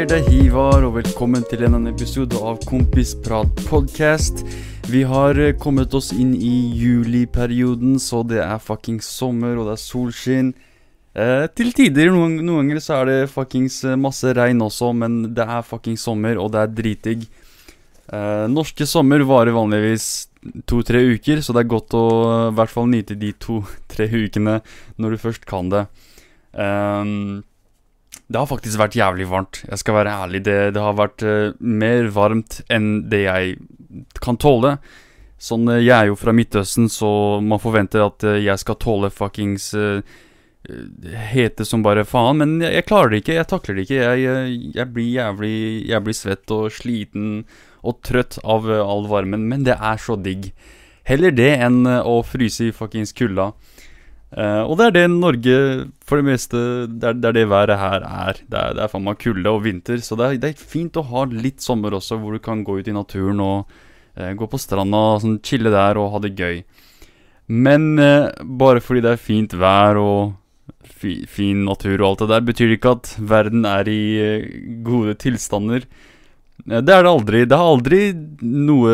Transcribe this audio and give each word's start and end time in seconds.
Skjer? 0.00 0.08
Det 0.08 0.16
er 0.16 0.28
Hivar, 0.32 0.84
og 0.86 0.94
velkommen 0.94 1.42
til 1.44 1.60
en 1.66 1.74
annen 1.76 1.90
episode 1.90 2.38
av 2.40 2.62
Kompisprat 2.64 3.58
podcast. 3.68 4.38
Vi 4.88 5.02
har 5.04 5.36
eh, 5.36 5.52
kommet 5.60 5.92
oss 5.92 6.08
inn 6.16 6.30
i 6.32 6.72
juliperioden, 6.72 7.98
så 8.00 8.22
det 8.24 8.38
er 8.40 8.62
fuckings 8.64 9.10
sommer, 9.12 9.58
og 9.60 9.68
det 9.68 9.74
er 9.74 9.82
solskinn. 9.82 10.48
Eh, 11.12 11.44
til 11.52 11.74
tider, 11.76 12.14
noen, 12.14 12.38
noen 12.40 12.70
ganger 12.70 12.80
så 12.80 12.96
er 13.02 13.10
det 13.10 13.18
fuckings 13.34 13.76
eh, 13.84 13.98
masse 14.00 14.32
regn 14.40 14.64
også, 14.64 14.88
men 14.96 15.20
det 15.36 15.44
er 15.44 15.68
fuckings 15.68 16.06
sommer, 16.08 16.40
og 16.40 16.54
det 16.54 16.62
er 16.62 16.72
dritdigg. 16.80 17.28
Eh, 18.08 18.46
norske 18.48 18.88
sommer 18.88 19.26
varer 19.28 19.52
vanligvis 19.52 20.08
to-tre 20.64 21.04
uker, 21.12 21.44
så 21.44 21.52
det 21.52 21.66
er 21.66 21.72
godt 21.76 21.98
å 21.98 22.06
i 22.46 22.56
hvert 22.56 22.72
fall 22.72 22.88
nyte 22.88 23.20
de 23.20 23.34
to-tre 23.36 24.08
ukene 24.08 24.62
når 24.96 25.12
du 25.18 25.22
først 25.28 25.44
kan 25.50 25.68
det. 25.68 25.84
Um, 26.56 27.42
det 28.30 28.38
har 28.38 28.46
faktisk 28.46 28.78
vært 28.78 28.94
jævlig 28.94 29.26
varmt. 29.26 29.64
Jeg 29.66 29.82
skal 29.82 29.96
være 29.96 30.14
ærlig. 30.22 30.44
Det, 30.46 30.56
det 30.76 30.82
har 30.84 30.96
vært 30.98 31.24
uh, 31.26 31.50
mer 31.58 32.10
varmt 32.14 32.60
enn 32.70 32.90
det 33.10 33.24
jeg 33.24 33.56
kan 34.22 34.38
tåle. 34.38 34.76
Sånn, 35.40 35.66
uh, 35.66 35.80
Jeg 35.80 35.96
er 35.96 36.10
jo 36.12 36.18
fra 36.18 36.34
Midtøsten, 36.36 36.86
så 36.92 37.10
man 37.42 37.62
forventer 37.62 38.04
at 38.06 38.26
uh, 38.28 38.36
jeg 38.38 38.62
skal 38.62 38.78
tåle 38.78 39.10
fuckings 39.10 39.72
hete 41.32 41.64
som 41.64 41.82
bare 41.82 42.04
faen. 42.06 42.38
Men 42.38 42.54
jeg, 42.62 42.76
jeg, 42.78 42.86
klarer 42.86 43.10
det 43.10 43.22
ikke. 43.24 43.38
Jeg 43.40 43.50
takler 43.50 43.80
det 43.80 43.88
ikke. 43.88 43.98
Jeg, 43.98 44.22
jeg, 44.22 44.60
jeg, 44.76 44.88
blir 44.94 45.10
jævlig 45.16 45.54
Jeg 45.90 46.14
svett 46.20 46.54
og 46.54 46.70
sliten 46.70 47.30
og 47.80 47.98
trøtt 48.06 48.38
av 48.44 48.68
all 48.70 49.08
varmen. 49.10 49.48
Men 49.50 49.66
det 49.66 49.74
er 49.74 49.98
så 49.98 50.14
digg. 50.20 50.52
Heller 51.08 51.34
det 51.34 51.50
enn 51.64 51.82
å 51.88 52.20
fryse 52.22 52.68
i 52.68 52.74
fuckings 52.76 53.16
kulda. 53.16 53.50
Uh, 54.30 54.62
og 54.62 54.76
det 54.78 54.84
er 54.86 54.92
det 54.94 55.04
Norge 55.10 55.54
for 56.06 56.20
det 56.20 56.26
meste 56.28 56.58
Det 56.86 57.08
er 57.08 57.16
det, 57.18 57.32
det 57.34 57.48
været 57.50 57.74
her 57.80 58.04
er. 58.06 58.38
Det 58.46 58.58
er, 58.58 58.74
det 58.78 58.84
er 58.84 58.90
faen 58.92 59.02
meg 59.08 59.18
kulde 59.18 59.50
og 59.50 59.64
vinter, 59.64 59.98
så 60.06 60.14
det 60.18 60.26
er, 60.26 60.36
det 60.44 60.52
er, 60.52 60.68
fint 60.74 60.98
å 61.00 61.06
ha 61.08 61.24
litt 61.30 61.58
sommer 61.64 61.96
også, 61.98 62.20
hvor 62.20 62.36
du 62.36 62.42
kan 62.42 62.62
gå 62.62 62.78
ut 62.78 62.90
i 62.90 62.94
naturen 62.94 63.42
og 63.42 63.72
uh, 64.20 64.30
gå 64.38 64.46
på 64.46 64.60
stranda, 64.62 65.02
sånn, 65.22 65.40
chille 65.42 65.72
der 65.74 65.98
og 65.98 66.12
ha 66.14 66.22
det 66.22 66.36
gøy. 66.38 66.62
Men 67.50 67.96
uh, 67.98 68.30
bare 68.44 68.84
fordi 68.84 69.02
det 69.08 69.16
er 69.16 69.24
fint 69.24 69.58
vær 69.58 69.98
og 69.98 70.38
fi, 70.86 71.24
fin 71.26 71.66
natur 71.66 71.98
og 71.98 72.12
alt 72.12 72.22
det 72.22 72.30
der, 72.36 72.46
betyr 72.52 72.70
det 72.70 72.78
ikke 72.78 72.94
at 73.00 73.12
verden 73.34 73.66
er 73.66 73.90
i 73.90 74.00
gode 74.86 75.18
tilstander. 75.18 75.90
Det 76.70 76.92
er 76.92 77.02
det 77.02 77.10
aldri. 77.10 77.44
Det 77.48 77.56
er 77.56 77.66
aldri 77.66 78.00
noe 78.46 78.90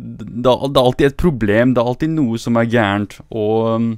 det 0.00 0.50
er, 0.50 0.78
alltid 0.82 1.10
et 1.12 1.18
problem. 1.20 1.74
Det 1.74 1.82
er 1.82 1.90
alltid 1.92 2.14
noe 2.16 2.40
som 2.40 2.56
er 2.58 2.70
gærent. 2.70 3.20
Og 3.30 3.74
um, 3.76 3.90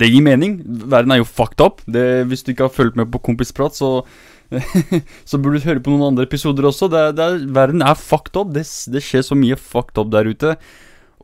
det 0.00 0.12
gir 0.12 0.24
mening. 0.24 0.58
Verden 0.64 1.14
er 1.14 1.22
jo 1.22 1.28
fucked 1.28 1.62
up. 1.64 1.84
Det, 1.86 2.26
hvis 2.30 2.44
du 2.44 2.52
ikke 2.52 2.68
har 2.68 2.74
fulgt 2.74 2.98
med 2.98 3.10
på 3.12 3.22
Kompisprat, 3.30 3.76
så 3.76 4.00
så 5.30 5.38
burde 5.42 5.58
du 5.58 5.66
høre 5.66 5.82
på 5.82 5.92
noen 5.92 6.12
andre 6.12 6.26
episoder 6.26 6.68
også. 6.68 6.88
Det, 6.92 7.04
det 7.18 7.24
er, 7.24 7.46
verden 7.54 7.84
er 7.84 7.98
fucked 7.98 8.38
up. 8.38 8.52
Det, 8.54 8.66
det, 8.92 9.02
skjer 9.04 9.24
så 9.26 9.38
mye 9.38 9.58
fucked 9.58 9.98
up 10.00 10.12
der 10.14 10.30
ute. 10.30 10.56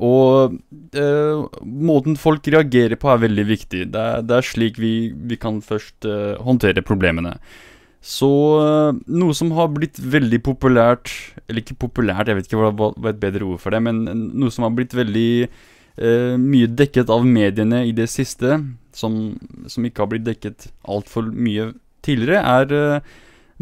Og 0.02 0.56
eh, 0.98 1.42
måten 1.62 2.16
folk 2.18 2.48
reagerer 2.50 2.98
på, 2.98 3.10
er 3.12 3.26
veldig 3.26 3.44
viktig. 3.50 3.84
Det 3.92 4.06
er, 4.14 4.24
det 4.26 4.38
er 4.38 4.48
slik 4.48 4.80
vi, 4.82 5.12
vi, 5.12 5.38
kan 5.40 5.60
først 5.62 6.08
eh, 6.08 6.40
håndtere 6.42 6.84
problemene. 6.86 7.36
Så 8.02 8.30
eh, 8.58 9.02
noe 9.14 9.36
som 9.38 9.52
har 9.54 9.68
blitt 9.70 10.00
veldig 10.00 10.40
populært 10.42 11.12
Eller 11.46 11.62
ikke 11.62 11.76
populært, 11.84 12.26
jeg 12.26 12.34
vet 12.34 12.48
ikke 12.48 12.58
hva, 12.58 12.88
hva 12.90 13.12
et 13.12 13.20
bedre 13.22 13.46
ord 13.46 13.60
for 13.62 13.70
det, 13.70 13.78
men 13.84 14.02
noe 14.10 14.50
som 14.50 14.66
har 14.66 14.74
blitt 14.74 14.96
veldig 14.96 15.30
uh, 16.00 16.38
mye 16.40 16.70
dekket 16.70 17.12
av 17.12 17.26
mediene 17.26 17.82
i 17.88 17.92
det 17.96 18.08
siste, 18.12 18.60
som, 18.96 19.18
som 19.66 19.84
ikke 19.88 20.04
har 20.04 20.12
blitt 20.12 20.28
dekket 20.28 20.70
altfor 20.88 21.28
mye 21.32 21.72
tidligere, 22.04 22.42
er 22.42 22.72
eh, 22.76 23.12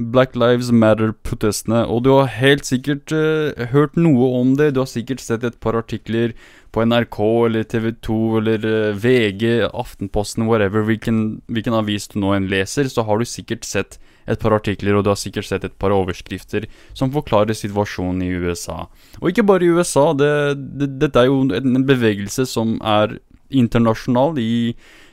Black 0.00 0.36
Lives 0.38 0.70
Matter-protestene. 0.72 1.84
Og 1.86 2.04
du 2.04 2.10
har 2.14 2.32
helt 2.32 2.66
sikkert 2.68 3.12
eh, 3.12 3.66
hørt 3.72 3.98
noe 4.00 4.30
om 4.40 4.54
det. 4.58 4.72
Du 4.74 4.82
har 4.82 4.90
sikkert 4.90 5.22
sett 5.22 5.44
et 5.44 5.58
par 5.60 5.76
artikler 5.78 6.34
på 6.72 6.84
NRK 6.86 7.18
eller 7.48 7.66
TV 7.66 7.90
2 8.06 8.20
eller 8.38 8.64
uh, 8.64 8.94
VG, 8.94 9.66
Aftenposten, 9.74 10.46
whatever, 10.46 10.84
hvilken, 10.86 11.40
hvilken 11.50 11.74
avis 11.74 12.06
du 12.12 12.20
nå 12.22 12.30
enn 12.36 12.46
leser, 12.52 12.86
så 12.86 13.02
har 13.08 13.18
du 13.18 13.26
sikkert 13.26 13.66
sett 13.66 13.98
et 14.26 14.40
par 14.40 14.54
artikler, 14.56 14.96
og 14.96 15.04
du 15.04 15.12
har 15.12 15.20
sikkert 15.20 15.48
sett 15.48 15.64
et 15.66 15.76
par 15.80 15.94
overskrifter 15.94 16.66
som 16.96 17.12
forklarer 17.14 17.56
situasjonen 17.56 18.22
i 18.26 18.32
USA. 18.34 18.84
Og 19.20 19.30
ikke 19.30 19.46
bare 19.48 19.66
i 19.66 19.72
USA, 19.72 20.10
det, 20.16 20.32
det, 20.80 20.92
dette 21.00 21.22
er 21.22 21.30
jo 21.30 21.44
en 21.56 21.84
bevegelse 21.88 22.46
som 22.48 22.78
er 22.80 23.18
internasjonal 23.50 24.38
i 24.38 24.52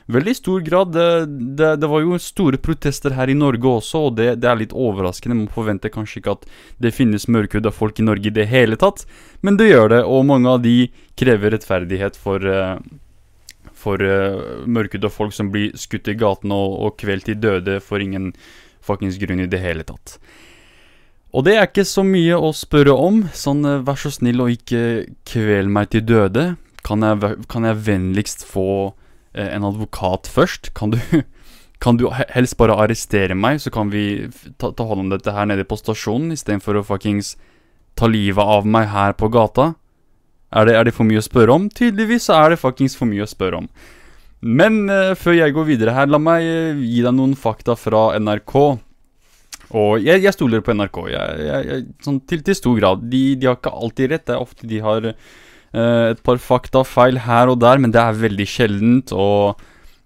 veldig 0.08 0.34
stor 0.36 0.60
grad. 0.60 0.92
Det, 0.92 1.26
det, 1.58 1.72
det, 1.82 1.88
var 1.90 2.04
jo 2.04 2.20
store 2.22 2.60
protester 2.62 3.14
her 3.16 3.30
i 3.30 3.36
Norge 3.36 3.74
også, 3.80 4.04
og 4.08 4.16
det, 4.20 4.30
det 4.42 4.50
er 4.50 4.60
litt 4.62 4.76
overraskende. 4.76 5.36
Man 5.42 5.52
forventer 5.52 5.92
kanskje 5.92 6.22
ikke 6.22 6.38
at 6.38 6.46
det 6.82 6.94
finnes 6.96 7.28
mørkhuda 7.28 7.72
folk 7.74 8.00
i 8.00 8.06
Norge 8.06 8.30
i 8.30 8.36
det 8.38 8.48
hele 8.52 8.78
tatt, 8.80 9.04
men 9.42 9.60
det 9.60 9.70
gjør 9.72 9.92
det, 9.96 10.00
og 10.06 10.26
mange 10.30 10.56
av 10.56 10.64
de 10.64 10.78
krever 11.18 11.54
rettferdighet 11.56 12.16
for 12.18 12.44
uh, 12.46 12.78
for 13.78 14.02
uh, 14.02 14.64
mørkhuda 14.66 15.10
folk 15.12 15.34
som 15.36 15.52
blir 15.54 15.76
skutt 15.78 16.08
i 16.10 16.16
gaten 16.18 16.50
og, 16.54 16.72
og 16.82 16.96
kvelt 16.98 17.28
i 17.30 17.36
døde 17.38 17.78
for 17.84 18.02
ingen 18.02 18.32
fuckings 18.88 19.18
grunn 19.20 19.44
i 19.44 19.50
det 19.50 19.60
hele 19.62 19.86
tatt. 19.86 20.16
Og 21.36 21.44
det 21.44 21.58
er 21.58 21.66
ikke 21.68 21.84
så 21.84 22.04
mye 22.06 22.36
å 22.40 22.54
spørre 22.56 22.94
om. 22.96 23.26
Sånn, 23.36 23.64
eh, 23.68 23.82
vær 23.84 23.98
så 24.00 24.12
snill 24.12 24.40
og 24.44 24.54
ikke 24.54 25.08
kvel 25.28 25.68
meg 25.68 25.90
til 25.92 26.06
døde. 26.08 26.56
Kan 26.86 27.04
jeg, 27.04 27.44
kan 27.52 27.66
jeg 27.68 27.82
vennligst 27.84 28.46
få 28.48 28.94
eh, 29.34 29.50
en 29.52 29.66
advokat 29.68 30.30
først? 30.32 30.72
Kan 30.78 30.94
du, 30.94 30.98
kan 31.84 32.00
du 32.00 32.08
helst 32.32 32.56
bare 32.56 32.78
arrestere 32.80 33.36
meg, 33.36 33.60
så 33.60 33.72
kan 33.74 33.92
vi 33.92 34.30
ta, 34.56 34.72
ta 34.72 34.88
hånd 34.88 35.04
om 35.04 35.12
dette 35.12 35.34
her 35.36 35.50
nede 35.50 35.68
på 35.68 35.76
stasjonen, 35.76 36.32
istedenfor 36.32 36.80
å 36.80 36.86
fuckings 36.86 37.36
ta 37.98 38.08
livet 38.08 38.42
av 38.42 38.64
meg 38.64 38.88
her 38.94 39.12
på 39.18 39.28
gata? 39.28 39.74
Er 40.48 40.64
det, 40.64 40.74
er 40.78 40.88
det, 40.88 40.96
for 40.96 41.04
mye 41.04 41.20
å 41.20 41.26
spørre 41.26 41.52
om? 41.52 41.68
Tydeligvis 41.68 42.30
er 42.32 42.54
det 42.54 42.62
fuckings 42.62 42.96
for 42.96 43.10
mye 43.10 43.26
å 43.26 43.28
spørre 43.28 43.60
om. 43.60 43.68
Men 44.40 44.84
uh, 44.86 45.14
før 45.18 45.34
jeg 45.34 45.54
går 45.54 45.66
videre 45.66 45.94
her, 45.96 46.10
la 46.10 46.20
meg 46.22 46.44
uh, 46.46 46.82
gi 46.82 47.02
deg 47.02 47.14
noen 47.16 47.34
fakta 47.38 47.74
fra 47.78 48.12
NRK. 48.20 48.54
Og 49.78 49.98
jeg, 50.00 50.22
jeg 50.24 50.32
stoler 50.32 50.62
på 50.64 50.72
NRK, 50.76 51.00
jeg, 51.12 51.48
jeg, 51.48 51.80
sånn 52.04 52.20
til, 52.30 52.44
til, 52.46 52.56
stor 52.56 52.78
grad. 52.78 53.02
De, 53.10 53.22
de, 53.36 53.48
har 53.50 53.58
ikke 53.58 53.74
alltid 53.74 54.14
rett. 54.14 54.26
Det 54.28 54.36
er 54.36 54.44
ofte 54.44 54.70
de 54.70 54.78
har 54.84 55.10
uh, 55.10 56.04
et 56.12 56.22
par 56.24 56.38
faktafeil 56.42 57.20
her 57.26 57.50
og 57.52 57.58
der, 57.64 57.82
men 57.82 57.92
det 57.94 58.00
er 58.02 58.22
veldig 58.22 58.48
sjeldent. 58.48 59.16
Og 59.16 59.58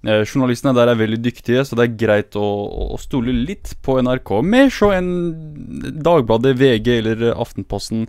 journalistene 0.03 0.75
der 0.75 0.91
er 0.91 0.99
veldig 0.99 1.21
dyktige, 1.23 1.61
så 1.63 1.77
det 1.79 1.85
er 1.85 1.93
greit 1.95 2.35
å, 2.35 2.47
å 2.91 2.97
stole 2.99 3.31
litt 3.31 3.77
på 3.87 4.01
NRK. 4.03 4.33
Mer 4.43 4.73
så 4.75 4.89
enn 4.97 5.13
Dagbladet, 6.03 6.57
VG 6.59 6.89
eller 6.97 7.23
Aftenposten. 7.37 8.09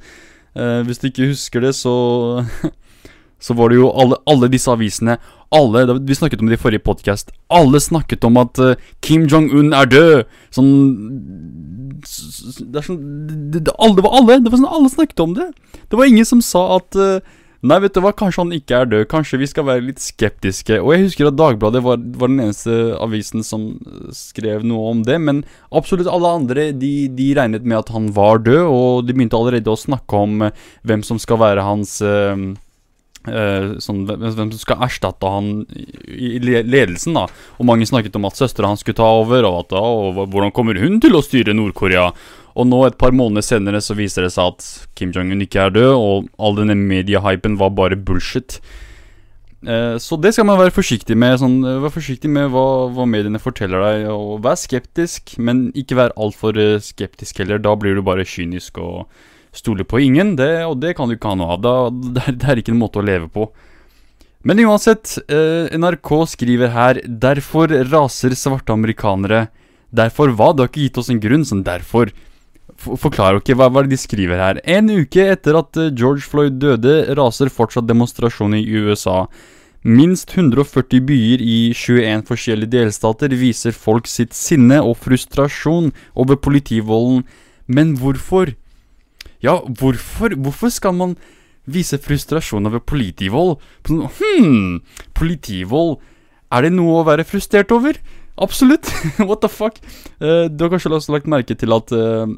hvis 0.87 1.03
du 1.03 1.05
ikke 1.11 1.27
husker 1.29 1.61
det, 1.61 1.75
så 1.77 1.93
så 3.43 3.55
var 3.57 3.71
det 3.71 3.81
jo 3.81 3.91
alle, 3.91 4.19
alle 4.29 4.47
disse 4.51 4.71
avisene 4.71 5.17
alle, 5.53 5.99
Vi 5.99 6.15
snakket 6.15 6.41
om 6.41 6.49
det 6.49 6.57
i 6.57 6.63
forrige 6.63 6.81
podkast. 6.81 7.29
Alle 7.53 7.79
snakket 7.79 8.23
om 8.25 8.39
at 8.41 8.57
uh, 8.57 8.73
Kim 9.05 9.27
Jong-un 9.29 9.73
er 9.77 9.85
død. 9.85 10.23
Sånn 10.55 10.71
Det 12.01 12.81
er 12.81 12.87
sånn 12.87 13.03
det, 13.53 13.61
det, 13.67 13.75
alle, 13.77 13.99
det 13.99 14.07
var 14.07 14.17
alle. 14.17 14.39
Det 14.41 14.49
var 14.49 14.63
sånn 14.63 14.75
alle 14.79 14.89
snakket 14.95 15.23
om 15.27 15.37
det. 15.37 15.51
Det 15.91 15.99
var 15.99 16.09
ingen 16.09 16.25
som 16.25 16.41
sa 16.41 16.65
at 16.79 16.97
uh, 16.97 17.19
Nei, 17.63 17.77
vet 17.79 17.95
du 17.95 18.01
hva, 18.03 18.09
kanskje 18.11 18.41
han 18.41 18.49
ikke 18.51 18.75
er 18.75 18.89
død. 18.91 19.05
Kanskje 19.07 19.37
vi 19.39 19.47
skal 19.47 19.63
være 19.69 19.85
litt 19.85 20.01
skeptiske. 20.03 20.81
Og 20.81 20.89
jeg 20.91 21.05
husker 21.05 21.29
at 21.29 21.37
Dagbladet 21.39 21.79
var, 21.85 22.01
var 22.19 22.31
den 22.31 22.41
eneste 22.43 22.73
avisen 22.99 23.45
som 23.47 23.69
skrev 24.11 24.65
noe 24.67 24.89
om 24.89 25.05
det. 25.07 25.15
Men 25.23 25.45
absolutt 25.71 26.09
alle 26.11 26.33
andre 26.41 26.65
de, 26.75 26.91
de, 27.07 27.29
regnet 27.37 27.63
med 27.63 27.77
at 27.85 27.93
han 27.95 28.09
var 28.17 28.43
død, 28.43 28.65
og 28.67 29.07
de 29.07 29.15
begynte 29.15 29.39
allerede 29.39 29.71
å 29.71 29.79
snakke 29.79 30.25
om 30.25 30.43
hvem 30.83 31.07
som 31.07 31.21
skal 31.21 31.39
være 31.45 31.63
hans 31.63 32.01
Uh, 32.03 32.51
sånn, 33.23 34.03
hvem 34.09 34.51
som 34.51 34.59
skal 34.59 34.83
erstatte 34.83 35.29
han 35.31 35.65
i 36.11 36.35
ledelsen. 36.43 37.15
da 37.15 37.27
Og 37.57 37.67
Mange 37.69 37.87
snakket 37.87 38.17
om 38.19 38.27
at 38.27 38.39
søstera 38.39 38.67
hans 38.71 38.83
skulle 38.83 38.99
ta 38.99 39.07
over, 39.21 39.47
og, 39.47 39.59
at, 39.63 39.75
og 39.79 40.23
hvordan 40.33 40.51
kommer 40.55 40.79
hun 40.81 40.99
til 41.03 41.15
å 41.15 41.23
styre 41.23 41.55
Nord-Korea? 41.55 42.09
Og 42.53 42.67
nå, 42.69 42.83
et 42.85 42.99
par 43.01 43.13
måneder 43.15 43.45
senere, 43.45 43.81
så 43.81 43.95
viser 43.97 44.27
det 44.27 44.33
seg 44.35 44.53
at 44.53 44.65
Kim 44.97 45.13
Jong-un 45.15 45.41
ikke 45.45 45.67
er 45.67 45.73
død, 45.73 45.93
og 45.97 46.27
all 46.37 46.57
denne 46.59 46.77
mediehypen 46.77 47.57
var 47.61 47.73
bare 47.73 47.97
bullshit. 47.97 48.59
Uh, 49.63 49.95
så 50.01 50.17
det 50.19 50.33
skal 50.35 50.45
man 50.45 50.59
være 50.59 50.75
forsiktig 50.75 51.15
med. 51.17 51.39
Sånn, 51.41 51.61
vær 51.63 51.93
forsiktig 51.93 52.29
med 52.29 52.51
hva, 52.53 52.91
hva, 52.93 53.07
mediene 53.09 53.41
forteller 53.41 53.81
deg, 53.87 54.07
og 54.13 54.43
vær 54.45 54.59
skeptisk, 54.59 55.37
men 55.41 55.69
ikke 55.79 55.97
vær 55.97 56.15
altfor 56.19 56.59
skeptisk 56.83 57.41
heller. 57.41 57.61
Da 57.63 57.73
blir 57.79 57.97
du 57.97 58.03
bare 58.05 58.27
kynisk 58.27 58.77
og 58.83 59.07
stoler 59.53 59.85
på 59.85 60.01
ingen, 60.01 60.35
det, 60.39 60.65
og 60.65 60.79
det 60.81 60.95
kan 60.97 61.09
du 61.09 61.15
ikke 61.15 61.33
ha 61.33 61.37
noe 61.39 61.55
av. 61.55 61.61
Da, 61.63 61.75
det, 61.93 62.25
er, 62.27 62.37
det, 62.41 62.57
ikke 62.63 62.73
en 62.73 62.81
måte 62.81 63.01
å 63.01 63.05
leve 63.05 63.29
på. 63.31 63.47
Men 64.43 64.59
uansett, 64.65 65.15
eh, 65.31 65.71
NRK 65.77 66.09
skriver 66.33 66.73
her 66.73 66.99
'Derfor 67.05 67.71
raser 67.91 68.35
svarte 68.35 68.73
amerikanere'. 68.73 69.47
Derfor 69.93 70.33
hva? 70.33 70.51
Du 70.51 70.63
har 70.63 70.69
ikke 70.69 70.89
gitt 70.89 70.97
oss 70.97 71.09
en 71.09 71.21
grunn. 71.21 71.45
Sånn 71.45 71.63
derfor. 71.63 72.11
Forklar 72.75 73.37
ikke, 73.37 73.55
hva, 73.55 73.69
hva 73.69 73.87
de 73.87 73.95
skriver 73.95 74.41
her? 74.41 74.59
En 74.65 74.89
uke 74.89 75.21
etter 75.31 75.55
at 75.55 75.77
eh, 75.77 75.93
George 75.93 76.25
Floyd 76.25 76.59
døde, 76.59 77.13
raser 77.15 77.47
fortsatt 77.53 77.87
demonstrasjoner 77.87 78.59
i 78.59 78.81
USA. 78.83 79.27
Minst 79.83 80.31
140 80.31 81.03
byer 81.03 81.41
i 81.43 81.73
21 81.75 82.23
forskjellige 82.27 82.71
delstater 82.71 83.35
viser 83.35 83.75
folk 83.75 84.07
sitt 84.07 84.33
sinne 84.33 84.79
og 84.81 84.97
frustrasjon 84.97 85.91
over 86.15 86.39
politivolden. 86.39 87.23
Men 87.67 87.95
hvorfor? 87.99 88.55
Ja, 89.43 89.59
hvorfor? 89.79 90.35
Hvorfor 90.39 90.71
skal 90.73 90.95
man 90.95 91.15
vise 91.65 91.99
frustrasjon 92.01 92.67
over 92.67 92.79
politivold? 92.79 93.59
Hm, 93.87 94.81
politivold 95.15 95.99
Er 96.53 96.67
det 96.67 96.73
noe 96.75 96.99
å 96.99 97.07
være 97.07 97.25
frustrert 97.25 97.71
over? 97.73 97.97
Absolutt. 98.37 98.89
What 99.27 99.41
the 99.41 99.49
fuck? 99.49 99.79
Uh, 100.21 100.45
du 100.49 100.65
har 100.65 100.73
kanskje 100.73 100.91
også 100.93 101.15
lagt 101.15 101.29
merke 101.29 101.55
til 101.57 101.73
at 101.73 101.93
uh, 101.93 102.29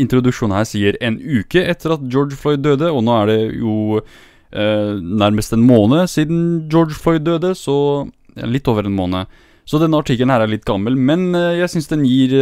introduksjonen 0.00 0.56
her 0.56 0.68
sier 0.68 0.96
en 1.04 1.18
uke 1.20 1.60
etter 1.60 1.94
at 1.96 2.06
George 2.12 2.36
Floyd 2.40 2.64
døde, 2.64 2.90
og 2.92 3.04
nå 3.04 3.14
er 3.22 3.30
det 3.30 3.38
jo 3.60 4.00
uh, 4.00 4.94
nærmest 4.96 5.52
en 5.56 5.64
måned 5.64 6.08
siden 6.12 6.40
George 6.72 6.96
Floyd 6.96 7.24
døde, 7.28 7.54
så 7.56 8.08
litt 8.48 8.68
over 8.68 8.88
en 8.88 8.96
måned. 8.96 9.38
Så 9.68 9.80
denne 9.82 9.98
artikkelen 10.00 10.32
her 10.32 10.40
er 10.40 10.48
litt 10.48 10.64
gammel, 10.64 10.94
men 10.96 11.34
jeg 11.36 11.68
syns 11.68 11.90
den 11.90 12.06
gir 12.08 12.32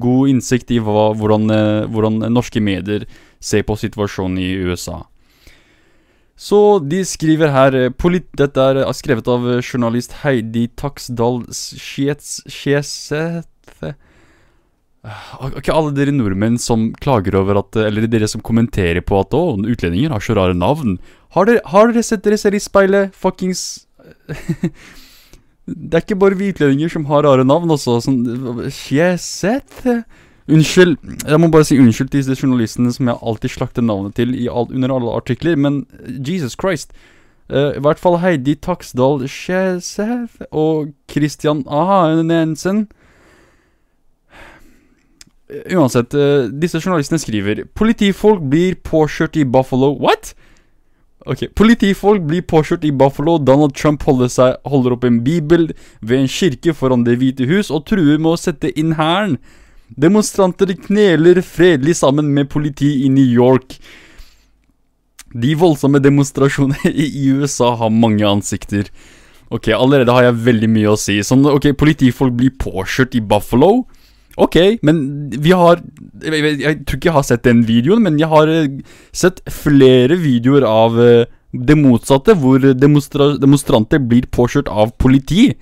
god 0.00 0.30
innsikt 0.32 0.72
i 0.72 0.78
hva, 0.80 1.10
hvordan, 1.20 1.52
hvordan 1.92 2.24
norske 2.32 2.62
medier 2.64 3.04
ser 3.44 3.66
på 3.68 3.76
situasjonen 3.76 4.40
i 4.40 4.54
USA. 4.64 5.02
Så 6.34 6.78
de 6.82 7.04
skriver 7.06 7.52
her 7.54 7.76
Dette 8.34 8.64
er 8.64 8.80
skrevet 8.96 9.28
av 9.30 9.44
journalist 9.60 10.16
Heidi 10.24 10.66
Taksdal 10.74 11.44
Skjeseth 11.54 13.44
Ok, 15.04 15.68
alle 15.68 15.92
dere 15.92 16.14
nordmenn 16.16 16.56
som 16.58 16.88
klager 16.96 17.36
over 17.36 17.60
at 17.60 17.76
Eller 17.76 18.08
dere 18.08 18.26
som 18.30 18.42
kommenterer 18.42 19.04
på 19.04 19.20
at 19.20 19.36
å, 19.36 19.58
utlendinger 19.60 20.10
har 20.14 20.24
så 20.24 20.34
rare 20.38 20.56
navn. 20.56 20.96
Har 21.36 21.46
dere, 21.46 21.60
har 21.68 21.92
dere 21.92 22.02
sett 22.02 22.24
dere 22.24 22.38
selv 22.40 22.56
i 22.56 22.62
speilet? 22.64 23.14
Fuckings 23.14 23.84
Det 25.64 25.96
er 25.96 26.04
ikke 26.04 26.20
bare 26.20 26.36
vi 26.36 26.88
som 26.92 27.06
har 27.08 27.24
rare 27.24 27.44
navn, 27.44 27.70
også. 27.70 28.00
Sånn 28.04 28.68
Skjeseth? 28.68 29.86
Unnskyld, 30.44 30.98
jeg 31.24 31.40
må 31.40 31.48
bare 31.48 31.64
si 31.64 31.78
unnskyld 31.80 32.10
til 32.12 32.20
disse 32.20 32.36
journalistene 32.36 32.92
som 32.92 33.08
jeg 33.08 33.16
alltid 33.24 33.52
slakter 33.54 33.82
navnet 33.82 34.12
til 34.18 34.34
all, 34.52 34.68
under 34.68 34.92
alle 34.92 35.14
artikler, 35.16 35.56
men 35.56 35.86
Jesus 36.20 36.52
Christ. 36.60 36.92
Uh, 37.48 37.72
I 37.76 37.80
hvert 37.80 38.00
fall 38.00 38.18
Heidi 38.20 38.54
Taksdal 38.60 39.24
Skjeseth 39.28 40.44
og 40.50 40.92
Christian 41.08 41.64
Ahanensen. 41.64 42.86
Uansett, 45.72 46.12
uh, 46.12 46.52
disse 46.52 46.80
journalistene 46.80 47.20
skriver 47.20 47.64
Politifolk 47.76 48.44
blir 48.52 48.76
påkjørt 48.84 49.40
i 49.40 49.48
Buffalo 49.48 49.94
What? 49.96 50.34
Ok, 51.24 51.46
Politifolk 51.56 52.26
blir 52.28 52.44
påkjørt 52.44 52.84
i 52.84 52.92
Buffalo. 52.92 53.38
Donald 53.40 53.72
Trump 53.76 54.02
holder, 54.04 54.28
seg, 54.28 54.56
holder 54.68 54.96
opp 54.96 55.06
en 55.08 55.22
bibel 55.24 55.70
ved 56.04 56.18
en 56.20 56.28
kirke 56.30 56.74
foran 56.76 57.06
Det 57.06 57.16
hvite 57.20 57.48
hus 57.48 57.70
og 57.72 57.86
truer 57.88 58.18
med 58.18 58.34
å 58.34 58.40
sette 58.40 58.72
inn 58.76 58.96
hæren. 58.98 59.38
Demonstranter 59.88 60.74
kneler 60.86 61.40
fredelig 61.44 61.96
sammen 62.00 62.28
med 62.36 62.50
politi 62.52 63.06
i 63.06 63.10
New 63.12 63.24
York. 63.24 63.78
De 65.34 65.54
voldsomme 65.58 66.00
demonstrasjonene 66.02 66.92
i 66.92 67.26
USA 67.32 67.72
har 67.80 67.92
mange 67.92 68.26
ansikter. 68.28 68.90
Ok, 69.54 69.70
allerede 69.72 70.12
har 70.12 70.28
jeg 70.28 70.42
veldig 70.44 70.70
mye 70.76 70.92
å 70.92 71.00
si. 71.00 71.18
Sånn, 71.24 71.44
ok, 71.48 71.72
Politifolk 71.78 72.36
blir 72.36 72.52
påkjørt 72.60 73.16
i 73.16 73.24
Buffalo. 73.24 73.86
Ok, 74.40 74.56
men 74.82 74.98
vi 75.30 75.52
har 75.54 75.78
jeg, 75.78 76.32
jeg, 76.34 76.58
jeg, 76.62 76.78
tror 76.82 76.98
ikke 76.98 77.10
jeg 77.10 77.16
har 77.18 77.26
sett 77.28 77.46
den 77.46 77.62
videoen, 77.68 78.02
men 78.02 78.18
jeg 78.18 78.30
har 78.32 78.50
uh, 78.50 78.98
sett 79.14 79.40
flere 79.52 80.18
videoer 80.18 80.66
av 80.66 80.98
uh, 80.98 81.24
det 81.54 81.76
motsatte, 81.78 82.34
hvor 82.40 82.62
demonstra 82.74 83.34
demonstranter 83.38 84.02
blir 84.02 84.26
påkjørt 84.34 84.70
av 84.72 84.94
politi. 84.98 85.52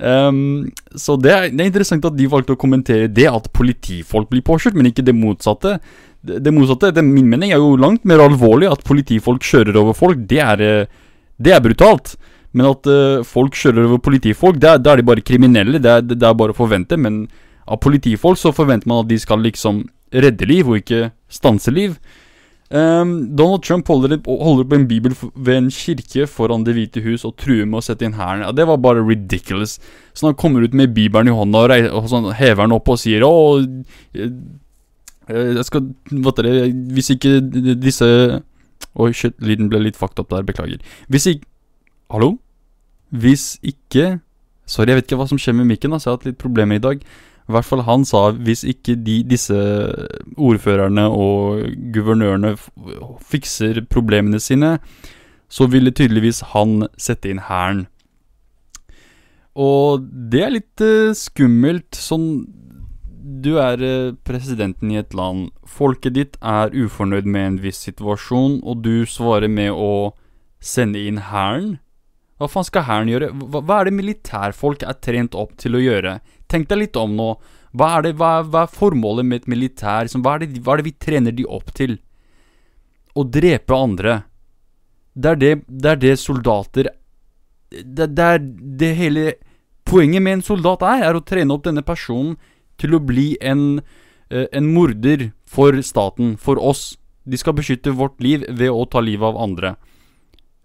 Um, 0.00 0.70
så 0.96 1.18
det 1.20 1.32
er, 1.32 1.50
det 1.52 1.60
er, 1.60 1.68
interessant 1.68 2.06
at 2.08 2.16
de 2.16 2.28
valgte 2.32 2.54
å 2.56 2.60
kommentere 2.60 3.10
det, 3.12 3.26
at 3.28 3.50
politifolk 3.56 4.30
blir 4.32 4.44
påkjørt, 4.46 4.78
men 4.78 4.88
ikke 4.88 5.04
det 5.04 5.16
motsatte. 5.16 5.76
Det, 6.24 6.40
det 6.44 6.54
motsatte, 6.56 6.88
etter 6.92 7.04
min 7.04 7.28
mening, 7.28 7.52
er 7.52 7.60
jo 7.60 7.76
langt 7.80 8.06
mer 8.08 8.22
alvorlig. 8.24 8.70
At 8.72 8.86
politifolk 8.88 9.44
kjører 9.44 9.76
over 9.82 9.96
folk, 9.96 10.24
det 10.30 10.40
er, 10.44 10.64
eh, 10.64 11.04
det 11.36 11.52
er 11.52 11.62
brutalt. 11.64 12.14
Men 12.56 12.72
at 12.72 12.88
uh, 12.90 13.20
folk 13.28 13.54
kjører 13.54 13.84
over 13.86 14.00
politifolk, 14.02 14.56
da 14.58 14.78
er 14.80 14.98
de 14.98 15.06
bare 15.06 15.24
kriminelle. 15.24 15.78
Det 15.82 15.92
er, 15.92 16.08
det 16.08 16.24
er 16.24 16.38
bare 16.38 16.56
å 16.56 16.58
forvente. 16.58 16.96
Men 16.98 17.26
av 17.70 17.78
politifolk 17.82 18.38
så 18.40 18.52
forventer 18.54 18.90
man 18.90 19.04
at 19.04 19.10
de 19.10 19.18
skal 19.20 19.42
liksom 19.44 19.84
redde 20.10 20.48
liv, 20.48 20.66
og 20.66 20.80
ikke 20.80 21.10
stanse 21.30 21.70
liv. 21.70 21.94
Um, 22.70 23.34
Donald 23.34 23.64
Trump 23.66 23.88
holder, 23.90 24.20
holder, 24.26 24.62
opp 24.62 24.74
en 24.76 24.86
bibel 24.86 25.14
ved 25.34 25.56
en 25.56 25.70
kirke 25.74 26.28
foran 26.30 26.62
Det 26.62 26.76
hvite 26.76 27.00
hus 27.02 27.24
og 27.26 27.34
truer 27.34 27.66
med 27.66 27.80
å 27.80 27.82
sette 27.82 28.06
inn 28.06 28.14
hæren. 28.14 28.44
Ja, 28.46 28.52
det 28.54 28.66
var 28.70 28.78
bare 28.78 29.02
ridiculous. 29.02 29.80
Så 30.14 30.28
han 30.28 30.38
kommer 30.38 30.62
ut 30.62 30.76
med 30.76 30.94
bibelen 30.94 31.32
i 31.32 31.34
hånda 31.34 31.64
og, 31.66 31.88
og 31.98 32.06
sånn, 32.12 32.28
hever 32.38 32.68
den 32.68 32.76
opp 32.76 32.92
og 32.92 33.00
sier 33.02 33.26
Å, 33.26 33.32
jeg 35.30 35.66
skal 35.66 35.90
Hva 36.10 36.32
dere, 36.38 36.70
Hvis 36.94 37.12
ikke 37.14 37.36
disse 37.78 38.06
Oi, 38.98 39.10
shit, 39.14 39.36
lyden 39.42 39.68
ble 39.70 39.82
litt 39.84 39.98
fucked 39.98 40.22
opp 40.22 40.30
der. 40.30 40.46
Beklager. 40.46 40.78
Hvis 41.10 41.26
ikke 41.30 41.46
Hallo? 42.10 42.36
Hvis 43.10 43.56
ikke 43.66 44.20
Sorry, 44.70 44.92
jeg 44.92 45.00
vet 45.00 45.10
ikke 45.10 45.18
hva 45.18 45.26
som 45.26 45.38
skjer 45.42 45.56
med 45.58 45.66
mikken. 45.66 45.90
Altså, 45.90 46.06
jeg 46.06 46.12
har 46.12 46.20
hatt 46.20 46.28
litt 46.28 46.38
problemer 46.38 46.78
i 46.78 46.82
dag. 46.82 47.02
I 47.50 47.54
hvert 47.56 47.66
fall 47.66 47.82
han 47.88 48.04
sa 48.06 48.28
hvis 48.30 48.62
ikke 48.62 48.94
de, 49.02 49.20
disse 49.26 49.56
ordførerne 50.38 51.08
og 51.10 51.64
guvernørene 51.94 52.54
fikser 53.26 53.82
problemene 53.90 54.38
sine, 54.42 54.76
så 55.50 55.66
ville 55.66 55.90
tydeligvis 55.90 56.44
han 56.52 56.84
sette 56.94 57.32
inn 57.32 57.42
hæren. 57.48 57.88
Og 59.58 60.06
det 60.30 60.44
er 60.46 60.54
litt 60.54 60.84
uh, 60.84 61.10
skummelt. 61.16 61.98
Sånn 61.98 62.46
Du 63.42 63.56
er 63.58 63.82
uh, 63.82 64.14
presidenten 64.26 64.94
i 64.94 65.00
et 65.02 65.14
land. 65.16 65.50
Folket 65.66 66.14
ditt 66.14 66.38
er 66.38 66.70
ufornøyd 66.70 67.26
med 67.26 67.46
en 67.48 67.60
viss 67.66 67.82
situasjon, 67.88 68.60
og 68.62 68.84
du 68.86 69.02
svarer 69.10 69.50
med 69.50 69.74
å 69.74 70.14
sende 70.62 71.02
inn 71.02 71.18
hæren. 71.32 71.80
Hva 72.40 72.48
faen 72.48 72.64
skal 72.64 72.86
hæren 72.86 73.10
gjøre? 73.10 73.34
Hva, 73.36 73.60
hva, 73.60 73.80
er 73.80 73.90
det 73.90 73.98
militærfolk 73.98 74.86
er 74.86 75.02
trent 75.02 75.34
opp 75.36 75.58
til 75.60 75.76
å 75.76 75.82
gjøre? 75.82 76.20
Tenk 76.50 76.68
deg 76.70 76.82
litt 76.84 76.98
om 76.98 77.16
nå. 77.16 77.32
Hva 77.70 77.90
er, 77.96 78.08
det, 78.08 78.16
hva, 78.18 78.40
hva 78.42 78.64
er 78.66 78.72
formålet 78.74 79.26
med 79.26 79.42
et 79.42 79.50
militær? 79.50 80.06
Liksom, 80.06 80.24
hva, 80.26 80.36
er 80.36 80.44
det, 80.44 80.62
hva, 80.64 80.74
er 80.74 80.82
det, 80.82 80.88
vi 80.88 80.96
trener 81.06 81.34
de 81.34 81.46
opp 81.46 81.70
til? 81.76 82.00
Å 83.14 83.26
drepe 83.26 83.76
andre. 83.76 84.16
Det 85.14 85.30
er 85.34 85.38
det, 85.38 85.52
det, 85.68 85.92
er 85.92 86.00
det 86.00 86.16
soldater 86.22 86.90
det, 87.70 88.06
det 88.14 88.26
er 88.26 88.42
det 88.80 88.90
hele 88.98 89.24
Poenget 89.90 90.22
med 90.22 90.36
en 90.36 90.44
soldat 90.44 90.84
er, 90.86 91.00
er 91.08 91.16
å 91.18 91.22
trene 91.26 91.50
opp 91.50 91.64
denne 91.64 91.82
personen 91.82 92.36
til 92.78 92.94
å 92.94 93.00
bli 93.02 93.32
en, 93.42 93.80
eh, 94.30 94.46
en 94.54 94.68
morder 94.70 95.32
for 95.50 95.74
staten, 95.82 96.36
for 96.38 96.60
oss. 96.62 96.96
De 97.26 97.36
skal 97.40 97.56
beskytte 97.58 97.96
vårt 97.96 98.20
liv 98.22 98.44
ved 98.46 98.70
å 98.70 98.84
ta 98.86 99.00
livet 99.02 99.26
av 99.26 99.40
andre. 99.40 99.74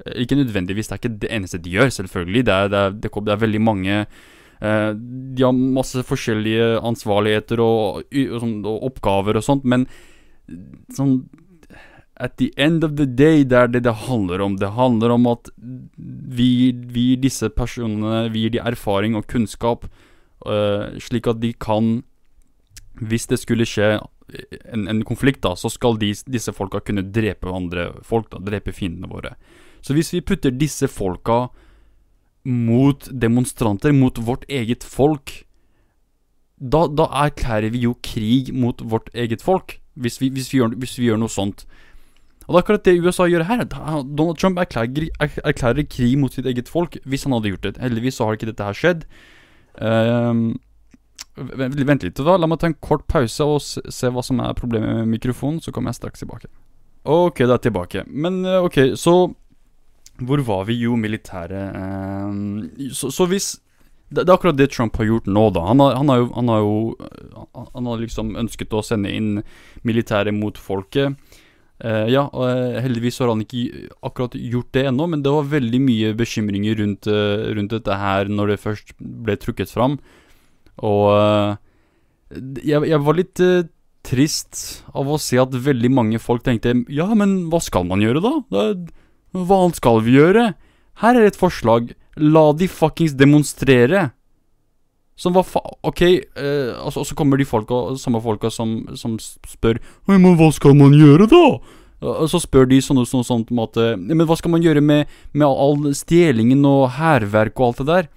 Eh, 0.05 0.21
ikke 0.21 0.37
nødvendigvis, 0.37 0.91
det 0.91 0.93
er 0.93 1.01
ikke 1.01 1.19
det 1.23 1.31
eneste 1.31 1.61
de 1.63 1.73
gjør, 1.73 1.89
selvfølgelig. 1.95 2.45
Det 2.45 2.53
er, 2.53 2.69
det 2.69 2.77
er, 2.77 2.91
det 3.25 3.33
er 3.33 3.43
veldig 3.47 3.61
mange 3.61 4.05
de 4.59 5.43
har 5.43 5.55
masse 5.55 5.99
forskjellige 6.07 6.79
ansvarligheter 6.85 7.59
og, 7.59 8.05
og, 8.07 8.37
sånn, 8.41 8.59
og, 8.63 8.77
oppgaver 8.87 9.39
og 9.39 9.43
sånt, 9.45 9.65
men 9.67 9.87
sånn 10.95 11.25
At 12.15 12.37
the 12.39 12.53
end 12.55 12.85
of 12.87 12.93
the 12.95 13.03
day, 13.05 13.43
det 13.43 13.57
er 13.59 13.67
det 13.67 13.81
det 13.83 13.91
handler 14.07 14.39
om. 14.39 14.53
Det 14.55 14.69
handler 14.71 15.11
om 15.11 15.25
at 15.27 15.49
vi, 15.59 16.71
vi 16.71 17.17
disse 17.19 17.49
personene 17.51 18.29
vi 18.31 18.45
gir 18.45 18.53
de 18.53 18.61
erfaring 18.63 19.17
og 19.19 19.27
kunnskap, 19.27 19.83
uh, 20.47 20.95
slik 20.95 21.27
at 21.27 21.41
de 21.43 21.51
kan 21.51 22.05
Hvis 23.03 23.27
det 23.27 23.41
skulle 23.41 23.67
skje 23.67 23.97
en, 23.99 24.87
en 24.87 25.03
konflikt, 25.03 25.41
da, 25.43 25.57
så 25.59 25.67
skal 25.69 25.99
de, 25.99 26.13
disse 26.31 26.53
folka 26.55 26.79
kunne 26.79 27.03
drepe 27.03 27.51
andre 27.51 27.89
folk, 28.03 28.29
da, 28.31 28.39
drepe 28.39 28.71
fiendene 28.71 29.11
våre. 29.11 29.35
Så 29.83 29.93
hvis 29.93 30.13
vi 30.15 30.23
putter 30.25 30.55
disse 30.55 30.87
folka 30.89 31.49
mot 32.45 33.07
demonstranter, 33.09 33.93
mot 33.93 34.17
vårt 34.21 34.45
eget 34.49 34.85
folk, 34.85 35.41
da, 36.55 36.85
da 36.87 37.07
erklærer 37.25 37.73
vi 37.73 37.83
jo 37.83 37.95
krig 38.05 38.53
mot 38.55 38.79
vårt 38.85 39.09
eget 39.13 39.41
folk, 39.43 39.79
hvis 39.99 40.21
vi, 40.21 40.29
hvis 40.31 40.51
vi, 40.53 40.61
gjør, 40.61 40.75
hvis 40.79 40.97
vi 40.99 41.09
gjør, 41.09 41.19
noe 41.19 41.31
sånt. 41.31 41.65
Og 42.45 42.53
det 42.53 42.59
er 42.59 42.61
akkurat 42.61 42.85
det 42.85 42.99
USA 43.01 43.25
gjør 43.25 43.47
her. 43.49 43.63
Donald 43.65 44.37
Trump 44.37 44.59
erklærer, 44.61 45.09
erklærer, 45.19 45.87
krig 45.89 46.13
mot 46.21 46.33
sitt 46.33 46.45
eget 46.45 46.69
folk, 46.69 46.99
hvis 47.03 47.25
han 47.25 47.33
hadde 47.33 47.55
gjort 47.55 47.65
det. 47.65 47.77
Heldigvis 47.81 48.19
så 48.19 48.27
har 48.27 48.37
ikke 48.37 48.51
dette 48.51 48.67
her 48.67 48.77
skjedd. 48.77 49.07
Uh, 49.81 50.53
vent 51.35 52.05
litt, 52.05 52.21
da. 52.21 52.37
La 52.37 52.47
meg 52.47 52.61
ta 52.61 52.69
en 52.69 52.77
kort 52.77 53.07
pause 53.11 53.49
og 53.49 53.57
se, 53.65 54.11
hva 54.13 54.23
som 54.23 54.43
er 54.43 54.53
problemet 54.57 55.01
med 55.01 55.15
mikrofonen, 55.17 55.57
så 55.63 55.73
kommer 55.73 55.91
jeg 55.91 56.03
straks 56.03 56.21
tilbake. 56.21 56.51
Ok, 57.05 57.41
da 57.41 57.55
er 57.55 57.57
jeg 57.57 57.65
tilbake. 57.67 58.05
Men 58.07 58.43
uh, 58.45 58.61
ok, 58.67 58.93
så 58.99 59.17
hvor 60.23 60.41
var 60.47 60.65
vi 60.69 60.77
jo 60.79 60.95
militære 60.99 61.61
eh, 61.75 62.89
så, 62.95 63.11
så, 63.11 63.27
hvis 63.27 63.55
det, 64.09 64.23
er 64.23 64.35
akkurat 64.35 64.57
det 64.57 64.69
Trump 64.71 64.95
har 64.99 65.09
gjort 65.09 65.27
nå, 65.27 65.47
da. 65.55 65.65
Han 65.67 65.81
har, 65.83 65.95
han 65.99 66.11
har, 66.11 66.21
jo, 66.21 66.27
han 66.35 66.51
har 66.51 66.59
jo 66.61 66.75
Han 67.73 67.89
har 67.89 68.03
liksom 68.03 68.35
ønsket 68.39 68.73
å 68.73 68.83
sende 68.85 69.11
inn 69.11 69.41
militæret 69.83 70.33
mot 70.33 70.57
folket. 70.57 71.17
Uh, 71.83 72.05
ja, 72.07 72.21
og 72.31 72.45
eh, 72.47 72.77
heldigvis 72.85 73.17
har 73.19 73.27
han 73.33 73.41
ikke 73.43 73.89
akkurat 74.07 74.37
gjort 74.39 74.69
det 74.77 74.85
ennå, 74.87 75.09
men 75.11 75.25
det 75.25 75.33
var 75.33 75.49
veldig 75.51 75.81
mye 75.83 76.13
bekymringer 76.15 76.77
rundt, 76.79 77.09
uh, 77.11 77.49
rundt 77.57 77.73
dette 77.75 77.97
her 77.99 78.31
når 78.31 78.53
det 78.53 78.61
først 78.63 78.93
ble 79.01 79.35
trukket 79.41 79.73
fram. 79.73 79.97
Og 80.83 81.07
eh, 81.15 81.55
jeg, 82.65 82.83
jeg 82.89 83.01
var 83.05 83.17
litt 83.17 83.41
eh, 83.43 83.67
trist 84.05 84.61
av 84.93 85.09
å 85.09 85.19
se 85.21 85.39
at 85.41 85.55
veldig 85.55 85.91
mange 85.93 86.21
folk 86.21 86.43
tenkte 86.45 86.75
Ja, 86.93 87.07
men 87.17 87.45
hva 87.51 87.61
skal 87.63 87.87
man 87.87 88.03
gjøre, 88.03 88.21
da? 88.23 88.33
Det, 88.51 88.65
hva 89.43 89.61
annet 89.65 89.81
skal 89.81 90.01
vi 90.05 90.15
gjøre? 90.15 90.53
Her 91.01 91.19
er 91.19 91.27
et 91.27 91.39
forslag. 91.39 91.91
La 92.15 92.45
de 92.55 92.69
fuckings 92.71 93.15
demonstrere. 93.19 94.09
Som 95.19 95.35
hva 95.35 95.43
fa... 95.47 95.61
Ok, 95.87 96.01
eh, 96.03 96.71
altså, 96.75 97.03
og 97.03 97.07
så 97.07 97.15
kommer 97.15 97.39
de 97.39 97.47
folka, 97.47 97.95
samme 97.99 98.19
folka 98.23 98.51
som, 98.51 98.81
som 98.99 99.15
spør 99.19 99.79
«Oi, 100.09 100.17
Men 100.17 100.35
hva 100.39 100.49
skal 100.55 100.75
man 100.75 100.95
gjøre, 100.95 101.27
da? 101.31 101.43
Og 102.05 102.27
så 102.29 102.41
spør 102.43 102.67
de 102.69 102.81
sånn 102.83 102.99
og 102.99 103.07
sånn, 103.07 103.23
sånn 103.23 103.45
måte 103.55 103.93
Men 103.95 104.25
hva 104.27 104.35
skal 104.37 104.51
man 104.51 104.61
gjøre 104.61 104.81
med, 104.83 105.07
med 105.31 105.47
all 105.47 105.87
stjelingen 105.95 106.59
og 106.67 106.89
hærverk 106.97 107.55
og 107.55 107.69
alt 107.69 107.79
det 107.81 107.87
der? 107.87 108.09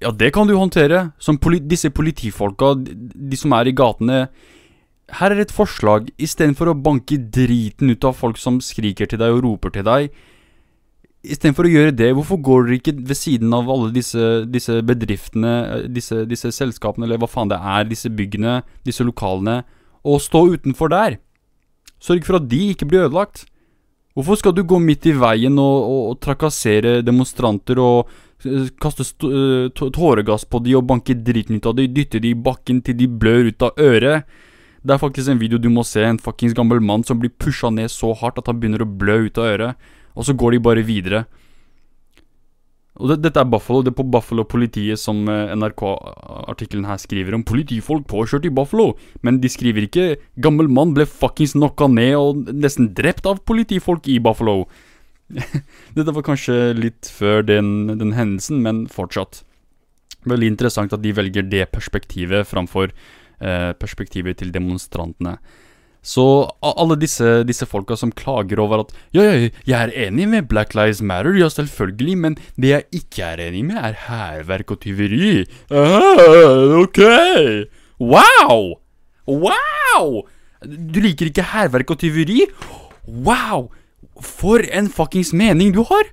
Ja, 0.00 0.10
det 0.16 0.30
kan 0.32 0.48
du 0.48 0.56
håndtere. 0.56 1.10
Som 1.20 1.36
poli 1.36 1.60
disse 1.60 1.92
politifolka, 1.92 2.72
de, 2.80 2.96
de 3.12 3.36
som 3.36 3.52
er 3.52 3.68
i 3.68 3.76
gatene. 3.76 4.22
Her 5.18 5.34
er 5.34 5.42
et 5.42 5.54
forslag. 5.54 6.10
Istedenfor 6.22 6.70
å 6.70 6.78
banke 6.78 7.18
driten 7.18 7.90
ut 7.90 8.04
av 8.06 8.14
folk 8.18 8.38
som 8.38 8.60
skriker 8.62 9.10
til 9.10 9.20
deg 9.20 9.34
og 9.34 9.42
roper 9.46 9.74
til 9.74 9.86
deg. 9.88 10.10
Istedenfor 11.20 11.66
å 11.68 11.72
gjøre 11.72 11.92
det, 11.92 12.12
hvorfor 12.16 12.38
går 12.40 12.62
dere 12.66 12.78
ikke 12.78 12.94
ved 13.10 13.18
siden 13.18 13.52
av 13.52 13.68
alle 13.68 13.90
disse, 13.92 14.28
disse 14.48 14.78
bedriftene, 14.88 15.52
disse, 15.92 16.22
disse 16.30 16.52
selskapene, 16.56 17.04
eller 17.04 17.20
hva 17.20 17.28
faen 17.28 17.50
det 17.50 17.58
er, 17.60 17.84
disse 17.90 18.08
byggene, 18.08 18.62
disse 18.86 19.04
lokalene, 19.04 19.58
og 20.00 20.22
stå 20.24 20.46
utenfor 20.54 20.92
der? 20.94 21.18
Sørg 22.00 22.24
for 22.24 22.40
at 22.40 22.48
de 22.48 22.62
ikke 22.72 22.88
blir 22.88 23.04
ødelagt. 23.04 23.44
Hvorfor 24.16 24.40
skal 24.40 24.54
du 24.56 24.64
gå 24.64 24.78
midt 24.80 25.06
i 25.06 25.14
veien 25.14 25.58
og, 25.60 25.76
og, 25.84 26.00
og 26.14 26.20
trakassere 26.24 26.98
demonstranter 27.04 27.78
og 27.78 28.08
eh, 28.48 28.70
kaste 28.80 29.04
st 29.06 29.28
eh, 29.28 29.66
tå- 29.76 29.90
tåregass 29.94 30.48
på 30.50 30.62
de 30.64 30.74
og 30.80 30.88
banke 30.88 31.14
driten 31.14 31.60
ut 31.60 31.68
av 31.68 31.76
de, 31.78 31.86
dytte 31.92 32.22
de 32.22 32.32
i 32.32 32.38
bakken 32.48 32.80
til 32.86 32.96
de 32.96 33.06
blør 33.06 33.52
ut 33.52 33.68
av 33.68 33.84
øret? 33.84 34.40
Det 34.80 34.94
er 34.94 35.02
faktisk 35.02 35.28
en 35.28 35.40
video 35.40 35.60
du 35.60 35.68
må 35.72 35.84
se, 35.84 36.02
en 36.06 36.20
fuckings 36.20 36.56
gammel 36.56 36.80
mann 36.80 37.04
som 37.04 37.20
blir 37.20 37.32
pusha 37.42 37.68
ned 37.72 37.92
så 37.92 38.14
hardt 38.16 38.40
at 38.40 38.48
han 38.48 38.60
begynner 38.60 38.84
å 38.84 38.88
blø 38.88 39.26
ut 39.26 39.40
av 39.40 39.50
øret, 39.50 39.90
og 40.16 40.26
så 40.26 40.34
går 40.36 40.56
de 40.56 40.64
bare 40.64 40.84
videre. 40.86 41.24
Og 43.00 43.08
det, 43.08 43.20
dette 43.24 43.40
er 43.40 43.48
Buffalo. 43.48 43.80
Det 43.84 43.92
er 43.94 43.98
på 44.00 44.08
Buffalo-politiet 44.12 45.00
som 45.00 45.22
eh, 45.30 45.52
NRK-artikkelen 45.56 46.88
her 46.88 46.98
skriver 47.00 47.36
om. 47.36 47.44
Politifolk 47.48 48.04
påkjørt 48.10 48.48
i 48.48 48.52
Buffalo. 48.52 48.90
Men 49.24 49.38
de 49.40 49.48
skriver 49.48 49.86
ikke 49.86 50.06
'gammel 50.36 50.68
mann 50.68 50.92
ble 50.96 51.06
fuckings 51.08 51.54
knocka 51.56 51.88
ned 51.88 52.16
og 52.18 52.50
nesten 52.52 52.90
drept 52.96 53.28
av 53.30 53.40
politifolk 53.48 54.08
i 54.10 54.18
Buffalo'. 54.20 54.66
Dette 55.96 56.12
var 56.12 56.26
kanskje 56.26 56.74
litt 56.76 57.08
før 57.08 57.46
den, 57.46 57.96
den 57.96 58.12
hendelsen, 58.18 58.60
men 58.66 58.84
fortsatt. 58.90 59.44
Veldig 60.28 60.50
interessant 60.52 60.92
at 60.92 61.00
de 61.00 61.14
velger 61.16 61.46
det 61.48 61.70
perspektivet 61.72 62.48
framfor 62.50 62.92
perspektivet 63.40 64.36
til 64.40 64.52
demonstrantene. 64.52 65.38
Så 66.00 66.22
alle 66.64 66.96
disse, 66.96 67.42
disse 67.44 67.66
folka 67.68 67.96
som 67.98 68.12
klager 68.16 68.60
over 68.62 68.86
at 68.86 68.92
Ja, 69.12 69.24
ja, 69.26 69.48
jeg 69.68 69.76
er 69.76 70.06
enig 70.06 70.28
med 70.32 70.48
Black 70.48 70.72
Lives 70.74 71.02
Matter, 71.04 71.36
ja, 71.36 71.50
selvfølgelig, 71.52 72.16
men 72.16 72.36
det 72.56 72.70
jeg 72.72 73.02
ikke 73.02 73.26
er 73.34 73.42
enig 73.50 73.66
med, 73.68 73.76
er 73.76 73.98
hærverk 74.06 74.72
og 74.72 74.80
tyveri. 74.80 75.44
Ah, 75.68 76.78
ok. 76.80 77.00
Wow! 78.00 78.80
Wow! 79.28 80.22
Du 80.64 81.00
liker 81.04 81.28
ikke 81.28 81.44
hærverk 81.52 81.92
og 81.92 82.00
tyveri? 82.00 82.46
Wow! 83.04 83.68
For 84.24 84.64
en 84.72 84.88
fuckings 84.92 85.34
mening 85.36 85.74
du 85.76 85.82
har! 85.84 86.08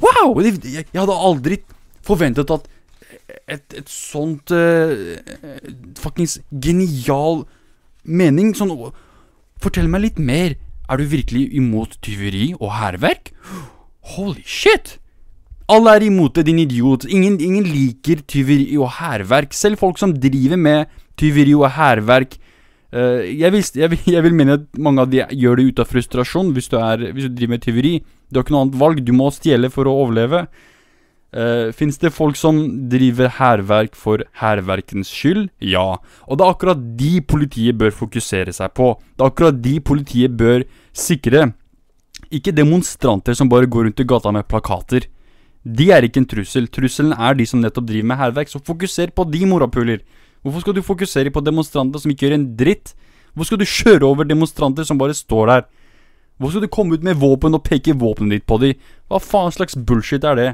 Wow! 0.00 0.36
Jeg, 0.44 0.60
jeg 0.64 1.00
hadde 1.00 1.16
aldri 1.16 1.62
forventet 2.04 2.52
at 2.52 2.68
et, 3.50 3.64
et 3.76 3.90
sånt 3.90 4.52
uh, 4.54 5.16
fuckings 6.00 6.38
genial 6.50 7.44
mening 8.04 8.54
sånn 8.56 8.72
Fortell 9.60 9.90
meg 9.92 10.06
litt 10.06 10.18
mer. 10.18 10.54
Er 10.88 10.98
du 10.98 11.04
virkelig 11.06 11.50
imot 11.54 11.98
tyveri 12.02 12.54
og 12.56 12.72
hærverk? 12.78 13.34
Holy 14.16 14.42
shit! 14.48 14.96
Alle 15.70 15.92
er 15.94 16.06
imot 16.08 16.34
det, 16.34 16.46
din 16.48 16.58
idiot. 16.58 17.04
Ingen, 17.06 17.36
ingen 17.44 17.66
liker 17.68 18.24
tyveri 18.26 18.72
og 18.80 18.88
hærverk. 18.96 19.52
Selv 19.54 19.78
folk 19.78 20.00
som 20.00 20.16
driver 20.16 20.58
med 20.58 20.88
tyveri 21.20 21.52
og 21.54 21.68
hærverk. 21.76 22.34
Uh, 22.90 23.22
jeg, 23.22 23.52
vil, 23.54 23.62
jeg, 23.78 24.00
jeg 24.16 24.24
vil 24.24 24.34
mene 24.34 24.56
at 24.58 24.64
mange 24.82 25.04
av 25.04 25.12
de 25.12 25.22
gjør 25.38 25.60
det 25.60 25.68
ut 25.68 25.82
av 25.84 25.92
frustrasjon 25.92 26.50
hvis 26.56 26.72
du, 26.72 26.74
er, 26.80 27.04
hvis 27.12 27.28
du 27.28 27.36
driver 27.36 27.54
med 27.54 27.62
tyveri. 27.62 27.92
Du 28.26 28.40
har 28.40 28.46
ikke 28.48 28.56
noe 28.56 28.64
annet 28.66 28.80
valg. 28.80 29.04
Du 29.06 29.12
må 29.14 29.30
stjele 29.34 29.70
for 29.70 29.86
å 29.86 29.94
overleve. 30.02 30.46
Uh, 31.30 31.70
Fins 31.76 32.00
det 32.02 32.10
folk 32.10 32.34
som 32.34 32.56
driver 32.90 33.30
hærverk 33.36 33.94
for 33.94 34.24
hærverkens 34.40 35.12
skyld? 35.14 35.46
Ja. 35.62 36.00
Og 36.26 36.38
det 36.38 36.46
er 36.46 36.54
akkurat 36.56 36.82
de 36.98 37.12
politiet 37.22 37.78
bør 37.78 37.94
fokusere 37.94 38.54
seg 38.54 38.74
på. 38.74 38.92
Det 39.14 39.22
er 39.22 39.30
akkurat 39.30 39.60
de 39.62 39.76
politiet 39.80 40.34
bør 40.36 40.64
sikre. 40.90 41.52
Ikke 42.34 42.54
demonstranter 42.54 43.34
som 43.38 43.50
bare 43.50 43.70
går 43.70 43.88
rundt 43.88 44.02
i 44.02 44.06
gata 44.06 44.32
med 44.34 44.48
plakater. 44.50 45.06
De 45.62 45.90
er 45.92 46.06
ikke 46.06 46.22
en 46.22 46.30
trussel. 46.30 46.66
Trusselen 46.72 47.14
er 47.14 47.36
de 47.38 47.46
som 47.46 47.60
nettopp 47.62 47.86
driver 47.90 48.10
med 48.10 48.18
hærverk, 48.18 48.50
så 48.50 48.62
fokuser 48.64 49.12
på 49.14 49.26
de, 49.30 49.44
morapuler. 49.46 50.00
Hvorfor 50.42 50.64
skal 50.64 50.74
du 50.74 50.82
fokusere 50.82 51.30
på 51.30 51.42
demonstranter 51.44 52.00
som 52.00 52.10
ikke 52.10 52.26
gjør 52.26 52.38
en 52.38 52.48
dritt? 52.56 52.94
Hvorfor 53.34 53.52
skal 53.52 53.60
du 53.60 53.68
kjøre 53.68 54.08
over 54.08 54.26
demonstranter 54.26 54.86
som 54.88 54.98
bare 54.98 55.14
står 55.14 55.52
der? 55.52 55.66
Hvorfor 56.40 56.56
skal 56.56 56.64
du 56.64 56.72
komme 56.72 56.96
ut 56.96 57.04
med 57.04 57.20
våpen 57.20 57.54
og 57.54 57.62
peke 57.66 57.94
våpenet 58.00 58.40
ditt 58.40 58.46
på 58.48 58.56
dem? 58.62 58.78
Hva 59.06 59.20
faen 59.20 59.52
slags 59.52 59.76
bullshit 59.76 60.24
er 60.24 60.38
det? 60.38 60.48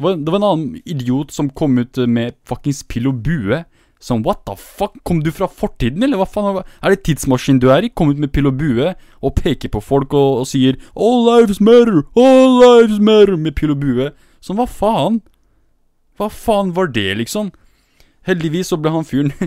Det 0.00 0.04
var, 0.06 0.14
det 0.16 0.32
var 0.32 0.40
en 0.40 0.48
annen 0.48 0.76
idiot 0.88 1.28
som 1.30 1.50
kom 1.52 1.74
ut 1.76 1.98
med 2.08 2.32
fuckings 2.48 2.78
pil 2.88 3.10
og 3.10 3.18
bue. 3.20 3.58
Sånn, 4.00 4.22
what 4.24 4.46
the 4.48 4.54
fuck? 4.56 4.94
Kom 5.04 5.18
du 5.20 5.28
fra 5.28 5.44
fortiden, 5.44 6.00
eller 6.06 6.16
hva 6.16 6.24
faen? 6.24 6.62
Er 6.80 6.94
det 6.94 7.02
tidsmaskin 7.04 7.58
du 7.60 7.66
er 7.68 7.84
i? 7.84 7.90
Kom 7.92 8.08
ut 8.08 8.22
med 8.22 8.32
pil 8.32 8.48
og 8.48 8.56
bue 8.56 8.94
og 8.96 9.34
peker 9.36 9.68
på 9.68 9.82
folk 9.84 10.14
og, 10.16 10.40
og 10.40 10.46
sier 10.48 10.78
All 10.96 11.20
lives 11.26 11.60
matter! 11.60 12.00
All 12.16 12.56
lives 12.62 12.96
matter! 12.96 13.36
Med 13.36 13.58
pil 13.60 13.74
og 13.74 13.82
bue. 13.82 14.06
Sånn, 14.40 14.56
hva 14.56 14.64
faen? 14.64 15.18
Hva 16.16 16.30
faen 16.32 16.72
var 16.78 16.88
det, 16.96 17.10
liksom? 17.20 17.50
Heldigvis 18.24 18.72
så 18.72 18.78
ble 18.80 18.94
han 18.94 19.04
fyren 19.04 19.34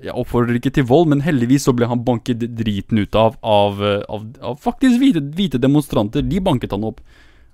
Jeg 0.00 0.16
oppfordrer 0.16 0.56
ikke 0.56 0.72
til 0.78 0.88
vold, 0.88 1.10
men 1.12 1.20
heldigvis 1.24 1.68
så 1.68 1.76
ble 1.76 1.90
han 1.92 2.06
banket 2.08 2.40
driten 2.56 3.04
ut 3.04 3.20
av 3.20 3.36
av, 3.44 3.84
av, 4.08 4.24
av 4.40 4.56
faktisk 4.64 4.96
hvite, 5.00 5.22
hvite 5.36 5.60
demonstranter. 5.60 6.24
De 6.24 6.40
banket 6.40 6.72
han 6.72 6.88
opp. 6.88 7.04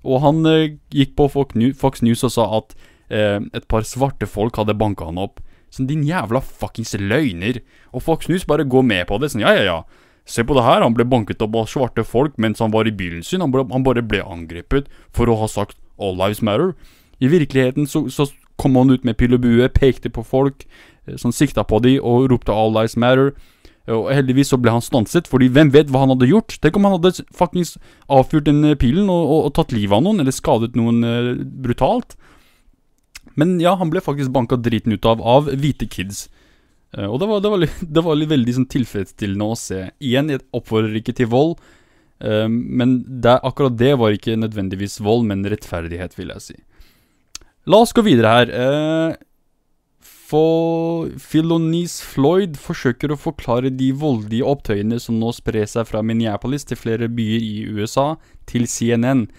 Og 0.07 0.21
han 0.23 0.45
eh, 0.47 0.77
gikk 0.93 1.15
på 1.19 1.27
Fox 1.31 2.01
News, 2.03 2.23
og 2.23 2.33
sa 2.35 2.47
at 2.59 2.75
eh, 3.09 3.39
et 3.53 3.67
par 3.71 3.87
svarte 3.87 4.29
folk 4.29 4.59
hadde 4.59 4.77
banka 4.79 5.09
han 5.09 5.19
opp. 5.21 5.41
Sånn, 5.73 5.89
din 5.89 6.05
jævla 6.07 6.41
fuckings 6.41 6.95
løgner. 6.97 7.61
Og 7.93 8.05
Fox 8.05 8.29
News 8.29 8.47
bare 8.49 8.67
går 8.67 8.85
med 8.85 9.07
på 9.09 9.19
det. 9.21 9.31
Sånn, 9.33 9.45
ja, 9.45 9.53
ja, 9.57 9.65
ja. 9.67 10.07
Se 10.29 10.43
på 10.45 10.53
det 10.53 10.65
her, 10.65 10.83
han 10.85 10.93
ble 10.93 11.07
banket 11.09 11.41
opp 11.41 11.55
av 11.57 11.69
svarte 11.71 12.03
folk 12.05 12.35
mens 12.37 12.61
han 12.61 12.73
var 12.73 12.87
i 12.87 12.93
bilen 12.93 13.23
sin. 13.25 13.41
Han, 13.41 13.53
ble, 13.53 13.65
han 13.71 13.85
bare 13.85 14.05
ble 14.05 14.21
angrepet 14.21 14.89
for 15.15 15.29
å 15.29 15.39
ha 15.41 15.47
sagt 15.49 15.77
'All 15.97 16.15
lives 16.17 16.41
matter'. 16.45 16.75
I 17.19 17.27
virkeligheten 17.27 17.87
så, 17.89 18.05
så 18.13 18.29
kom 18.57 18.75
han 18.77 18.91
ut 18.91 19.03
med 19.03 19.17
pil 19.17 19.33
og 19.33 19.41
bue, 19.41 19.67
pekte 19.69 20.09
på 20.13 20.23
folk, 20.23 20.67
eh, 21.07 21.17
som 21.17 21.33
sikta 21.33 21.65
på 21.65 21.81
de 21.81 21.97
og 21.99 22.29
ropte 22.31 22.53
'All 22.53 22.73
lives 22.73 22.95
matter'. 22.95 23.33
Og 23.89 24.09
heldigvis 24.13 24.51
så 24.53 24.57
ble 24.61 24.73
han 24.75 24.83
stanset, 24.85 25.27
fordi 25.29 25.47
hvem 25.53 25.71
vet 25.73 25.89
hva 25.89 26.03
han 26.03 26.11
hadde 26.13 26.27
gjort? 26.29 26.57
Tenk 26.61 26.77
om 26.77 26.85
han 26.85 26.97
hadde 26.97 27.23
fuckings 27.35 27.75
avfyrt 28.11 28.45
den 28.49 28.61
eh, 28.69 28.75
pilen 28.79 29.09
og, 29.09 29.23
og, 29.23 29.39
og 29.47 29.53
tatt 29.57 29.73
livet 29.73 29.95
av 29.97 30.03
noen, 30.05 30.21
eller 30.21 30.35
skadet 30.35 30.75
noen 30.77 30.99
uh, 31.05 31.31
brutalt. 31.63 32.13
Men 33.39 33.55
ja, 33.63 33.73
han 33.79 33.89
ble 33.93 34.03
faktisk 34.03 34.33
banka 34.35 34.59
driten 34.59 34.93
ut 34.93 35.07
av 35.09 35.23
av 35.23 35.49
hvite 35.49 35.87
kids. 35.89 36.27
Uh, 36.93 37.07
og 37.07 37.17
det 37.21 37.29
var, 37.31 37.41
det 37.45 37.53
var, 37.53 37.63
litt- 37.65 37.83
det 37.97 38.05
var 38.05 38.23
veldig 38.35 38.55
sånn 38.59 38.69
tilfredsstillende 38.75 39.49
å 39.49 39.57
se. 39.57 39.81
Igjen, 39.97 40.33
jeg 40.35 40.45
oppfordrer 40.59 41.01
ikke 41.01 41.17
til 41.21 41.31
vold, 41.33 41.57
men 42.19 42.97
det, 43.23 43.37
akkurat 43.47 43.77
det 43.79 43.93
var 43.95 44.11
ikke 44.11 44.33
nødvendigvis 44.35 44.97
vold, 45.05 45.21
men 45.29 45.45
rettferdighet, 45.47 46.17
vil 46.17 46.33
jeg 46.33 46.43
si. 46.43 46.55
La 47.71 47.79
oss 47.85 47.93
gå 47.95 48.03
videre 48.03 48.33
her. 48.33 48.49
Eh, 50.29 50.31
for 50.31 51.09
Philonis 51.17 52.01
Floyd 52.01 52.57
forsøker 52.57 53.11
å 53.11 53.17
forklare 53.17 53.69
de 53.69 53.91
voldelige 53.91 54.45
opptøyene 54.45 54.99
som 54.99 55.19
nå 55.19 55.31
sprer 55.33 55.65
seg 55.65 55.87
fra 55.87 56.01
Minneapolis 56.01 56.65
til 56.65 56.77
flere 56.77 57.09
byer 57.09 57.41
i 57.41 57.65
USA, 57.65 58.17
til 58.45 58.67
CNN. 58.67 59.29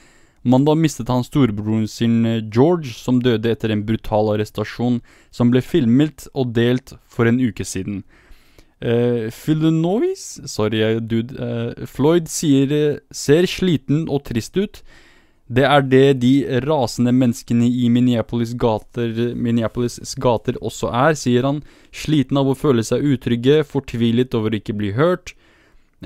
Mandag 0.43 0.79
mistet 0.81 1.09
han 1.09 1.23
storebroren 1.23 1.87
sin 1.87 2.25
eh, 2.27 2.43
George, 2.43 2.95
som 2.95 3.21
døde 3.21 3.51
etter 3.51 3.71
en 3.71 3.85
brutal 3.85 4.35
arrestasjon 4.35 5.01
som 5.31 5.51
ble 5.51 5.61
filmet 5.61 6.29
og 6.35 6.55
delt 6.55 6.97
for 7.07 7.27
en 7.27 7.41
uke 7.41 7.65
siden. 7.65 8.03
Uh, 8.83 9.29
Philonois, 9.29 10.41
sorry 10.49 10.81
dude, 11.05 11.37
uh, 11.37 11.85
Floyd 11.85 12.31
sier 12.33 12.71
eh, 12.73 13.01
ser 13.13 13.45
sliten 13.45 14.07
og 14.09 14.25
trist 14.25 14.57
ut. 14.57 14.81
Det 15.51 15.65
er 15.67 15.83
det 15.83 16.21
de 16.23 16.35
rasende 16.63 17.11
menneskene 17.11 17.67
i 17.67 17.89
Minneapolis 17.91 18.53
gater, 18.55 19.11
Minneapolis 19.35 19.99
gater 20.23 20.55
også 20.63 20.93
er, 20.95 21.17
sier 21.19 21.49
han. 21.49 21.59
Sliten 21.91 22.39
av 22.39 22.53
å 22.53 22.55
føle 22.55 22.85
seg 22.87 23.03
utrygge, 23.03 23.65
fortvilet 23.67 24.37
over 24.39 24.55
å 24.55 24.61
ikke 24.61 24.79
bli 24.79 24.93
hørt. 24.95 25.35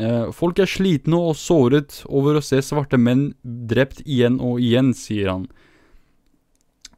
Eh, 0.00 0.32
folk 0.32 0.58
er 0.58 0.70
slitne 0.70 1.20
og 1.28 1.36
såret 1.36 2.00
over 2.08 2.40
å 2.40 2.42
se 2.42 2.62
svarte 2.64 2.98
menn 2.98 3.34
drept 3.44 4.00
igjen 4.08 4.40
og 4.40 4.64
igjen, 4.64 4.94
sier 4.96 5.30
han. 5.34 5.46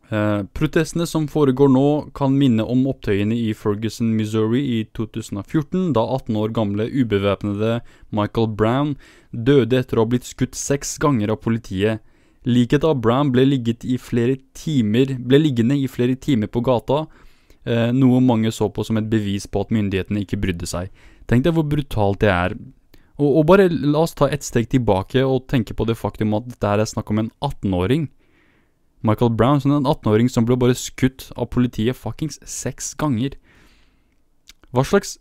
Eh, 0.06 0.46
protestene 0.54 1.02
som 1.10 1.26
foregår 1.26 1.68
nå, 1.74 1.86
kan 2.14 2.38
minne 2.38 2.62
om 2.62 2.86
opptøyene 2.86 3.34
i 3.34 3.52
Ferguson, 3.58 4.14
Missouri 4.14 4.62
i 4.78 4.82
2014, 4.94 5.90
da 5.98 6.06
18 6.14 6.38
år 6.38 6.54
gamle 6.54 6.86
ubevæpnede 6.86 7.80
Michael 8.14 8.52
Brown 8.54 8.94
døde 9.34 9.82
etter 9.82 9.98
å 9.98 10.06
ha 10.06 10.14
blitt 10.14 10.30
skutt 10.30 10.54
seks 10.54 10.94
ganger 11.02 11.34
av 11.34 11.42
politiet. 11.42 12.06
Liket 12.46 12.84
av 12.86 13.00
Brown 13.02 13.32
ble, 13.34 13.42
i 13.42 13.98
timer, 14.54 15.16
ble 15.18 15.38
liggende 15.40 15.74
i 15.74 15.88
flere 15.90 16.14
timer 16.14 16.46
på 16.46 16.62
gata, 16.62 17.06
eh, 17.64 17.90
noe 17.90 18.20
mange 18.20 18.52
så 18.52 18.68
på 18.70 18.84
som 18.86 18.96
et 18.96 19.10
bevis 19.10 19.46
på 19.46 19.60
at 19.64 19.72
myndighetene 19.74 20.22
ikke 20.22 20.38
brydde 20.38 20.66
seg. 20.66 20.90
Tenk 21.26 21.42
deg 21.42 21.56
hvor 21.56 21.66
brutalt 21.66 22.20
det 22.22 22.30
er. 22.30 22.54
Og, 23.18 23.30
og, 23.40 23.46
bare 23.48 23.66
la 23.70 24.04
oss 24.04 24.14
ta 24.14 24.28
et 24.28 24.44
steg 24.44 24.68
tilbake 24.70 25.24
og 25.24 25.48
tenke 25.48 25.74
på 25.74 25.86
det 25.88 25.96
faktum 25.96 26.36
at 26.36 26.46
dette 26.46 26.68
er 26.68 26.84
snakk 26.84 27.10
om 27.10 27.24
en 27.24 27.32
18-åring. 27.40 28.10
Michael 29.02 29.32
Brown, 29.34 29.60
som 29.60 29.72
en 29.72 29.88
18-åring 29.88 30.30
som 30.30 30.46
ble 30.46 30.56
bare 30.60 30.76
skutt 30.76 31.30
av 31.34 31.50
politiet 31.50 31.96
fuckings 31.96 32.38
seks 32.44 32.94
ganger. 32.94 33.34
Hva 34.70 34.84
slags 34.86 35.18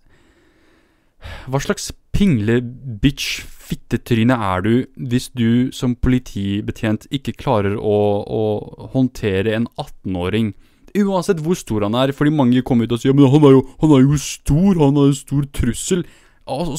Hva 1.50 1.58
slags 1.64 1.90
pingle-bitch 2.14 3.42
fittetryne 3.66 4.36
er 4.36 4.64
du 4.66 4.74
hvis 5.10 5.30
du 5.34 5.72
som 5.76 5.96
politibetjent 5.98 7.08
ikke 7.14 7.36
klarer 7.40 7.78
å, 7.80 7.98
å 8.26 8.44
håndtere 8.94 9.56
en 9.58 9.68
18-åring? 9.82 10.54
Uansett 10.96 11.42
hvor 11.44 11.58
stor 11.60 11.84
han 11.84 11.98
er, 12.00 12.14
fordi 12.16 12.32
mange 12.32 12.64
kommer 12.64 12.88
ut 12.88 12.94
og 12.96 13.02
sier 13.02 13.16
Men 13.16 13.28
han 13.34 13.44
er 13.44 13.58
jo, 13.58 13.66
han 13.82 13.96
er 13.98 14.06
jo 14.06 14.20
stor, 14.22 14.78
han 14.80 15.02
er 15.02 15.10
en 15.12 15.18
stor 15.18 15.50
trussel. 15.58 16.06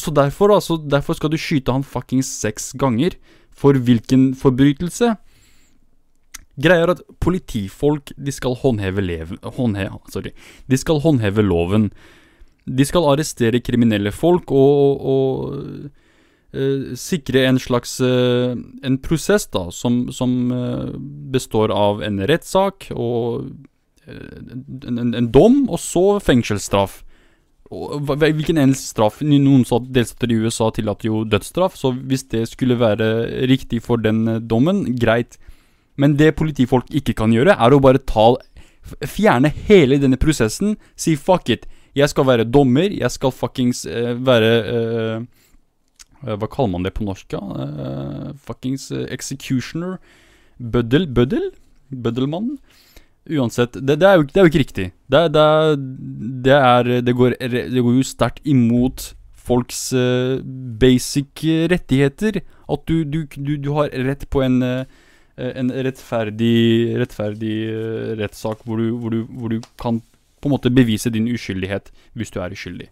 Så 0.00 0.12
derfor, 0.14 0.54
da, 0.54 0.60
så 0.62 0.78
derfor 0.78 1.18
skal 1.18 1.32
du 1.32 1.38
skyte 1.40 1.74
han 1.74 1.84
fuckings 1.84 2.30
seks 2.40 2.70
ganger. 2.78 3.18
For 3.56 3.76
hvilken 3.76 4.30
forbrytelse? 4.36 5.14
Greia 6.56 6.86
er 6.86 6.94
at 6.94 7.02
politifolk 7.20 8.14
de 8.16 8.32
skal 8.32 8.56
håndheve, 8.62 9.02
leven, 9.04 9.40
håndheve, 9.58 9.98
sorry, 10.12 10.32
de 10.64 10.78
skal 10.80 11.02
håndheve 11.04 11.44
loven. 11.44 11.90
De 12.64 12.84
skal 12.88 13.04
arrestere 13.10 13.60
kriminelle 13.64 14.12
folk 14.14 14.50
og, 14.56 15.04
og, 15.12 15.90
sikre 16.98 17.44
en 17.48 17.58
slags 17.60 17.98
uh, 18.00 18.54
En 18.86 18.98
prosess 19.02 19.48
da, 19.52 19.66
som, 19.74 20.06
som 20.14 20.36
uh, 20.52 20.92
består 21.32 21.74
av 21.74 22.04
en 22.06 22.22
rettssak 22.28 22.90
og 22.94 23.48
en, 24.06 24.98
en, 24.98 25.14
en, 25.18 25.28
dom, 25.34 25.64
og 25.66 25.80
så 25.82 26.20
fengselsstraff 26.22 27.00
hvilken 27.70 28.58
eneste 28.60 28.92
straff 28.92 29.20
Noen 29.24 29.64
delstater 29.90 30.32
i 30.32 30.38
USA 30.38 30.70
tillater 30.70 31.08
jo 31.08 31.24
dødsstraff, 31.24 31.76
så 31.76 31.92
hvis 31.92 32.26
det 32.30 32.46
skulle 32.48 32.78
være 32.78 33.46
riktig 33.48 33.82
for 33.82 33.96
den 33.96 34.26
eh, 34.28 34.40
dommen, 34.40 34.96
greit. 34.98 35.38
Men 35.96 36.16
det 36.16 36.36
politifolk 36.36 36.86
ikke 36.90 37.14
kan 37.14 37.32
gjøre, 37.32 37.56
er 37.58 37.72
å 37.72 37.80
bare 37.80 37.98
ta 37.98 38.36
Fjerne 38.86 39.50
hele 39.66 39.96
denne 39.98 40.14
prosessen. 40.14 40.76
Si 40.94 41.16
fuck 41.18 41.48
it. 41.50 41.64
Jeg 41.98 42.06
skal 42.06 42.22
være 42.28 42.44
dommer. 42.46 42.86
Jeg 42.86 43.10
skal 43.10 43.32
fuckings 43.34 43.80
uh, 43.82 44.12
være 44.14 44.50
uh, 44.62 45.24
Hva 46.26 46.48
kaller 46.50 46.72
man 46.74 46.86
det 46.86 46.94
på 46.96 47.06
norsk? 47.06 47.36
Uh, 47.38 48.32
fuckings 48.42 48.90
executioner. 48.90 50.00
Bøddel? 50.58 51.06
Bøddel? 51.06 51.52
Bøddelmann? 51.90 52.56
Uansett, 53.26 53.74
det, 53.74 53.98
det, 53.98 54.06
er 54.06 54.20
jo, 54.20 54.26
det, 54.26 54.36
er 54.36 54.44
jo, 54.44 54.50
ikke 54.52 54.62
riktig. 54.62 54.86
Det, 55.10 55.18
er, 55.18 57.00
går, 57.18 57.36
det 57.42 57.82
går, 57.82 57.96
jo 57.96 58.04
sterkt 58.06 58.44
imot 58.46 59.08
folks 59.34 59.88
uh, 59.94 60.38
basic 60.80 61.42
rettigheter. 61.72 62.40
At 62.70 62.86
du, 62.86 63.02
du, 63.04 63.24
du, 63.34 63.56
du, 63.56 63.72
har 63.74 63.90
rett 64.06 64.26
på 64.30 64.42
en, 64.46 64.60
uh, 64.62 64.84
en 65.36 65.70
rettferdig, 65.70 66.94
rettferdig 67.02 67.56
rettssak 68.22 68.62
hvor, 68.66 68.82
hvor, 68.82 69.18
hvor, 69.26 69.54
du 69.54 69.72
kan 69.80 70.00
på 70.40 70.50
en 70.50 70.54
måte 70.54 70.70
bevise 70.70 71.10
din 71.10 71.28
uskyldighet 71.32 71.90
hvis 72.14 72.30
du 72.34 72.40
er 72.42 72.54
uskyldig. 72.54 72.90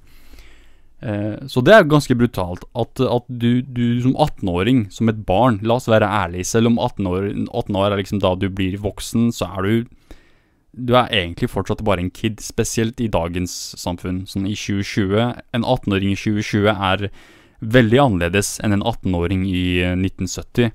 Så 1.04 1.60
det 1.60 1.74
er 1.74 1.84
ganske 1.84 2.14
brutalt. 2.16 2.62
At, 2.72 3.00
at 3.02 3.26
du, 3.28 3.62
som 4.00 4.14
18-åring, 4.16 4.86
som 4.94 5.10
et 5.12 5.18
barn 5.28 5.58
La 5.60 5.76
oss 5.76 5.88
være 5.90 6.08
ærlige. 6.08 6.48
Selv 6.48 6.70
om 6.70 6.78
18 6.78 7.10
år, 7.10 7.26
18 7.52 7.76
år 7.76 7.90
er 7.90 8.00
liksom 8.00 8.22
da 8.24 8.32
du 8.40 8.46
blir 8.48 8.78
voksen, 8.80 9.28
så 9.36 9.50
er 9.58 9.68
du 9.68 9.92
du 10.74 10.94
er 10.98 11.12
egentlig 11.14 11.50
fortsatt 11.52 11.84
bare 11.86 12.02
en 12.02 12.10
kid, 12.10 12.40
spesielt 12.42 12.98
i 12.98 13.10
dagens 13.12 13.52
samfunn. 13.78 14.24
Sånn 14.26 14.48
i 14.50 14.56
2020 14.58 15.20
En 15.54 15.62
18-åring 15.62 16.14
i 16.14 16.18
2020 16.18 16.66
er 16.72 17.08
veldig 17.62 18.00
annerledes 18.02 18.56
enn 18.64 18.74
en 18.74 18.82
18-åring 18.82 19.44
i 19.46 19.64
1970. 19.92 20.74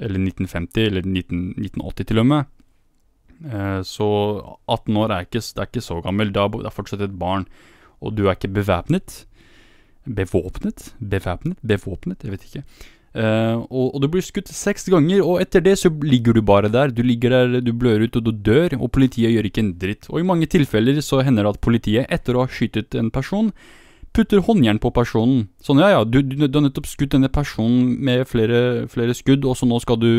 Eller 0.00 0.20
1950, 0.20 0.88
eller 0.88 1.04
19, 1.04 1.42
1980 1.60 2.08
til 2.08 2.22
og 2.22 2.28
med. 2.32 2.50
Eh, 3.44 3.80
så 3.84 4.08
18 4.72 5.00
år 5.02 5.12
er 5.12 5.28
ikke, 5.28 5.44
er 5.44 5.68
ikke 5.68 5.84
så 5.84 6.00
gammel. 6.04 6.32
Det 6.32 6.42
er 6.42 6.74
fortsatt 6.74 7.04
et 7.04 7.18
barn. 7.20 7.46
Og 8.00 8.16
du 8.16 8.26
er 8.26 8.36
ikke 8.36 8.52
bevæpnet. 8.56 9.24
Bevåpnet? 10.06 10.92
Bevæpnet? 11.00 11.58
Bevåpnet? 11.66 12.22
Jeg 12.24 12.34
vet 12.34 12.46
ikke. 12.46 12.64
Uh, 13.16 13.64
og, 13.72 13.94
og, 13.94 14.02
du 14.02 14.10
blir 14.12 14.24
skutt 14.24 14.50
seks 14.52 14.90
ganger, 14.92 15.22
og 15.24 15.40
etter 15.40 15.62
det 15.64 15.78
så 15.80 15.88
ligger 15.88 16.36
du 16.36 16.42
bare 16.44 16.68
der. 16.68 16.92
Du 16.92 17.00
ligger 17.06 17.32
der, 17.32 17.60
du 17.64 17.72
blør 17.72 18.04
ut, 18.04 18.18
og 18.18 18.26
du 18.26 18.32
dør, 18.32 18.76
og 18.76 18.92
politiet 18.92 19.32
gjør 19.32 19.48
ikke 19.48 19.62
en 19.64 19.72
dritt. 19.80 20.10
Og 20.12 20.20
i 20.20 20.26
mange 20.28 20.48
tilfeller 20.52 21.00
så 21.04 21.22
hender 21.24 21.46
det 21.46 21.54
at 21.56 21.64
politiet, 21.64 22.10
etter 22.12 22.36
å 22.36 22.44
ha 22.44 22.52
skytet 22.52 22.96
en 22.98 23.08
person, 23.14 23.48
putter 24.16 24.42
håndjern 24.44 24.80
på 24.80 24.92
personen. 24.96 25.46
Sånn, 25.64 25.80
ja 25.80 25.94
ja, 25.94 26.02
du, 26.04 26.20
du, 26.24 26.36
du 26.44 26.58
har 26.58 26.66
nettopp 26.66 26.88
skutt 26.88 27.14
denne 27.16 27.32
personen 27.32 27.96
med 28.04 28.26
flere, 28.28 28.84
flere, 28.92 29.16
skudd, 29.16 29.48
og 29.48 29.56
så 29.56 29.68
nå 29.68 29.80
skal 29.84 30.00
du 30.00 30.10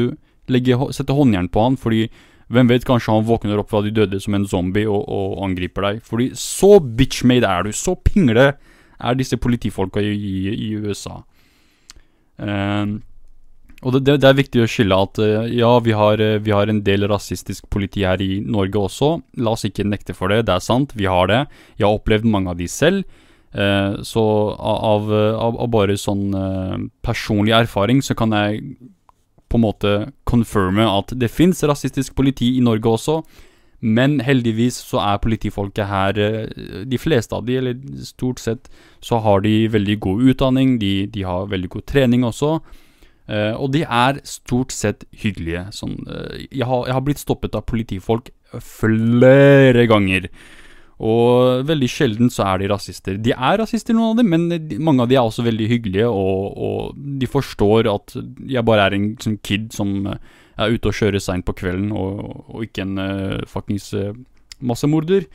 legge, 0.49 0.77
sette 0.95 1.13
håndjern 1.13 1.51
på 1.53 1.67
han, 1.67 1.77
fordi 1.77 2.07
hvem 2.53 2.69
vet, 2.71 2.85
kanskje 2.87 3.13
han 3.13 3.27
våkner 3.27 3.59
opp 3.59 3.69
fra 3.73 3.83
de 3.83 3.91
døde 3.93 4.21
som 4.23 4.37
en 4.37 4.47
zombie 4.47 4.87
og, 4.87 5.01
og 5.05 5.41
angriper 5.45 5.83
deg. 5.83 6.01
Fordi 6.07 6.29
så 6.39 6.77
bitchmade 6.79 7.45
er 7.45 7.67
du, 7.67 7.73
så 7.75 7.97
pingle 7.99 8.53
er 8.97 9.19
disse 9.19 9.37
politifolka 9.37 10.01
i, 10.01 10.13
i, 10.13 10.55
i 10.69 10.71
USA. 10.77 11.21
Uh, 12.37 12.97
og 13.85 13.93
det, 13.93 14.17
det, 14.21 14.25
er 14.25 14.37
viktig 14.37 14.63
å 14.63 14.69
skille 14.69 14.97
at 14.97 15.19
uh, 15.21 15.45
ja, 15.53 15.69
vi 15.85 15.93
har, 15.97 16.21
uh, 16.21 16.39
vi 16.41 16.53
har, 16.53 16.69
en 16.69 16.81
del 16.85 17.05
rasistisk 17.09 17.67
politi 17.73 18.05
her 18.05 18.21
i 18.21 18.39
Norge 18.41 18.81
også. 18.89 19.11
La 19.41 19.53
oss 19.53 19.67
ikke 19.69 19.85
nekte 19.85 20.17
for 20.17 20.33
det, 20.33 20.47
det 20.49 20.57
er 20.57 20.65
sant, 20.65 20.95
vi 20.97 21.09
har 21.09 21.29
det. 21.29 21.45
Jeg 21.77 21.87
har 21.87 21.97
opplevd 21.97 22.29
mange 22.29 22.53
av 22.53 22.61
de 22.61 22.69
selv. 22.71 23.05
Eh, 23.57 24.01
så 24.03 24.21
av, 24.59 25.07
av, 25.07 25.55
av, 25.55 25.67
bare 25.71 25.95
sånn 25.97 26.33
personlig 27.01 27.53
erfaring 27.55 28.01
så 28.03 28.13
kan 28.17 28.35
jeg 28.35 28.59
på 29.47 29.57
en 29.57 29.63
måte 29.63 29.93
confirme 30.27 30.83
at 30.83 31.13
det 31.15 31.31
fins 31.31 31.63
rasistisk 31.63 32.15
politi 32.17 32.51
i 32.57 32.63
Norge 32.63 32.91
også. 32.91 33.21
Men 33.79 34.17
heldigvis 34.25 34.79
så 34.81 34.97
er 35.03 35.19
politifolket 35.21 35.85
her 35.85 36.17
De 36.89 36.97
fleste 36.97 37.35
av 37.37 37.43
de, 37.45 37.59
eller 37.59 37.77
stort 38.01 38.41
sett, 38.41 38.71
så 39.05 39.19
har 39.21 39.43
de 39.45 39.67
veldig 39.69 39.99
god 40.01 40.23
utdanning. 40.31 40.79
De, 40.81 41.05
de 41.13 41.25
har 41.27 41.51
veldig 41.51 41.69
god 41.75 41.85
trening 41.85 42.25
også. 42.25 42.55
Uh, 43.27 43.53
og 43.59 43.73
de 43.75 43.83
er 43.83 44.21
stort 44.27 44.71
sett 44.71 45.03
hyggelige. 45.11 45.65
Sånn, 45.75 45.97
uh, 46.07 46.31
jeg, 46.47 46.63
har, 46.63 46.85
jeg, 46.87 46.95
har, 46.95 47.03
blitt 47.03 47.19
stoppet 47.21 47.57
av 47.59 47.65
politifolk 47.67 48.31
flere 48.63 49.83
ganger. 49.89 50.29
Og 51.03 51.67
veldig 51.67 51.89
sjelden 51.91 52.31
så 52.33 52.47
er 52.47 52.63
de 52.63 52.69
rasister. 52.71 53.19
De 53.21 53.35
er 53.35 53.59
rasister, 53.59 53.93
noen 53.93 54.15
av 54.15 54.21
dem, 54.21 54.31
men 54.31 54.79
mange 54.81 55.03
av 55.03 55.11
de 55.11 55.17
er 55.19 55.27
også 55.27 55.45
veldig 55.45 55.67
hyggelige, 55.69 56.07
og, 56.09 56.55
og, 56.57 56.95
de 57.19 57.29
forstår 57.29 57.91
at 57.91 58.15
jeg 58.49 58.65
bare 58.65 58.87
er 58.87 58.97
en 58.97 59.11
sånn 59.21 59.37
kid 59.45 59.69
som 59.75 60.07
er 60.57 60.73
ute 60.73 60.89
og 60.89 60.97
kjører 60.97 61.21
seint 61.23 61.45
på 61.45 61.55
kvelden, 61.57 61.91
og, 61.91 62.43
og, 62.49 62.65
ikke 62.65 62.85
en 62.85 62.97
uh, 62.97 63.45
fuckings 63.49 63.91
uh, 63.93 64.13
massemorder. 64.59 65.27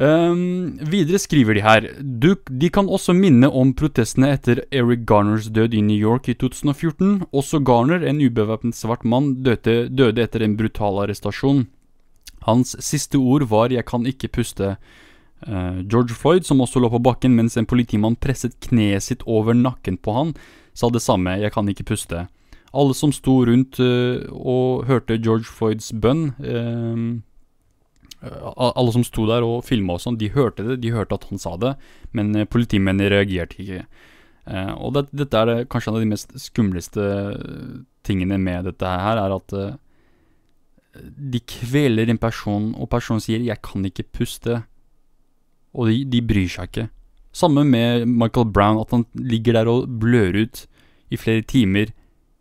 Um, 0.00 0.78
videre 0.88 1.18
skriver 1.20 1.54
de 1.54 1.62
her 1.62 1.84
du, 2.00 2.32
De 2.48 2.70
kan 2.72 2.88
også 2.88 3.12
minne 3.12 3.50
om 3.52 3.74
protestene 3.76 4.30
etter 4.32 4.62
Eric 4.72 5.04
Garners 5.06 5.50
død 5.52 5.76
i 5.76 5.82
New 5.84 5.98
York 5.98 6.30
i 6.32 6.34
2014. 6.34 7.28
Også 7.30 7.60
Garner, 7.60 8.00
en 8.00 8.22
ubevæpnet 8.24 8.74
svart 8.74 9.04
mann, 9.04 9.44
døde, 9.44 9.90
døde 9.92 10.24
etter 10.24 10.42
en 10.42 10.56
brutal 10.56 11.02
arrestasjon. 11.04 11.66
Hans 12.48 12.74
siste 12.80 13.20
ord 13.20 13.46
var 13.50 13.68
'jeg 13.68 13.84
kan 13.84 14.06
ikke 14.06 14.32
puste'. 14.32 14.76
Uh, 15.46 15.82
George 15.86 16.14
Floyd, 16.14 16.42
som 16.42 16.60
også 16.60 16.80
lå 16.80 16.88
på 16.88 17.02
bakken 17.02 17.36
mens 17.36 17.56
en 17.56 17.66
politimann 17.66 18.16
presset 18.16 18.54
kneet 18.60 19.02
sitt 19.02 19.22
over 19.26 19.52
nakken 19.52 19.98
på 19.98 20.14
han, 20.14 20.34
sa 20.74 20.88
det 20.88 21.02
samme 21.02 21.38
'jeg 21.38 21.52
kan 21.52 21.68
ikke 21.68 21.84
puste'. 21.84 22.28
Alle 22.72 22.96
som 22.96 23.12
sto 23.12 23.42
rundt 23.48 23.80
uh, 23.82 24.24
og 24.32 24.86
hørte 24.88 25.20
George 25.20 25.48
Floyds 25.48 25.90
bønn 25.92 26.30
uh, 26.40 27.20
Alle 28.22 28.94
som 28.94 29.04
sto 29.04 29.26
der 29.28 29.44
og 29.44 29.64
filma 29.66 29.98
og 29.98 30.04
sånn, 30.04 30.18
de 30.20 30.30
hørte 30.32 30.64
det, 30.66 30.80
de 30.84 30.94
hørte 30.94 31.18
at 31.18 31.28
han 31.30 31.42
sa 31.42 31.56
det, 31.58 31.74
men 32.14 32.30
politimennene 32.46 33.10
reagerte 33.10 33.58
ikke. 33.58 33.80
og 34.78 34.92
det, 34.94 35.02
dette 35.10 35.40
er 35.42 35.64
kanskje 35.66 35.90
en 35.90 35.96
av 35.98 36.04
de 36.04 36.10
mest 36.12 36.36
skumleste 36.38 37.06
tingene 38.06 38.38
med 38.38 38.68
dette 38.70 38.86
her, 38.86 39.18
er 39.18 39.34
at 39.34 39.56
de 41.02 41.40
kveler 41.50 42.10
en 42.12 42.20
person, 42.20 42.70
og 42.78 42.90
personen 42.90 43.20
sier 43.20 43.40
'jeg 43.40 43.62
kan 43.62 43.84
ikke 43.84 44.06
puste', 44.12 44.62
og 45.74 45.88
de, 45.88 46.04
de 46.04 46.20
bryr 46.22 46.48
seg 46.48 46.68
ikke. 46.68 46.88
Samme 47.32 47.64
med 47.64 48.06
Michael 48.06 48.52
Brown, 48.52 48.80
at 48.80 48.90
han 48.92 49.06
ligger 49.14 49.52
der 49.52 49.66
og 49.68 49.88
blør 49.88 50.44
ut 50.44 50.66
i 51.10 51.16
flere 51.16 51.40
timer. 51.40 51.92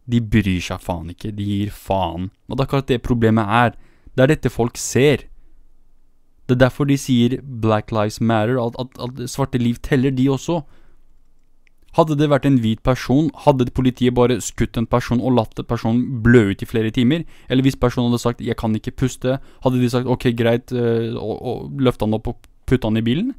De 0.09 0.21
bryr 0.21 0.61
seg 0.63 0.81
faen 0.81 1.11
ikke. 1.13 1.31
De 1.35 1.45
gir 1.45 1.71
faen. 1.73 2.29
Og 2.49 2.57
det 2.57 2.63
er 2.63 2.69
akkurat 2.69 2.89
det 2.89 3.01
problemet 3.05 3.45
er. 3.45 3.75
Det 4.15 4.23
er 4.23 4.33
dette 4.33 4.51
folk 4.51 4.77
ser. 4.77 5.27
Det 6.49 6.57
er 6.57 6.65
derfor 6.67 6.89
de 6.89 6.97
sier 6.99 7.39
Black 7.41 7.93
Lives 7.95 8.19
Matter, 8.19 8.57
at, 8.59 8.75
at, 8.81 8.97
at 8.99 9.29
svarte 9.29 9.61
liv 9.61 9.77
teller, 9.85 10.11
de 10.11 10.27
også. 10.29 10.61
Hadde 11.95 12.15
det 12.19 12.29
vært 12.31 12.45
en 12.47 12.59
hvit 12.63 12.79
person, 12.83 13.27
hadde 13.43 13.67
politiet 13.75 14.15
bare 14.15 14.37
skutt 14.43 14.77
en 14.79 14.87
person 14.87 15.19
og 15.19 15.35
latt 15.35 15.59
personen 15.67 16.21
blø 16.23 16.45
ut 16.51 16.63
i 16.63 16.67
flere 16.67 16.91
timer? 16.91 17.25
Eller 17.51 17.67
hvis 17.67 17.75
personen 17.75 18.11
hadde 18.11 18.23
sagt 18.23 18.41
'jeg 18.41 18.55
kan 18.55 18.75
ikke 18.75 18.95
puste', 18.95 19.39
hadde 19.63 19.81
de 19.81 19.89
sagt 19.89 20.07
'ok, 20.07 20.31
greit', 20.35 20.71
øh, 20.71 21.15
og, 21.15 21.35
og 21.45 21.71
løfta 21.79 22.05
han 22.05 22.13
opp 22.13 22.27
og 22.27 22.37
putta 22.65 22.87
han 22.87 22.97
i 22.97 23.01
bilen? 23.01 23.35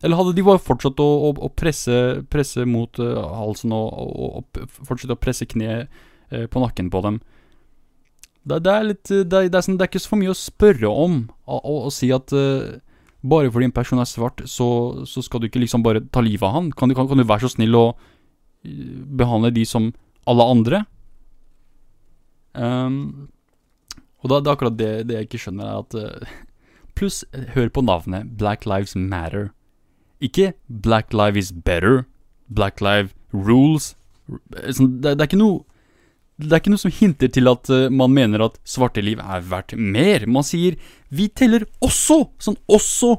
Eller 0.00 0.16
hadde 0.16 0.32
de 0.36 0.44
bare 0.44 0.62
fortsatt 0.62 1.00
å, 1.02 1.08
å, 1.28 1.32
å 1.44 1.50
presse, 1.52 1.96
presse, 2.32 2.64
mot 2.68 3.00
uh, 3.02 3.20
halsen 3.36 3.74
og, 3.76 3.88
og, 3.92 4.62
fortsette 4.88 5.16
å 5.16 5.20
presse 5.20 5.48
kneet 5.48 5.90
uh, 6.32 6.46
på 6.48 6.62
nakken 6.62 6.88
på 6.92 7.02
dem? 7.04 7.18
Det, 8.48 8.62
det 8.64 8.72
er 8.72 8.86
litt 8.86 9.10
det, 9.10 9.42
det, 9.52 9.52
er 9.52 9.64
sånn, 9.66 9.76
det, 9.76 9.84
er 9.84 9.92
ikke 9.92 10.00
så 10.00 10.16
mye 10.16 10.32
å 10.32 10.38
spørre 10.38 10.88
om 10.88 11.18
å 11.44 11.92
si 11.92 12.08
at 12.16 12.32
uh, 12.32 12.78
bare 13.20 13.50
fordi 13.52 13.68
en 13.68 13.76
person 13.76 14.00
er 14.00 14.08
svart, 14.08 14.40
så, 14.48 14.68
så, 15.04 15.20
skal 15.20 15.42
du 15.42 15.50
ikke 15.50 15.60
liksom 15.60 15.84
bare 15.84 16.00
ta 16.08 16.22
livet 16.24 16.46
av 16.48 16.54
han. 16.56 16.70
Kan 16.72 16.88
du, 16.88 16.96
kan, 16.96 17.08
kan 17.10 17.20
du 17.20 17.26
være 17.28 17.44
så 17.44 17.52
snill 17.52 17.76
å 17.76 17.84
eh, 18.64 18.96
behandle 19.20 19.52
de 19.52 19.66
som 19.68 19.90
alle 20.24 20.46
andre? 20.48 20.80
Um, 22.56 23.28
og 24.24 24.32
da, 24.32 24.40
det 24.40 24.48
er 24.48 24.54
akkurat 24.56 24.78
det, 24.78 24.90
jeg 25.12 25.28
ikke 25.28 25.42
skjønner, 25.44 25.68
er 25.68 25.84
at 25.84 26.32
Pluss, 26.96 27.22
hør 27.52 27.68
på 27.72 27.84
navnet. 27.84 28.32
Black 28.40 28.64
Lives 28.68 28.96
Matter. 28.96 29.50
Ikke 30.20 30.52
Black 30.68 31.14
life 31.16 31.38
is 31.38 31.50
better. 31.52 32.04
Black 32.48 32.80
life 32.80 33.14
rules. 33.32 33.94
Sånn, 34.70 35.00
det, 35.02 35.16
er 35.16 35.26
ikke 35.26 35.40
noe 35.40 35.64
det 36.40 36.54
er 36.54 36.62
ikke 36.62 36.72
noe 36.72 36.80
som 36.80 36.92
hinter 36.94 37.28
til 37.32 37.50
at 37.50 37.68
uh, 37.68 37.88
man 37.92 38.14
mener 38.16 38.40
at 38.46 38.54
svarte 38.68 39.02
liv 39.04 39.20
er 39.20 39.42
verdt 39.44 39.74
mer. 39.76 40.24
Man 40.24 40.46
sier 40.46 40.78
'vi 41.10 41.28
teller 41.28 41.66
også'. 41.84 42.30
Sånn 42.40 42.56
også. 42.68 43.18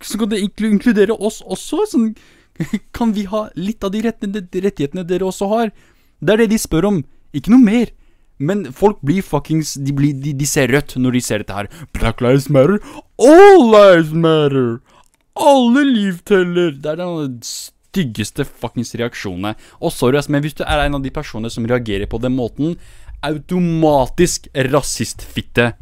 Så 0.00 0.18
kan 0.20 0.28
det 0.28 0.42
inkludere 0.44 1.16
oss 1.16 1.40
også. 1.44 1.86
Sånn, 1.88 2.12
kan 2.96 3.14
vi 3.16 3.24
ha 3.24 3.48
litt 3.56 3.84
av 3.84 3.92
de 3.92 4.04
rettighetene 4.04 5.06
dere 5.06 5.28
også 5.28 5.48
har? 5.48 5.72
Det 6.20 6.32
er 6.32 6.44
det 6.44 6.50
de 6.52 6.60
spør 6.60 6.88
om. 6.92 7.02
Ikke 7.32 7.52
noe 7.52 7.64
mer. 7.64 7.92
Men 8.40 8.64
folk 8.72 9.02
blir 9.04 9.20
fuckings 9.24 9.74
de, 9.76 9.92
blir, 9.92 10.14
de, 10.16 10.32
de, 10.32 10.46
ser 10.48 10.72
rødt 10.72 10.96
når 10.96 11.16
de 11.16 11.20
ser 11.20 11.42
dette 11.42 11.56
her. 11.56 11.68
Black 11.96 12.20
lives 12.24 12.48
matter. 12.48 12.80
All 13.20 13.68
lives 13.68 14.12
matter. 14.12 14.80
Alle 15.40 15.84
liv 15.88 16.22
teller. 16.28 16.74
Det 16.76 16.92
er 16.92 17.00
den 17.00 17.38
styggeste 17.46 18.46
fuckings 18.46 18.94
reaksjonene. 18.98 19.54
Og 19.80 19.94
sorry, 19.94 20.20
men 20.28 20.44
hvis 20.44 20.58
du 20.58 20.64
er 20.66 20.84
en 20.84 20.98
av 20.98 21.04
de 21.04 21.12
personene 21.14 21.50
som 21.52 21.66
reagerer 21.68 22.10
på 22.10 22.20
den 22.22 22.36
måten, 22.36 22.76
automatisk 23.26 24.48
rasistfitte. 24.70 25.72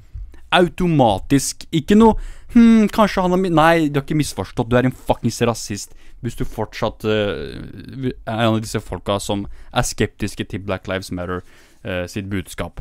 Automatisk. 0.55 1.67
Ikke 1.77 1.99
noe 1.99 2.17
Hm, 2.55 2.89
kanskje 2.89 3.23
han 3.23 3.35
har 3.35 3.43
Nei, 3.45 3.89
du 3.89 3.99
har 4.01 4.07
ikke 4.07 4.17
misforstått. 4.17 4.71
Du 4.71 4.77
er 4.79 4.89
en 4.89 4.95
fuckings 4.95 5.41
rasist. 5.45 5.95
Hvis 6.25 6.39
du 6.39 6.45
fortsatt 6.49 7.05
uh, 7.07 8.11
er 8.27 8.39
en 8.41 8.57
av 8.57 8.63
disse 8.65 8.81
folka 8.83 9.19
som 9.23 9.45
er 9.71 9.87
skeptiske 9.87 10.49
til 10.51 10.65
Black 10.65 10.89
Lives 10.91 11.13
Matter 11.15 11.45
uh, 11.85 12.07
sitt 12.11 12.31
budskap. 12.33 12.81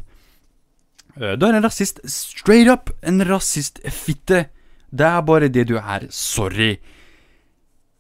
Uh, 1.20 1.36
du 1.38 1.46
er 1.46 1.58
en 1.58 1.68
rasist. 1.68 2.00
Straight 2.10 2.72
up 2.72 2.94
en 3.04 3.22
rasistfitte. 3.28 4.48
Det 4.92 5.08
er 5.08 5.22
bare 5.28 5.50
det 5.52 5.68
du 5.70 5.78
er. 5.78 6.08
Sorry. 6.10 6.78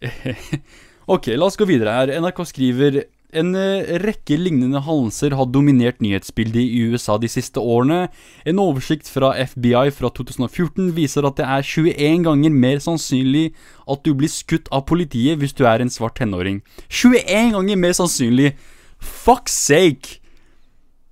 Ok, 1.08 1.30
la 1.39 1.47
oss 1.47 1.56
gå 1.56 1.63
videre 1.63 1.93
her. 1.95 2.10
NRK 2.19 2.41
skriver 2.50 2.97
en 3.36 3.54
eh, 3.56 3.97
rekke 4.04 4.36
lignende 4.39 4.82
halser 4.84 5.32
har 5.39 5.47
dominert 5.52 6.02
nyhetsbildet 6.04 6.60
i 6.63 6.82
USA 6.91 7.15
de 7.19 7.30
siste 7.32 7.60
årene. 7.60 8.10
En 8.47 8.60
oversikt 8.60 9.08
fra 9.12 9.34
FBI 9.39 9.91
fra 9.95 10.12
2014 10.15 10.93
viser 10.95 11.28
at 11.28 11.39
det 11.39 11.47
er 11.47 11.63
21 11.63 12.23
ganger 12.28 12.56
mer 12.56 12.80
sannsynlig 12.84 13.50
at 13.88 14.04
du 14.04 14.13
blir 14.19 14.32
skutt 14.32 14.67
av 14.71 14.84
politiet 14.88 15.39
hvis 15.39 15.56
du 15.56 15.65
er 15.67 15.84
en 15.84 15.91
svart 15.91 16.19
tenåring. 16.19 16.60
21 16.88 17.56
ganger 17.56 17.80
mer 17.80 17.95
sannsynlig! 17.95 18.56
Fuck 19.00 19.52
sake! 19.52 20.19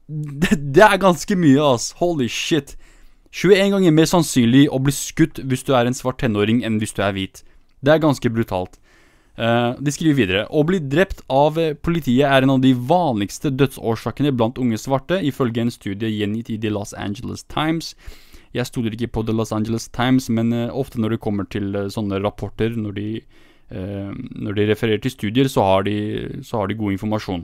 Det, 0.07 0.55
det 0.75 0.83
er 0.85 0.99
ganske 1.01 1.35
mye, 1.39 1.61
ass. 1.75 1.93
Holy 1.99 2.27
shit. 2.27 2.75
21 3.35 3.73
ganger 3.73 3.91
mer 3.91 4.07
sannsynlig 4.07 4.69
å 4.71 4.79
bli 4.79 4.93
skutt 4.95 5.41
hvis 5.43 5.65
du 5.67 5.73
er 5.75 5.89
en 5.89 5.97
svart 5.97 6.21
tenåring 6.21 6.61
enn 6.63 6.77
hvis 6.79 6.95
du 6.95 7.01
er 7.03 7.15
hvit. 7.17 7.41
Det 7.83 7.91
er 7.91 8.03
ganske 8.03 8.29
brutalt. 8.31 8.77
Uh, 9.35 9.75
de 9.83 9.91
skriver 9.91 10.15
videre 10.15 10.43
Å 10.47 10.61
bli 10.63 10.77
drept 10.79 11.19
av 11.27 11.57
eh, 11.59 11.73
politiet 11.75 12.23
er 12.23 12.45
en 12.45 12.53
av 12.53 12.61
de 12.63 12.69
vanligste 12.71 13.49
dødsårsakene 13.51 14.31
blant 14.31 14.61
unge 14.63 14.79
svarte, 14.79 15.17
ifølge 15.19 15.65
en 15.65 15.73
studie 15.73 16.13
gjengitt 16.13 16.53
i 16.53 16.55
The 16.63 16.71
Los 16.71 16.95
Angeles 16.95 17.43
Times. 17.51 17.91
Jeg 18.55 18.69
stoler 18.69 18.95
ikke 18.95 19.11
på 19.17 19.25
The 19.27 19.35
Los 19.35 19.51
Angeles 19.51 19.89
Times, 19.91 20.29
men 20.31 20.55
uh, 20.55 20.71
ofte 20.71 21.03
når 21.03 21.17
det 21.17 21.23
kommer 21.27 21.51
til 21.51 21.75
sånne 21.91 22.21
rapporter, 22.23 22.71
når 22.79 22.95
de, 22.95 23.09
når 23.75 24.55
de, 24.55 24.65
refererer 24.69 25.01
til 25.03 25.11
studier, 25.11 25.47
så 25.51 25.63
har 25.65 25.83
de, 25.87 25.95
så 26.45 26.61
har 26.61 26.69
de 26.69 26.77
god 26.79 26.95
informasjon. 26.95 27.43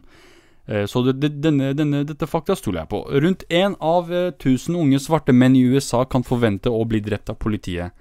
Så 0.67 1.01
det, 1.07 1.31
denne, 1.41 1.71
denne, 1.75 2.03
dette 2.07 2.27
fakta 2.29 2.55
stoler 2.55 2.83
jeg 2.83 2.91
på. 2.91 2.99
Rundt 3.23 3.43
én 3.49 3.73
av 3.81 4.11
tusen 4.39 4.77
unge 4.77 4.99
svarte 5.01 5.33
menn 5.33 5.55
i 5.57 5.63
USA 5.73 6.03
kan 6.05 6.23
forvente 6.23 6.69
å 6.69 6.83
bli 6.87 7.01
drept 7.03 7.31
av 7.33 7.39
politiet. 7.41 7.97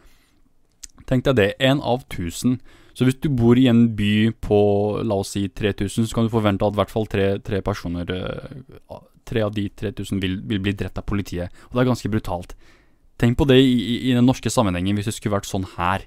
Tenk 1.08 1.24
deg 1.26 1.38
det. 1.38 1.48
Én 1.58 1.80
av 1.82 2.04
tusen. 2.12 2.58
Så 2.94 3.06
hvis 3.06 3.18
du 3.22 3.30
bor 3.32 3.58
i 3.58 3.68
en 3.70 3.86
by 3.96 4.30
på 4.44 4.58
la 5.06 5.20
oss 5.22 5.34
si 5.36 5.46
3000, 5.48 6.04
så 6.06 6.16
kan 6.16 6.26
du 6.26 6.32
forvente 6.32 6.66
at 6.66 6.74
i 6.74 6.80
hvert 6.80 6.92
fall 6.92 7.06
tre, 7.10 7.30
tre 7.44 7.62
personer 7.64 8.10
eh, 8.16 8.98
Tre 9.30 9.44
av 9.46 9.52
de 9.54 9.68
3000 9.78 10.18
vil, 10.18 10.40
vil, 10.48 10.58
bli 10.58 10.72
drept 10.74 10.96
av 10.98 11.04
politiet. 11.06 11.52
Og 11.68 11.76
det 11.76 11.82
er 11.84 11.88
ganske 11.92 12.08
brutalt. 12.10 12.54
Tenk 13.20 13.36
på 13.38 13.46
det 13.46 13.60
i, 13.62 14.08
i, 14.08 14.14
den 14.16 14.26
norske 14.26 14.50
sammenhengen 14.50 14.96
hvis 14.98 15.06
det 15.06 15.12
skulle 15.14 15.36
vært 15.36 15.46
sånn 15.46 15.68
her. 15.76 16.02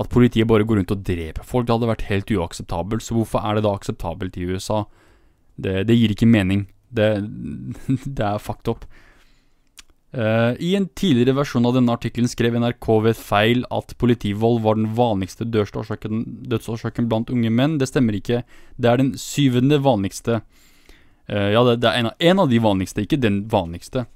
At 0.00 0.10
politiet 0.10 0.48
bare 0.50 0.66
går 0.66 0.80
rundt 0.80 0.90
og 0.90 1.04
dreper 1.06 1.46
folk. 1.46 1.68
Det 1.68 1.76
hadde 1.76 1.90
vært 1.92 2.06
helt 2.08 2.32
uakseptabelt. 2.34 3.04
Så 3.06 3.14
hvorfor 3.14 3.44
er 3.44 3.54
det 3.54 3.62
da 3.68 3.76
akseptabelt 3.76 4.34
i 4.40 4.48
USA? 4.50 4.80
Det, 5.56 5.82
det 5.88 5.96
gir 5.96 6.14
ikke 6.14 6.30
mening. 6.30 6.66
Det, 6.94 7.08
det 8.18 8.26
er 8.26 8.42
fucked 8.42 8.70
up. 8.70 8.86
Uh, 10.14 10.54
I 10.62 10.76
en 10.78 10.86
tidligere 10.94 11.34
versjon 11.40 11.64
av 11.66 11.72
denne 11.74 11.90
artikkelen 11.96 12.30
skrev 12.30 12.54
NRK 12.62 12.86
ved 13.02 13.16
feil 13.18 13.64
at 13.74 13.96
politivold 13.98 14.60
var 14.62 14.78
den 14.78 14.92
vanligste 14.94 15.42
dødsårsaken, 15.50 17.08
blant 17.10 17.32
unge 17.34 17.50
menn. 17.50 17.80
Det 17.80 17.88
stemmer 17.90 18.14
ikke. 18.14 18.44
Det 18.78 18.88
er 18.90 18.96
den 19.02 19.18
syvende 19.18 19.82
vanligste. 19.82 20.38
Uh, 21.26 21.50
ja, 21.50 21.64
det, 21.66 21.82
det 21.82 21.88
er 21.90 21.98
en 21.98 22.10
av, 22.12 22.16
en 22.30 22.38
av, 22.44 22.48
de 22.52 22.58
vanligste, 22.62 23.02
ikke 23.02 23.18
den 23.18 23.50
vanligste. 23.50 24.06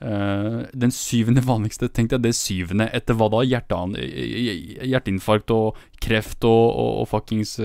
Uh, 0.00 0.64
den 0.72 0.92
syvende 0.92 1.42
vanligste, 1.44 1.88
tenkte 1.92 2.16
jeg 2.16 2.24
det 2.24 2.34
syvende 2.36 2.88
etter 2.96 3.14
hva 3.16 3.28
da? 3.32 3.40
Hjerteinfarkt 3.44 5.50
og 5.52 5.76
kreft 6.00 6.44
og, 6.48 6.64
og, 6.72 7.00
og 7.02 7.08
fuckings 7.12 7.60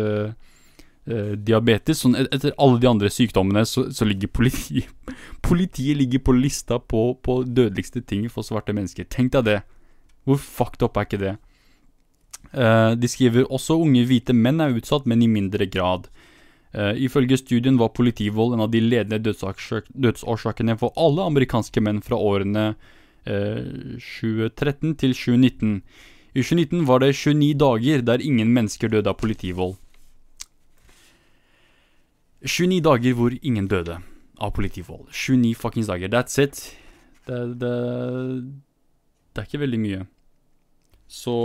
uh, 1.09 1.33
diabetes. 1.37 2.01
Sånn 2.03 2.17
etter 2.21 2.55
alle 2.61 2.81
de 2.81 2.89
andre 2.89 3.11
sykdommene 3.11 3.63
så, 3.67 3.87
så 3.93 4.07
ligger 4.07 4.31
politiet 4.33 4.89
Politiet 5.51 5.97
ligger 5.97 6.21
på 6.23 6.35
lista 6.37 6.77
på, 6.79 7.11
på, 7.25 7.41
dødeligste 7.43 8.03
ting 8.07 8.27
for 8.31 8.45
svarte 8.45 8.75
mennesker. 8.75 9.07
Tenk 9.09 9.33
deg 9.35 9.47
det. 9.47 9.59
Hvor 10.27 10.37
fucked 10.39 10.85
up 10.85 10.97
er 10.97 11.07
ikke 11.07 11.21
det? 11.21 11.35
Uh, 12.51 12.93
de 12.99 13.09
skriver 13.09 13.49
også 13.49 13.79
unge 13.81 14.05
hvite 14.07 14.35
menn 14.35 14.61
er 14.63 14.77
utsatt, 14.77 15.07
men 15.09 15.23
i 15.23 15.29
mindre 15.31 15.67
grad. 15.71 16.07
Uh, 16.71 16.93
ifølge 16.95 17.39
studien 17.41 17.75
var 17.79 17.91
politivold 17.97 18.55
en 18.55 18.63
av 18.63 18.71
de 18.71 18.79
ledende 18.79 19.19
dødsårsakene 19.19 20.77
for 20.79 20.95
alle 20.95 21.25
amerikanske 21.27 21.83
menn 21.83 21.99
fra 22.05 22.15
årene 22.15 22.69
uh, 23.27 23.97
2013 23.99 24.95
til 25.01 25.15
2019. 25.17 25.81
I 26.31 26.43
2019 26.45 26.85
var 26.87 27.03
det 27.03 27.11
29 27.17 27.53
dager 27.59 28.05
der 28.07 28.23
ingen 28.23 28.53
mennesker 28.55 28.91
døde 28.91 29.11
av 29.11 29.19
politivold. 29.19 29.75
29 32.41 32.81
dager 32.81 33.17
hvor 33.17 33.33
ingen 33.41 33.67
døde 33.69 33.99
av 34.41 34.53
politivold. 34.57 35.07
29 35.13 35.53
fuckings 35.57 35.89
dager. 35.89 36.09
That's 36.09 36.39
it. 36.41 36.61
Det, 37.27 37.41
det, 37.61 37.73
det 39.31 39.41
er 39.43 39.49
ikke 39.49 39.61
veldig 39.61 39.81
mye. 39.81 40.05
Så 41.11 41.35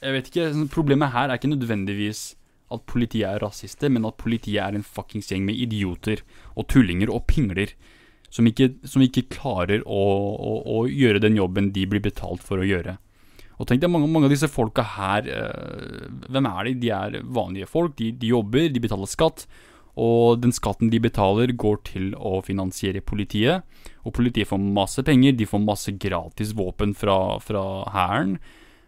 Jeg 0.00 0.12
vet 0.14 0.28
ikke. 0.30 0.50
Sånn, 0.54 0.70
problemet 0.70 1.14
her 1.14 1.28
er 1.28 1.40
ikke 1.40 1.50
nødvendigvis 1.50 2.36
at 2.70 2.84
politiet 2.86 3.26
er 3.26 3.42
rasister, 3.42 3.90
men 3.90 4.06
at 4.06 4.20
politiet 4.20 4.62
er 4.62 4.76
en 4.78 4.86
fuckings 4.86 5.32
gjeng 5.32 5.42
med 5.48 5.58
idioter 5.58 6.22
og 6.54 6.68
tullinger 6.70 7.10
og 7.10 7.26
pingler. 7.26 7.74
Som 8.30 8.46
ikke, 8.46 8.76
som 8.86 9.02
ikke 9.02 9.26
klarer 9.32 9.82
å, 9.82 10.02
å, 10.38 10.52
å 10.62 10.82
gjøre 10.86 11.18
den 11.24 11.34
jobben 11.34 11.72
de 11.74 11.82
blir 11.90 12.04
betalt 12.04 12.44
for 12.46 12.62
å 12.62 12.68
gjøre. 12.68 13.00
Og 13.60 13.68
tenk 13.68 13.82
deg 13.82 13.92
mange, 13.92 14.08
mange 14.08 14.30
av 14.30 14.32
disse 14.32 14.48
folka 14.48 14.84
her 14.96 15.26
øh, 15.28 16.06
Hvem 16.32 16.46
er 16.48 16.68
de? 16.68 16.78
De 16.80 16.92
er 16.96 17.18
vanlige 17.28 17.68
folk. 17.68 17.98
De, 17.98 18.08
de, 18.16 18.30
jobber, 18.32 18.70
de 18.72 18.80
betaler 18.80 19.10
skatt. 19.10 19.44
Og 20.00 20.40
den 20.40 20.54
skatten 20.56 20.88
de 20.88 21.02
betaler, 21.02 21.52
går 21.52 21.82
til 21.90 22.14
å 22.16 22.38
finansiere 22.46 23.04
politiet. 23.04 23.66
Og 24.06 24.14
politiet 24.16 24.48
får 24.48 24.62
masse 24.64 25.04
penger. 25.04 25.36
De 25.36 25.48
får 25.50 25.60
masse 25.66 25.92
gratis 26.00 26.54
våpen 26.56 26.96
fra 26.96 27.20
hæren. 27.92 28.38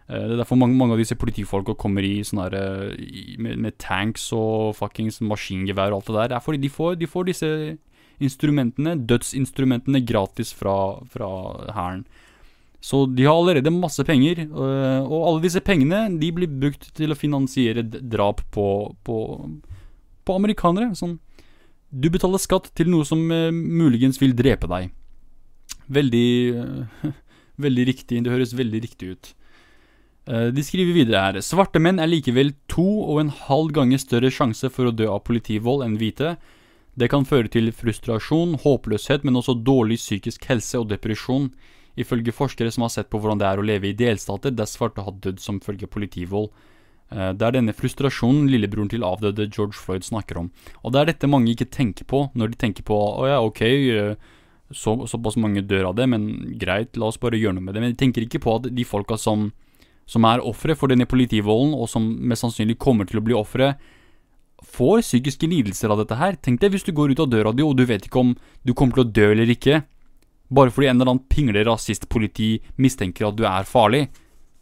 Eh, 0.09 0.19
det 0.19 0.35
er 0.35 0.41
derfor 0.41 0.59
mange, 0.59 0.75
mange 0.79 0.97
av 0.97 1.01
disse 1.03 1.17
politifolka 1.19 1.77
kommer 1.79 2.05
i 2.05 2.23
sånne 2.25 2.49
her, 2.49 2.57
eh, 2.59 3.37
med, 3.37 3.61
med 3.67 3.77
tanks 3.81 4.31
og 4.35 4.75
fuckings 4.79 5.21
maskingevær 5.23 5.93
og 5.93 6.01
alt 6.01 6.11
det 6.11 6.17
der. 6.17 6.31
Det 6.33 6.39
er 6.39 6.47
fordi 6.47 6.63
de 6.65 6.73
får, 6.73 6.97
de 6.99 7.09
får 7.13 7.29
disse 7.29 7.51
instrumentene, 8.23 8.97
dødsinstrumentene, 9.09 10.03
gratis 10.05 10.53
fra, 10.55 10.75
fra 11.13 11.29
hæren. 11.75 12.05
Så 12.83 13.05
de 13.07 13.23
har 13.23 13.37
allerede 13.37 13.71
masse 13.71 14.03
penger, 14.03 14.41
øh, 14.43 15.03
og 15.07 15.27
alle 15.29 15.43
disse 15.45 15.61
pengene 15.63 16.01
de 16.19 16.31
blir 16.35 16.51
brukt 16.51 16.89
til 16.97 17.13
å 17.13 17.17
finansiere 17.17 17.85
drap 17.87 18.41
på, 18.51 18.65
på, 19.07 19.19
på 20.27 20.35
amerikanere. 20.35 20.89
Sånn, 20.99 21.15
du 21.87 22.09
betaler 22.11 22.41
skatt 22.43 22.67
til 22.75 22.91
noe 22.91 23.07
som 23.07 23.23
øh, 23.31 23.53
muligens 23.53 24.19
vil 24.19 24.35
drepe 24.35 24.67
deg. 24.67 24.91
Veldig 25.87 26.27
øh, 26.59 27.13
Veldig 27.63 27.83
riktig. 27.85 28.19
Det 28.25 28.31
høres 28.33 28.55
veldig 28.57 28.79
riktig 28.81 29.11
ut. 29.13 29.27
De 30.25 30.63
skriver 30.65 30.95
videre 30.95 31.19
her 31.19 31.35
Svarte 31.43 31.77
menn 31.83 31.99
er 32.01 32.07
likevel 32.09 32.53
to 32.71 32.85
og 33.03 33.19
en 33.21 33.29
halv 33.43 33.73
ganger 33.75 33.99
større 34.01 34.31
sjanse 34.33 34.71
for 34.73 34.89
å 34.89 34.93
dø 34.95 35.05
av 35.11 35.21
politivold 35.27 35.83
enn 35.85 35.99
hvite. 35.99 36.31
Det 36.97 37.11
kan 37.13 37.27
føre 37.29 37.51
til 37.53 37.69
frustrasjon, 37.75 38.55
håpløshet, 38.63 39.21
men 39.27 39.37
også 39.37 39.59
dårlig 39.67 39.99
psykisk 40.01 40.47
helse 40.49 40.81
og 40.81 40.89
depresjon, 40.89 41.51
ifølge 41.99 42.33
forskere 42.33 42.71
som 42.73 42.85
har 42.85 42.93
sett 42.93 43.09
på 43.11 43.19
hvordan 43.21 43.41
det 43.41 43.47
er 43.47 43.61
å 43.61 43.65
leve 43.65 43.89
i 43.91 43.97
delstater 43.97 44.53
der 44.53 44.69
svarte 44.69 45.03
har 45.05 45.17
dødd 45.23 45.39
som 45.39 45.59
følge 45.61 45.87
politivold. 45.87 46.49
Eh, 47.11 47.33
Det 47.33 47.41
er 47.47 47.51
denne 47.51 47.73
frustrasjonen 47.73 48.49
lillebroren 48.49 48.89
til 48.89 49.03
avdøde 49.03 49.49
George 49.49 49.77
Floyd 49.77 50.03
snakker 50.03 50.37
om. 50.37 50.51
Og 50.83 50.93
det 50.93 51.01
er 51.01 51.05
dette 51.11 51.29
mange 51.29 51.53
ikke 51.53 51.69
tenker 51.69 52.05
på 52.05 52.29
når 52.33 52.53
de 52.53 52.57
tenker 52.57 52.83
på 52.83 52.95
å 52.95 53.27
ja, 53.27 53.41
ok, 53.41 53.61
eh, 53.61 54.15
så, 54.73 54.95
såpass 55.05 55.37
mange 55.37 55.61
dør 55.61 55.91
av 55.91 55.95
det, 55.95 56.07
men 56.09 56.57
greit, 56.57 56.97
la 56.97 57.11
oss 57.11 57.19
bare 57.21 57.37
gjøre 57.37 57.59
noe 57.59 57.67
med 57.67 57.75
det. 57.75 57.81
Men 57.81 57.93
de 57.93 57.99
tenker 57.99 58.25
ikke 58.25 58.41
på 58.41 58.55
at 58.57 58.71
de 58.73 58.83
folka 58.83 59.17
som, 59.17 59.51
som 60.09 60.25
er 60.25 60.41
ofre 60.41 60.75
for 60.75 60.89
denne 60.89 61.05
politivolden, 61.05 61.75
og 61.77 61.89
som 61.91 62.07
mest 62.25 62.41
sannsynlig 62.41 62.79
kommer 62.81 63.05
til 63.05 63.21
å 63.21 63.25
bli 63.25 63.37
ofre, 63.37 63.75
får 64.63 65.03
psykiske 65.03 65.47
lidelser 65.51 65.91
av 65.91 65.99
dette 66.01 66.17
her. 66.17 66.37
Tenk 66.41 66.61
deg 66.61 66.73
hvis 66.73 66.85
du 66.87 66.93
går 66.95 67.13
ut 67.13 67.21
av 67.21 67.29
døra 67.29 67.51
di, 67.53 67.61
og 67.61 67.75
du 67.77 67.85
vet 67.85 68.07
ikke 68.07 68.21
om 68.23 68.33
du 68.63 68.73
kommer 68.73 68.97
til 68.97 69.05
å 69.05 69.11
dø 69.11 69.29
eller 69.35 69.51
ikke. 69.53 69.83
Bare 70.53 70.73
fordi 70.73 70.89
en 70.91 70.99
eller 70.99 71.15
annen 71.15 71.29
pingle 71.31 71.63
rasistpoliti 71.65 72.55
mistenker 72.77 73.29
at 73.29 73.37
du 73.39 73.45
er 73.49 73.67
farlig, 73.67 74.07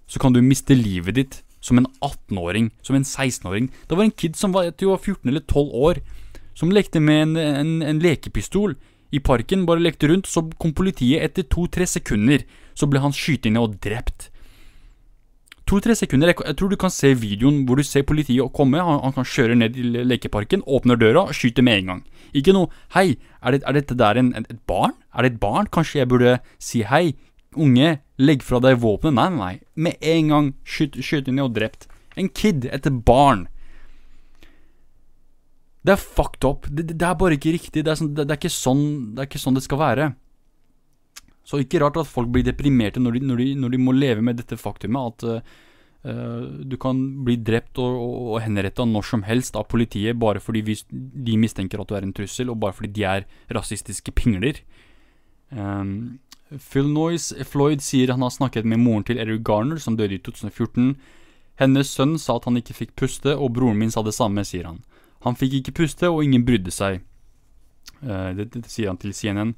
så 0.07 0.19
kan 0.21 0.33
du 0.35 0.41
miste 0.43 0.75
livet 0.77 1.17
ditt 1.17 1.41
som 1.61 1.77
en 1.77 1.87
18-åring, 2.01 2.71
som 2.81 2.97
en 2.97 3.05
16-åring. 3.05 3.69
Det 3.87 3.97
var 3.97 4.07
en 4.07 4.17
kid 4.23 4.35
som 4.39 4.55
var, 4.55 4.71
var 4.71 4.97
14 4.97 5.29
eller 5.29 5.43
12 5.45 5.75
år, 5.87 6.01
som 6.57 6.73
lekte 6.73 6.99
med 6.99 7.21
en, 7.21 7.35
en, 7.37 7.75
en 7.85 8.01
lekepistol 8.01 8.75
i 9.11 9.19
parken, 9.19 9.65
bare 9.67 9.83
lekte 9.83 10.09
rundt, 10.09 10.27
så 10.27 10.43
kom 10.59 10.73
politiet 10.75 11.23
etter 11.23 11.45
to-tre 11.51 11.85
sekunder. 11.87 12.45
Så 12.73 12.87
ble 12.87 13.01
han 13.03 13.15
skutt 13.15 13.49
ned 13.49 13.59
og 13.59 13.77
drept. 13.83 14.30
To-tre 15.71 15.95
sekunder, 15.95 16.33
jeg, 16.33 16.55
tror 16.59 16.67
du 16.67 16.75
kan 16.75 16.91
se 16.91 17.13
videoen 17.15 17.61
hvor 17.63 17.79
du 17.79 17.85
ser 17.87 18.03
politiet 18.03 18.51
komme. 18.51 18.81
Han, 18.83 18.97
han 19.05 19.13
kan 19.15 19.27
kjøre 19.27 19.55
ned 19.55 19.77
til 19.77 19.95
lekeparken, 20.03 20.65
åpner 20.67 20.99
døra 20.99 21.29
og 21.29 21.37
skyter 21.37 21.63
med 21.63 21.79
en 21.79 21.91
gang. 21.91 22.01
Ikke 22.35 22.51
noe 22.55 22.67
'hei, 22.91 23.15
er, 23.39 23.55
det, 23.55 23.61
er 23.63 23.77
dette 23.79 23.95
der 23.95 24.19
en, 24.19 24.33
et 24.35 24.59
barn? 24.67 24.97
Er 25.15 25.23
det 25.23 25.33
et 25.33 25.39
barn? 25.39 25.69
Kanskje 25.71 26.01
jeg 26.01 26.09
burde 26.11 26.33
si 26.59 26.83
'hei, 26.83 27.15
unge, 27.55 28.01
legg 28.19 28.43
fra 28.43 28.59
deg 28.59 28.83
våpenet'? 28.83 29.15
Nei, 29.15 29.29
nei, 29.29 29.39
nei. 29.39 29.55
Med 29.75 29.95
en 30.01 30.27
gang 30.27 30.51
skyt, 30.67 30.99
skyt 30.99 31.31
ned 31.31 31.45
og 31.47 31.55
drept. 31.55 31.87
En 32.19 32.27
kid, 32.27 32.67
et 32.67 32.91
barn. 33.05 33.47
Det 35.87 35.95
er 35.95 36.03
fucked 36.03 36.43
up. 36.43 36.67
Det, 36.67 36.83
det, 36.89 36.99
det 36.99 37.07
er 37.07 37.15
bare 37.15 37.39
ikke 37.39 37.55
riktig. 37.55 37.85
Det 37.85 37.95
er, 37.95 37.95
sånn, 37.95 38.11
det, 38.13 38.27
er 38.27 38.37
ikke 38.37 38.51
sånn, 38.51 39.15
det 39.15 39.23
er 39.23 39.31
ikke 39.31 39.41
sånn 39.41 39.55
det 39.55 39.63
skal 39.63 39.79
være. 39.79 40.11
Så 41.47 41.61
ikke 41.61 41.81
rart 41.81 41.97
at 41.99 42.09
folk 42.09 42.29
blir 42.31 42.45
deprimerte 42.45 43.01
når 43.01 43.17
de, 43.17 43.25
når 43.31 43.41
de, 43.41 43.49
når 43.63 43.73
de 43.73 43.81
må 43.81 43.95
leve 43.97 44.23
med 44.25 44.37
dette 44.39 44.59
faktumet 44.59 45.13
at 45.13 45.25
uh, 46.05 46.41
du 46.61 46.75
kan 46.81 46.99
bli 47.25 47.35
drept 47.41 47.81
og, 47.81 47.97
og, 47.97 48.19
og 48.35 48.43
henretta 48.45 48.85
når 48.85 49.07
som 49.09 49.25
helst 49.25 49.57
av 49.57 49.67
politiet 49.69 50.19
bare 50.21 50.41
fordi 50.41 50.63
vi, 50.69 50.77
de 50.89 51.37
mistenker 51.41 51.81
at 51.81 51.89
du 51.89 51.97
er 51.97 52.05
en 52.05 52.13
trussel, 52.15 52.53
og 52.53 52.61
bare 52.61 52.77
fordi 52.77 52.93
de 52.99 53.07
er 53.09 53.27
rasistiske 53.53 54.13
pingler. 54.17 54.61
Um, 55.49 56.19
Phil 56.59 56.87
Noyce 56.91 57.45
Floyd 57.47 57.81
sier 57.83 58.11
han 58.11 58.23
har 58.25 58.31
snakket 58.33 58.67
med 58.67 58.81
moren 58.83 59.05
til 59.07 59.19
Eric 59.21 59.43
Garner, 59.47 59.79
som 59.79 59.97
døde 59.97 60.17
i 60.17 60.23
2014. 60.23 60.95
Hennes 61.61 61.91
sønn 61.93 62.17
sa 62.19 62.35
at 62.39 62.47
han 62.49 62.57
ikke 62.59 62.75
fikk 62.75 62.95
puste, 62.99 63.35
og 63.35 63.53
broren 63.55 63.79
min 63.79 63.91
sa 63.93 64.03
det 64.03 64.15
samme, 64.17 64.43
sier 64.47 64.67
han. 64.67 64.81
Han 65.23 65.37
fikk 65.37 65.59
ikke 65.59 65.75
puste, 65.83 66.09
og 66.09 66.23
ingen 66.25 66.43
brydde 66.47 66.73
seg. 66.73 67.03
Uh, 68.01 68.33
det, 68.35 68.49
det, 68.55 68.65
sier 68.71 68.91
han 68.91 68.99
til 68.99 69.13
CNN. 69.15 69.53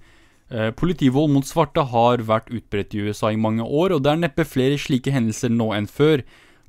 Uh, 0.54 0.70
politivold 0.78 1.32
mot 1.34 1.48
svarte 1.50 1.82
har 1.90 2.22
vært 2.28 2.52
utbredt 2.54 2.94
i 2.94 3.02
USA 3.08 3.32
i 3.34 3.40
mange 3.42 3.66
år, 3.66 3.96
og 3.96 4.04
det 4.06 4.12
er 4.12 4.20
neppe 4.22 4.46
flere 4.46 4.78
slike 4.78 5.14
hendelser 5.14 5.50
nå 5.50 5.72
enn 5.74 5.90
før. 5.90 6.22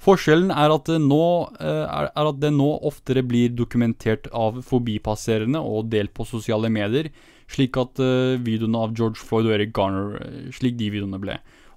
Forskjellen 0.05 0.49
er 0.53 0.73
at, 0.73 0.89
det 0.89 1.03
nå, 1.05 1.27
uh, 1.59 1.85
er, 1.85 2.09
er 2.09 2.31
at 2.31 2.41
det 2.41 2.53
nå 2.57 2.71
oftere 2.89 3.25
blir 3.27 3.53
dokumentert 3.53 4.31
av 4.33 4.63
forbipasserende 4.65 5.61
og 5.61 5.91
delt 5.93 6.15
på 6.17 6.25
sosiale 6.29 6.73
medier, 6.73 7.11
slik 7.53 7.77
at 7.77 8.01
videoene 8.41 8.81
av 8.87 8.95
George 8.97 9.21
Floyd 9.21 9.51
og 9.51 9.53
Eric 9.59 9.75
Garner, 9.77 10.15
slik 10.57 10.79
de 10.79 10.89
videoene 10.95 11.21
ble. 11.21 11.35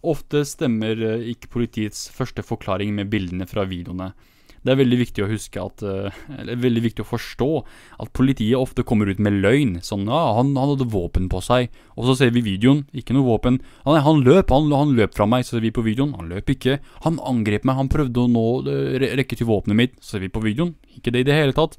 Ofte 0.08 0.46
stemmer 0.48 0.96
ikke 1.28 1.52
politiets 1.52 2.06
første 2.16 2.46
forklaring 2.48 2.94
med 2.96 3.12
bildene 3.12 3.44
fra 3.52 3.66
videoene. 3.68 4.14
Det 4.66 4.74
er 4.74 4.80
veldig 4.82 5.00
viktig 5.00 5.24
å 5.24 5.30
huske 5.30 5.62
at 5.62 5.84
Eller 5.84 6.58
veldig 6.60 6.84
viktig 6.88 7.04
å 7.04 7.08
forstå 7.08 7.50
at 8.04 8.12
politiet 8.18 8.58
ofte 8.60 8.86
kommer 8.88 9.10
ut 9.10 9.22
med 9.24 9.40
løgn. 9.44 9.78
Sånn 9.86 10.08
ja, 10.10 10.22
han, 10.38 10.56
han 10.58 10.74
hadde 10.74 10.90
våpen 10.92 11.30
på 11.32 11.42
seg. 11.46 11.72
Og 11.96 12.10
så 12.10 12.18
ser 12.20 12.34
vi 12.36 12.44
videoen. 12.46 12.84
Ikke 12.98 13.16
noe 13.16 13.28
våpen. 13.28 13.62
Han, 13.86 14.00
han 14.04 14.24
løp, 14.26 14.52
han, 14.54 14.70
han, 14.74 14.96
løp 14.98 15.16
fra 15.18 15.28
meg, 15.30 15.46
så 15.48 15.58
ser 15.58 15.66
vi 15.66 15.74
på 15.76 15.86
videoen. 15.86 16.16
Han 16.20 16.32
løp 16.34 16.52
ikke. 16.54 16.80
Han 17.06 17.22
angrep 17.24 17.68
meg, 17.68 17.80
han 17.80 17.92
prøvde 17.94 18.26
å 18.26 18.32
nå 18.32 18.46
rekke 19.20 19.38
til 19.38 19.50
våpenet 19.50 19.80
mitt, 19.80 19.96
så 20.02 20.16
ser 20.16 20.26
vi 20.26 20.34
på 20.34 20.44
videoen. 20.44 20.76
Ikke 20.98 21.14
det 21.14 21.24
i 21.24 21.30
det 21.30 21.38
hele 21.38 21.56
tatt. 21.58 21.78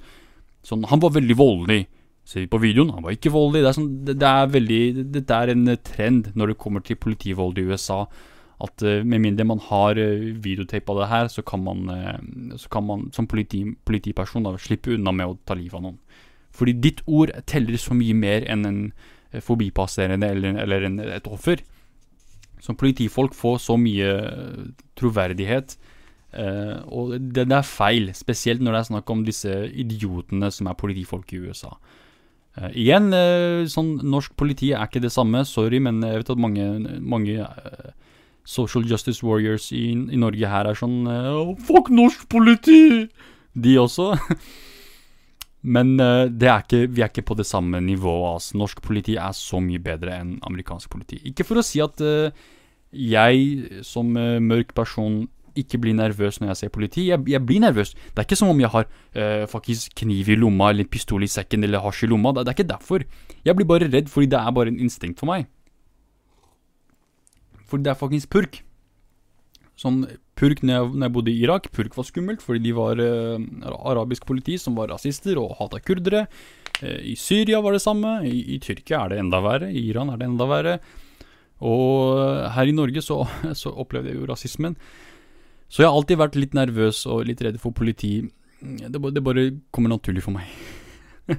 Sånn, 0.66 0.86
han 0.88 1.02
var 1.02 1.14
veldig 1.16 1.36
voldelig. 1.38 1.84
Ser 2.28 2.44
vi 2.44 2.50
på 2.52 2.60
videoen, 2.60 2.90
han 2.92 3.06
var 3.06 3.14
ikke 3.16 3.32
voldelig. 3.32 3.64
Det 3.64 3.70
er, 3.70 3.76
sånn, 3.78 3.92
det, 4.04 4.16
det 4.20 4.32
er 4.32 4.50
veldig 4.52 4.80
Dette 5.14 5.38
er 5.38 5.52
en 5.54 5.70
trend 5.84 6.32
når 6.36 6.52
det 6.52 6.58
kommer 6.60 6.84
til 6.84 7.00
politivold 7.00 7.60
i 7.60 7.68
USA 7.70 8.02
at 8.58 8.82
uh, 8.82 9.04
med 9.06 9.22
mindre 9.22 9.46
man 9.46 9.60
har 9.68 9.98
uh, 9.98 10.30
videotape 10.42 10.90
av 10.90 11.02
det 11.02 11.08
her, 11.12 11.28
så 11.30 11.44
kan 11.46 11.62
man, 11.62 11.84
uh, 11.90 12.56
så 12.58 12.70
kan 12.72 12.86
man 12.86 13.06
som 13.14 13.28
politi, 13.30 13.62
politiperson 13.86 14.46
da, 14.46 14.56
slippe 14.58 14.96
unna 14.96 15.14
med 15.14 15.30
å 15.30 15.36
ta 15.46 15.54
livet 15.58 15.78
av 15.78 15.84
noen. 15.84 16.00
Fordi 16.58 16.74
ditt 16.82 17.04
ord 17.06 17.30
teller 17.46 17.78
så 17.78 17.94
mye 17.94 18.16
mer 18.18 18.46
enn 18.50 18.66
en 18.66 18.80
forbipasserende 19.44 20.30
eller, 20.32 20.56
eller 20.64 20.88
en, 20.88 20.96
et 21.04 21.28
offer. 21.30 21.62
Som 22.64 22.78
politifolk 22.80 23.36
får 23.38 23.60
så 23.62 23.76
mye 23.78 24.08
troverdighet. 24.98 25.76
og 26.88 27.12
det, 27.12 27.44
det, 27.44 27.54
er 27.54 27.68
feil, 27.68 28.10
spesielt 28.16 28.64
når 28.64 28.72
det 28.72 28.80
er 28.80 28.88
snakk 28.88 29.12
om 29.12 29.22
disse 29.24 29.52
idiotene 29.68 30.50
som 30.50 30.66
er 30.66 30.80
politifolk 30.80 31.36
i 31.36 31.42
USA. 31.44 31.76
igjen, 32.72 33.12
sånn 33.70 33.92
norsk 34.02 34.34
politi 34.34 34.72
er 34.72 34.88
ikke 34.88 35.04
det 35.04 35.12
samme, 35.14 35.44
sorry, 35.46 35.78
men 35.78 36.02
jeg 36.02 36.24
vet 36.24 36.34
at 36.34 36.42
mange, 36.42 36.66
mange 36.98 37.36
social 38.48 38.86
justice 38.88 39.24
warriors 39.24 39.68
i, 39.76 39.90
i, 39.92 40.18
Norge 40.20 40.48
her 40.48 40.70
er 40.70 40.78
sånn 40.78 41.02
uh, 41.04 41.52
Fuck 41.68 41.92
norsk 41.92 42.24
politi! 42.32 43.06
De 43.58 43.74
også. 43.80 44.12
Men 45.74 45.96
uh, 46.00 46.26
det 46.30 46.48
er 46.48 46.64
ikke, 46.64 46.84
vi 46.88 47.04
er 47.04 47.12
ikke 47.12 47.26
på 47.28 47.36
det 47.38 47.48
samme 47.48 47.82
nivået. 47.84 48.38
Altså. 48.38 48.56
Norsk 48.60 48.80
politi 48.84 49.18
er 49.20 49.34
så 49.36 49.60
mye 49.60 49.82
bedre 49.82 50.16
enn 50.22 50.38
amerikansk 50.48 50.88
politi. 50.92 51.20
Ikke 51.28 51.44
for 51.44 51.60
å 51.60 51.66
si 51.66 51.82
at 51.84 52.00
uh, 52.00 52.30
jeg 52.88 53.82
som 53.84 54.14
mørk 54.16 54.72
person 54.72 55.26
ikke 55.58 55.80
blir 55.82 55.96
nervøs 55.98 56.38
når 56.38 56.52
jeg 56.52 56.60
ser 56.62 56.70
politi. 56.72 57.08
Jeg, 57.10 57.20
jeg, 57.28 57.42
blir 57.44 57.60
nervøs. 57.60 57.90
Det 57.92 58.22
er 58.22 58.24
ikke 58.24 58.38
som 58.38 58.52
om 58.52 58.60
jeg 58.62 58.70
har 58.72 58.86
faktisk 59.50 59.92
kniv 59.98 60.30
i 60.30 60.36
lomma 60.38 60.70
eller 60.70 60.86
pistol 60.88 61.26
i 61.26 61.28
sekken 61.28 61.66
eller 61.66 61.82
hasj 61.84 62.06
i 62.06 62.08
lomma. 62.08 62.30
Det, 62.32 62.46
det 62.46 62.52
er 62.52 62.56
ikke 62.56 62.68
derfor. 62.70 63.04
Jeg 63.44 63.58
blir 63.58 63.68
bare 63.68 63.90
redd 63.90 64.08
fordi 64.12 64.30
det 64.32 64.38
er 64.38 64.54
bare 64.54 64.72
en 64.72 64.78
instinkt 64.86 65.18
for 65.20 65.28
meg. 65.28 65.48
For 67.68 67.82
det 67.82 67.92
er 67.92 67.98
fuckings 68.00 68.28
purk. 68.30 68.62
Sånn 69.78 70.00
purk 70.38 70.62
når 70.64 70.74
jeg, 70.74 70.86
når 70.94 71.04
jeg, 71.06 71.14
bodde 71.14 71.32
i 71.32 71.42
Irak. 71.44 71.68
Purk 71.74 71.94
var 71.98 72.06
skummelt 72.08 72.42
fordi 72.42 72.62
de 72.64 72.72
var 72.74 73.02
eh, 73.02 73.44
arabisk 73.92 74.26
politi 74.26 74.56
som 74.58 74.78
var 74.78 74.90
rasister 74.90 75.38
og 75.40 75.54
hata 75.60 75.78
kurdere. 75.82 76.24
Eh, 76.82 77.12
I 77.12 77.14
Syria 77.18 77.60
var 77.62 77.76
det 77.76 77.84
samme. 77.84 78.18
I, 78.26 78.40
I, 78.56 78.58
Tyrkia 78.64 79.04
er 79.04 79.14
det 79.14 79.20
enda 79.22 79.42
verre. 79.44 79.70
I 79.70 79.84
Iran 79.92 80.10
er 80.10 80.18
det 80.18 80.30
enda 80.30 80.48
verre. 80.50 80.78
Og 81.62 82.18
her 82.54 82.70
i 82.70 82.74
Norge 82.74 83.02
så, 83.04 83.22
så 83.60 83.74
opplevde 83.74 84.12
jeg 84.12 84.20
jo 84.20 84.28
rasismen. 84.30 84.78
Så 85.68 85.84
jeg 85.84 85.90
har 85.90 85.98
alltid 85.98 86.22
vært 86.22 86.38
litt 86.38 86.56
nervøs 86.56 87.04
og 87.06 87.26
litt 87.28 87.42
redd 87.44 87.60
for 87.62 87.76
politi. 87.76 88.22
Det, 88.58 88.98
det 88.98 89.22
bare 89.22 89.50
kommer 89.74 89.92
naturlig 89.92 90.24
for 90.24 90.34
meg. 90.34 90.48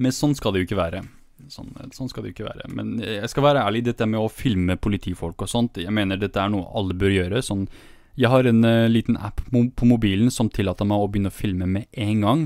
Men 0.00 0.14
sånn 0.14 0.36
skal 0.36 0.54
det 0.54 0.62
jo 0.62 0.68
ikke 0.68 0.78
være. 0.78 1.02
Sånn, 1.50 1.70
sånn, 1.94 2.10
skal 2.10 2.24
det 2.24 2.30
jo 2.30 2.36
ikke 2.38 2.48
være. 2.48 2.68
Men 2.76 2.96
jeg 3.02 3.30
skal 3.32 3.46
være 3.48 3.64
ærlig, 3.66 3.84
dette 3.88 4.06
med 4.06 4.22
å 4.22 4.30
filme 4.30 4.78
politifolk 4.80 5.46
og 5.46 5.50
sånt, 5.50 5.80
jeg 5.82 5.94
mener 5.94 6.20
dette 6.20 6.40
er 6.40 6.52
noe 6.52 6.70
alle 6.78 6.96
bør 6.96 7.12
gjøre. 7.16 7.42
Sånn, 7.44 7.66
jeg 8.20 8.30
har 8.30 8.46
en 8.46 8.64
uh, 8.66 8.88
liten 8.90 9.18
app 9.18 9.42
på 9.50 9.88
mobilen 9.88 10.30
som 10.34 10.50
tillater 10.52 10.88
meg 10.88 11.02
å 11.02 11.08
begynne 11.10 11.32
å 11.32 11.34
filme 11.34 11.68
med 11.70 11.88
en 11.92 12.26
gang. 12.26 12.42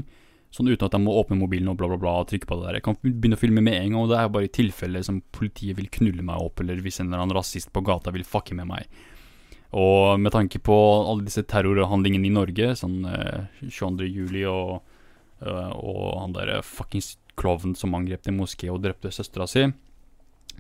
Sånn 0.55 0.69
uten 0.71 0.87
at 0.87 0.95
jeg 0.95 1.03
må 1.03 1.17
åpne 1.19 1.41
mobilen 1.41 1.73
og 1.73 1.81
bla, 1.81 1.89
bla, 1.91 1.99
bla 1.99 2.13
og 2.23 2.29
trykke 2.31 2.47
på 2.47 2.61
det 2.61 2.69
der. 2.69 2.77
Jeg 2.79 2.87
kan 2.87 2.99
begynne 3.03 3.39
å 3.39 3.41
filme 3.41 3.65
med 3.65 3.75
en 3.81 3.89
gang, 3.89 4.05
og 4.05 4.13
det 4.13 4.21
er 4.21 4.31
bare 4.37 4.47
i 4.47 4.55
tilfelle 4.55 5.03
som 5.03 5.19
politiet 5.35 5.75
vil 5.81 5.91
knulle 5.97 6.23
meg 6.23 6.45
opp, 6.45 6.63
eller 6.63 6.79
hvis 6.85 7.01
en 7.03 7.09
eller 7.09 7.25
annen 7.25 7.35
rasist 7.35 7.73
på 7.75 7.83
gata 7.87 8.15
vil 8.15 8.27
fucke 8.29 8.55
med 8.55 8.71
meg. 8.71 9.03
Og 9.75 10.21
med 10.23 10.31
tanke 10.31 10.61
på 10.63 10.77
alle 10.79 11.27
disse 11.27 11.43
terrorhandlingene 11.51 12.29
i 12.29 12.35
Norge, 12.37 12.71
sånn 12.79 13.01
uh, 13.09 13.51
22. 13.67 14.07
juli 14.07 14.45
og, 14.47 14.77
uh, 15.43 15.73
og 15.75 16.21
han 16.21 16.37
derre 16.37 16.61
fuckings 16.63 17.17
klovnen 17.41 17.75
som 17.79 17.95
angrep 17.97 18.29
en 18.29 18.39
moské 18.39 18.71
og 18.73 18.83
drepte 18.85 19.13
søstera 19.15 19.47
si. 19.51 19.67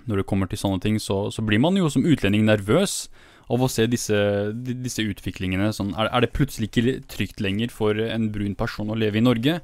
Når 0.08 0.20
det 0.20 0.26
kommer 0.28 0.50
til 0.50 0.60
sånne 0.60 0.82
ting, 0.82 0.98
så, 1.00 1.28
så, 1.30 1.44
blir 1.46 1.62
man 1.62 1.78
jo 1.78 1.88
som 1.92 2.04
utlending 2.06 2.44
nervøs 2.48 3.06
av 3.52 3.62
å 3.62 3.70
se 3.70 3.86
disse, 3.90 4.18
disse 4.54 5.04
utviklingene. 5.04 5.70
Sånn, 5.76 5.92
er, 5.94 6.10
er, 6.10 6.24
det 6.24 6.34
plutselig 6.34 6.70
ikke 6.70 6.98
trygt 7.10 7.42
lenger 7.44 7.72
for 7.72 7.98
en 7.98 8.30
brun 8.34 8.56
person 8.58 8.90
å 8.90 8.98
leve 8.98 9.20
i 9.20 9.24
Norge? 9.24 9.60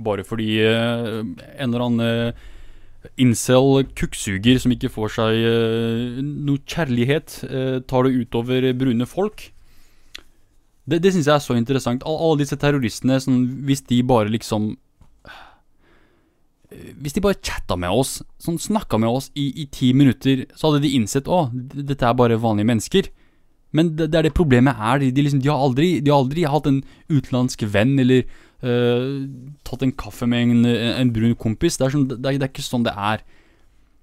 Bare 0.00 0.24
fordi 0.26 0.56
uh, 0.64 1.20
en 1.20 1.68
eller 1.68 1.86
annen 1.86 2.32
uh, 2.32 2.50
incel 3.20 3.84
kukksuger 3.96 4.60
som 4.60 4.74
ikke 4.74 4.92
får 4.92 5.16
seg 5.16 5.40
uh, 5.44 6.20
noe 6.24 6.64
kjærlighet, 6.64 7.40
uh, 7.46 7.78
tar 7.84 8.08
det 8.08 8.24
utover 8.24 8.70
brune 8.80 9.08
folk. 9.08 9.50
Det, 10.90 10.98
det 11.04 11.12
syns 11.14 11.28
jeg 11.28 11.36
er 11.36 11.44
så 11.44 11.56
interessant. 11.56 12.04
All, 12.08 12.18
alle 12.18 12.42
disse 12.42 12.58
terroristene, 12.60 13.20
sånn, 13.22 13.44
hvis 13.68 13.84
de 13.88 14.00
bare 14.06 14.32
liksom 14.32 14.72
Hvis 16.70 17.16
de 17.16 17.22
bare 17.24 17.38
chatta 17.42 17.76
med 17.80 17.90
oss, 17.90 18.20
sånn 18.42 18.60
snakka 18.62 18.98
med 19.02 19.10
oss 19.10 19.30
i, 19.34 19.48
i 19.62 19.66
ti 19.74 19.90
minutter, 19.96 20.44
så 20.54 20.70
hadde 20.70 20.84
de 20.84 20.92
innsett 20.98 21.30
å, 21.30 21.48
dette 21.52 22.06
er 22.06 22.18
bare 22.18 22.38
vanlige 22.40 22.70
mennesker. 22.70 23.10
Men 23.76 23.92
det, 23.98 24.10
det 24.10 24.18
er 24.18 24.28
det 24.28 24.36
problemet 24.36 24.78
er. 24.78 25.02
De, 25.02 25.10
de, 25.14 25.24
liksom, 25.26 25.42
de, 25.42 25.50
har 25.50 25.62
aldri, 25.62 25.90
de 26.02 26.12
har 26.12 26.22
aldri 26.24 26.46
hatt 26.50 26.68
en 26.70 26.80
utenlandsk 27.10 27.66
venn 27.70 27.96
eller 28.02 28.24
uh, 28.66 29.26
tatt 29.66 29.84
en 29.86 29.94
kaffe 29.98 30.26
med 30.30 30.54
en, 30.54 30.70
en 30.70 31.12
brun 31.14 31.36
kompis. 31.38 31.78
Det 31.78 31.86
er, 31.86 31.94
sånn, 31.94 32.08
det, 32.10 32.18
er, 32.18 32.40
det 32.40 32.48
er, 32.48 32.52
ikke 32.52 32.66
sånn 32.66 32.86
det 32.86 32.94
er. 32.94 33.22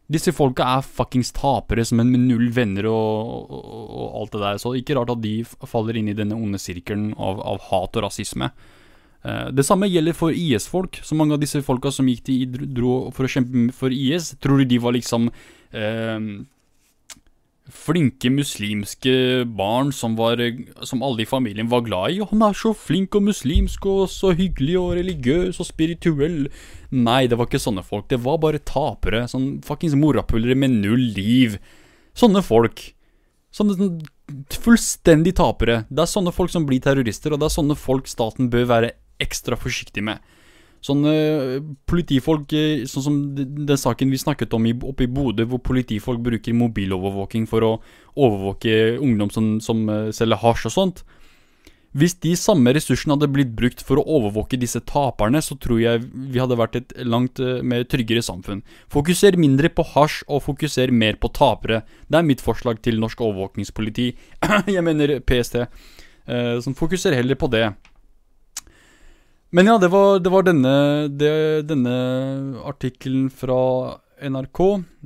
Disse 0.07 0.31
folka 0.31 0.63
er 0.77 0.87
fuckings 0.87 1.33
tapere 1.35 1.83
som 1.87 1.99
en 1.99 2.13
med 2.13 2.23
null 2.29 2.47
venner 2.55 2.87
og, 2.87 3.51
og, 3.51 3.71
og, 3.83 4.07
alt 4.21 4.37
det 4.37 4.43
der. 4.45 4.61
Så 4.63 4.75
ikke 4.79 4.95
rart 4.99 5.11
at 5.11 5.23
de 5.23 5.41
faller 5.67 5.99
inn 5.99 6.11
i 6.11 6.15
denne 6.15 6.37
onde 6.39 6.61
sirkelen 6.63 7.11
av, 7.15 7.43
av 7.43 7.59
hat 7.67 7.99
og 7.99 8.07
rasisme. 8.07 8.51
Uh, 9.25 9.49
det 9.51 9.65
samme 9.65 9.89
gjelder 9.89 10.15
for 10.17 10.35
IS-folk. 10.35 10.99
Så 11.03 11.17
mange 11.17 11.37
av 11.37 11.41
disse 11.41 11.61
folka 11.65 11.91
som 11.93 12.09
gikk 12.09 12.27
til 12.27 12.59
dro 12.75 13.07
for 13.15 13.27
å 13.27 13.31
kjempe 13.31 13.69
for 13.75 13.93
IS, 13.93 14.35
tror 14.43 14.61
du 14.61 14.69
de 14.69 14.79
var 14.83 14.95
liksom 14.95 15.31
eh, 15.73 16.19
flinke 17.67 18.29
muslimske 18.31 19.43
barn 19.57 19.91
som, 19.91 20.15
var, 20.15 20.39
som 20.87 21.03
alle 21.03 21.23
i 21.23 21.29
familien 21.29 21.69
var 21.69 21.83
glad 21.83 22.11
i. 22.11 22.19
'Han 22.23 22.41
er 22.41 22.53
så 22.55 22.73
flink 22.73 23.15
og 23.15 23.27
muslimsk 23.27 23.85
og 23.85 24.09
så 24.09 24.31
hyggelig 24.35 24.77
og 24.79 24.93
religiøs 24.99 25.59
og 25.59 25.67
spirituell.' 25.67 26.47
Nei, 26.91 27.27
det 27.27 27.37
var 27.37 27.47
ikke 27.47 27.59
sånne 27.59 27.83
folk. 27.83 28.07
Det 28.07 28.23
var 28.23 28.37
bare 28.39 28.63
tapere. 28.63 29.27
Sånn 29.27 29.59
fuckings 29.61 29.95
morapulere 29.95 30.55
med 30.55 30.71
null 30.79 31.11
liv. 31.17 31.59
Sånne 32.15 32.39
folk. 32.41 32.93
Sånne 33.51 33.75
sånn, 33.75 33.99
fullstendig 34.51 35.35
tapere. 35.35 35.85
Det 35.89 36.03
er 36.03 36.07
sånne 36.07 36.31
folk 36.31 36.51
som 36.51 36.65
blir 36.65 36.79
terrorister, 36.79 37.33
og 37.33 37.41
det 37.41 37.49
er 37.49 37.57
sånne 37.57 37.75
folk 37.75 38.07
staten 38.07 38.49
bør 38.49 38.65
være 38.71 38.93
ekstra 39.23 39.57
forsiktig 39.59 40.03
med. 40.03 40.23
Sånne 40.85 41.11
politifolk, 41.89 42.53
eh, 42.53 42.85
sånn 42.85 43.03
som 43.03 43.15
den 43.35 43.79
saken 43.79 44.11
vi 44.13 44.21
snakket 44.21 44.53
om 44.53 44.67
oppe 44.85 45.07
i 45.07 45.11
Bodø, 45.11 45.45
hvor 45.49 45.59
politifolk 45.59 46.21
bruker 46.21 46.53
mobilovervåking 46.53 47.47
for 47.49 47.65
å 47.65 47.71
overvåke 48.15 48.97
ungdom 49.01 49.31
som, 49.33 49.57
som 49.59 49.87
eh, 49.89 50.11
selger 50.13 50.37
hasj 50.43 50.67
og 50.69 50.75
sånt. 50.75 51.03
Hvis 51.97 52.13
de 52.21 52.35
samme 52.37 52.69
ressursene 52.75 53.15
hadde 53.15 53.29
blitt 53.31 53.55
brukt 53.57 53.81
for 53.81 53.97
å 53.97 54.05
overvåke 54.19 54.59
disse 54.59 54.79
taperne, 54.85 55.41
så 55.41 55.57
tror 55.57 55.79
jeg 55.81 56.03
vi 56.05 56.37
hadde 56.37 56.59
vært 56.59 56.77
et 56.77 56.93
langt 57.09 57.41
eh, 57.41 57.63
mer 57.65 57.87
tryggere 57.89 58.21
samfunn. 58.21 58.61
Fokuser 58.93 59.39
mindre 59.39 59.73
på 59.73 59.85
hasj, 59.95 60.21
og 60.29 60.45
fokuser 60.45 60.93
mer 60.93 61.17
på 61.17 61.33
tapere. 61.33 61.81
Det 62.05 62.21
er 62.21 62.27
mitt 62.27 62.43
forslag 62.43 62.83
til 62.85 63.01
norsk 63.01 63.25
overvåkningspoliti. 63.25 64.11
jeg 64.77 64.85
mener 64.85 65.17
PST. 65.25 65.63
Som 66.59 66.73
fokuserer 66.75 67.15
heller 67.15 67.37
på 67.39 67.47
det. 67.47 67.69
Men 69.49 69.69
ja, 69.69 69.77
det 69.79 69.87
var, 69.93 70.19
det 70.19 70.31
var 70.31 70.43
denne, 70.43 70.73
det, 71.07 71.67
denne 71.69 71.95
artikkelen 72.67 73.29
fra 73.31 73.59
NRK. 74.19 74.61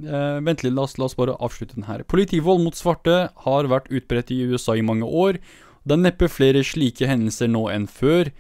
Eh, 0.08 0.38
vent 0.42 0.64
litt, 0.64 0.74
la 0.74 0.86
oss, 0.88 0.98
la 0.98 1.06
oss, 1.06 1.18
bare 1.20 1.38
avslutte 1.38 1.78
den 1.78 1.86
her. 1.90 2.02
Politivold 2.10 2.64
mot 2.66 2.78
svarte 2.78 3.28
har 3.46 3.70
vært 3.70 3.92
utbredt 3.94 4.34
i 4.34 4.42
USA 4.50 4.78
i 4.80 4.86
mange 4.86 5.06
år. 5.06 5.38
Det 5.86 5.98
er 5.98 6.06
neppe 6.08 6.30
flere 6.32 6.64
slike 6.66 7.10
hendelser 7.10 7.52
nå 7.52 7.68
enn 7.74 7.88
før. 7.90 8.32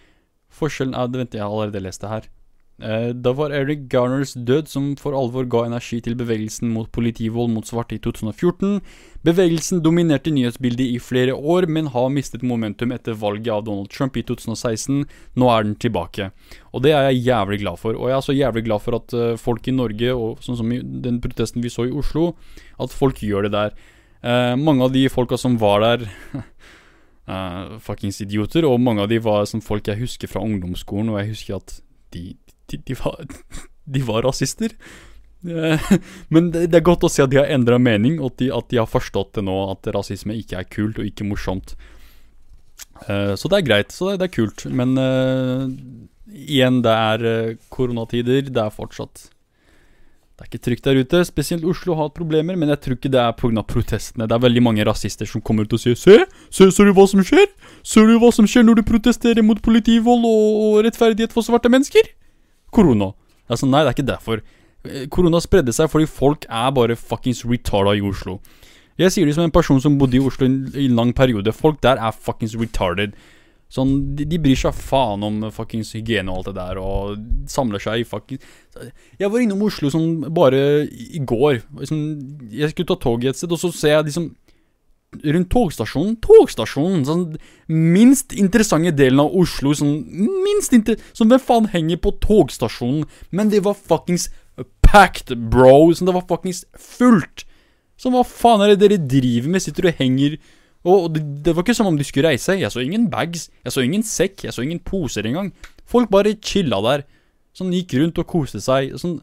Forskjellen 0.52 0.98
er 0.98 1.12
Vent, 1.14 1.38
jeg 1.38 1.44
har 1.44 1.54
allerede 1.54 1.86
lest 1.86 2.02
det 2.04 2.12
her. 2.12 2.30
Eh, 2.82 3.10
da 3.14 3.32
var 3.38 3.54
Eric 3.54 3.84
Garners 3.92 4.34
død 4.34 4.70
som 4.72 4.86
for 4.98 5.14
alvor 5.14 5.46
ga 5.46 5.68
energi 5.68 6.00
til 6.02 6.16
bevegelsen 6.18 6.72
mot 6.74 6.90
politivold 6.90 7.52
mot 7.54 7.68
svarte 7.68 7.94
i 7.98 8.02
2014. 8.02 8.80
Bevegelsen 9.22 9.84
dominerte 9.86 10.34
nyhetsbildet 10.34 10.96
i 10.96 10.98
flere 10.98 11.36
år, 11.38 11.68
men 11.70 11.92
har 11.94 12.10
mistet 12.10 12.42
momentum 12.42 12.94
etter 12.96 13.14
valget 13.14 13.54
av 13.54 13.68
Donald 13.68 13.92
Trump 13.94 14.18
i 14.18 14.26
2016. 14.26 15.06
Nå 15.38 15.52
er 15.54 15.68
den 15.68 15.76
tilbake. 15.78 16.32
Og 16.74 16.82
det 16.82 16.96
er 16.98 17.12
jeg 17.12 17.28
jævlig 17.30 17.62
glad 17.62 17.78
for. 17.84 17.94
Og 17.94 18.10
jeg 18.10 18.18
er 18.18 18.26
så 18.26 18.38
jævlig 18.38 18.66
glad 18.66 18.82
for 18.82 18.98
at 18.98 19.14
uh, 19.14 19.38
folk 19.38 19.70
i 19.70 19.76
Norge, 19.78 20.16
og 20.16 20.42
sånn 20.42 20.58
som 20.58 20.74
i 20.74 20.82
den 20.82 21.22
protesten 21.22 21.62
vi 21.62 21.70
så 21.70 21.86
i 21.86 21.94
Oslo, 21.94 22.32
at 22.82 22.96
folk 22.96 23.22
gjør 23.22 23.46
det 23.46 23.54
der. 23.54 23.78
Eh, 24.22 24.56
mange 24.58 24.86
av 24.86 24.92
de 24.94 25.08
folka 25.10 25.38
som 25.38 25.56
var 25.62 25.82
der 25.82 26.04
uh, 27.28 27.78
fuckings 27.86 28.22
idioter, 28.26 28.66
og 28.66 28.82
mange 28.82 29.06
av 29.06 29.10
de 29.10 29.22
var 29.22 29.46
som 29.50 29.62
folk 29.62 29.90
jeg 29.90 30.02
husker 30.02 30.30
fra 30.30 30.42
ungdomsskolen, 30.46 31.14
og 31.14 31.22
jeg 31.22 31.34
husker 31.36 31.62
at 31.62 31.78
de, 32.14 32.36
de, 32.72 32.82
de, 32.88 32.98
var, 33.00 33.24
de 33.96 34.04
var 34.08 34.28
rasister. 34.28 34.76
Eh, 35.48 35.92
men 36.34 36.52
det, 36.54 36.70
er 36.70 36.86
godt 36.86 37.08
å 37.08 37.12
se 37.12 37.24
at 37.24 37.32
de 37.32 37.40
har 37.42 37.50
endra 37.52 37.80
mening, 37.82 38.20
og 38.20 38.34
at 38.34 38.44
de, 38.44 38.52
at 38.54 38.70
de, 38.70 38.80
har 38.82 38.90
forstått 38.90 39.36
det 39.40 39.46
nå, 39.48 39.58
at 39.74 39.92
rasisme 39.96 40.38
ikke 40.38 40.62
er 40.62 40.70
kult 40.70 41.02
og 41.02 41.10
ikke 41.10 41.28
morsomt. 41.28 41.76
Uh, 43.02 43.34
så 43.38 43.50
det 43.50 43.62
er 43.62 43.66
greit. 43.66 43.94
Så 43.94 44.12
det, 44.12 44.20
det 44.22 44.30
er 44.30 44.36
kult. 44.36 44.66
Men 44.70 44.94
uh, 45.00 45.66
igjen, 46.30 46.82
det 46.86 46.94
er 46.94 47.56
koronatider. 47.74 48.46
Det 48.54 48.62
er 48.62 48.74
fortsatt 48.74 49.24
Det 49.26 50.44
er 50.44 50.50
ikke 50.50 50.62
trygt 50.68 50.86
der 50.86 51.00
ute. 51.02 51.24
Spesielt 51.26 51.66
Oslo 51.66 51.96
har 51.98 52.10
hatt 52.10 52.18
problemer, 52.20 52.58
men 52.60 52.70
jeg 52.70 52.82
tror 52.84 53.00
ikke 53.00 53.14
det 53.14 53.24
er 53.24 53.34
pga. 53.38 53.66
protestene. 53.66 54.30
Det 54.30 54.38
er 54.38 54.46
veldig 54.46 54.66
mange 54.68 54.86
rasister 54.86 55.30
som 55.30 55.42
kommer 55.42 55.66
ut 55.66 55.74
og 55.78 55.82
sier 55.82 55.98
Se! 55.98 56.20
Se, 56.54 56.70
ser 56.70 56.90
du 56.90 56.94
hva 56.98 57.08
som 57.10 57.26
skjer? 57.26 57.50
Ser 57.82 58.06
du 58.06 58.20
hva 58.22 58.30
som 58.36 58.50
skjer 58.50 58.68
når 58.68 58.82
du 58.82 58.90
protesterer 58.94 59.46
mot 59.46 59.62
politivold 59.62 60.28
og 60.30 60.82
rettferdighet 60.86 61.34
for 61.34 61.48
svarte 61.48 61.74
mennesker? 61.74 62.14
Korona. 62.74 63.12
Er 63.50 63.60
sånn, 63.60 63.72
Nei, 63.74 63.84
det 63.84 63.92
er 63.92 63.98
ikke 63.98 64.10
derfor. 64.10 64.42
Eh, 64.88 65.06
korona 65.14 65.42
spredde 65.44 65.74
seg 65.76 65.92
fordi 65.92 66.10
folk 66.10 66.48
er 66.50 66.72
bare 66.76 66.98
fuckings 66.98 67.44
retarda 67.46 67.98
i 67.98 68.04
Oslo. 68.06 68.40
Jeg 69.00 69.14
sier 69.14 69.28
det 69.28 69.36
som 69.38 69.46
en 69.48 69.54
person 69.54 69.80
som 69.82 69.98
bodde 70.00 70.18
i 70.20 70.24
Oslo 70.24 70.48
i 70.48 70.88
en 70.88 70.98
lang 70.98 71.14
periode. 71.18 71.54
Folk 71.56 71.82
der 71.84 72.02
er 72.02 72.16
fuckings 72.16 72.58
retarded. 72.60 73.16
Sånn, 73.72 73.92
de, 74.18 74.26
de, 74.28 74.36
bryr 74.42 74.58
seg 74.60 74.76
faen 74.76 75.22
om 75.24 75.46
fuckings 75.56 75.94
hygiene 75.96 76.28
og 76.28 76.42
alt 76.42 76.50
det 76.50 76.56
der, 76.58 76.80
og 76.82 77.22
samler 77.48 77.80
seg 77.80 78.02
i 78.02 78.08
fuckings 78.08 78.44
Jeg 79.16 79.30
var 79.32 79.40
innom 79.40 79.64
Oslo 79.64 79.88
sånn 79.94 80.26
bare 80.36 80.60
i 80.92 81.22
går. 81.24 81.62
Sånn, 81.88 82.04
jeg 82.52 82.74
skulle 82.74 82.90
ta 82.92 83.00
toget 83.00 83.32
et 83.32 83.40
sted, 83.40 83.54
og 83.56 83.62
så 83.62 83.72
ser 83.72 83.96
jeg 83.96 84.10
liksom 84.10 84.28
rundt 85.20 85.50
togstasjonen. 85.52 86.16
Togstasjonen! 86.24 87.04
Sånn 87.08 87.26
minst 87.68 88.36
interessante 88.38 88.94
delen 88.96 89.22
av 89.24 89.36
Oslo. 89.38 89.74
Sånn 89.76 90.00
minst 90.46 90.74
inter... 90.76 91.00
Sånn 91.18 91.32
hvem 91.32 91.44
faen 91.44 91.70
henger 91.74 92.00
på 92.04 92.14
togstasjonen? 92.24 93.06
Men 93.36 93.52
det 93.52 93.64
var 93.66 93.78
fuckings 93.78 94.30
packed, 94.86 95.34
bro. 95.52 95.92
Sånn 95.96 96.10
det 96.10 96.16
var 96.16 96.28
fuckings 96.30 96.64
fullt. 96.80 97.46
Sånn 98.02 98.16
hva 98.16 98.24
faen 98.28 98.64
er 98.66 98.74
det 98.74 98.82
dere 98.86 99.02
driver 99.04 99.52
med? 99.54 99.64
Sitter 99.64 99.92
og 99.92 100.00
henger 100.00 100.40
Og 100.82 101.12
det, 101.14 101.22
det 101.46 101.54
var 101.54 101.62
ikke 101.62 101.78
som 101.78 101.92
om 101.92 101.98
de 102.00 102.08
skulle 102.08 102.32
reise. 102.32 102.58
Jeg 102.58 102.74
så 102.74 102.82
ingen 102.82 103.10
bags. 103.12 103.50
Jeg 103.66 103.76
så 103.76 103.84
ingen 103.86 104.06
sekk. 104.08 104.48
Jeg 104.48 104.56
så 104.56 104.66
ingen 104.66 104.82
poser 104.82 105.28
engang. 105.30 105.52
Folk 105.86 106.10
bare 106.14 106.38
chilla 106.42 106.80
der. 106.88 107.06
Sånn 107.54 107.74
gikk 107.76 107.94
rundt 108.00 108.18
og 108.22 108.30
koste 108.32 108.64
seg. 108.64 108.96
Sånn 108.98 109.20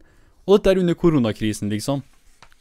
Og 0.49 0.57
dette 0.57 0.71
er 0.73 0.79
under 0.81 0.97
koronakrisen, 0.97 1.69
liksom. 1.69 2.01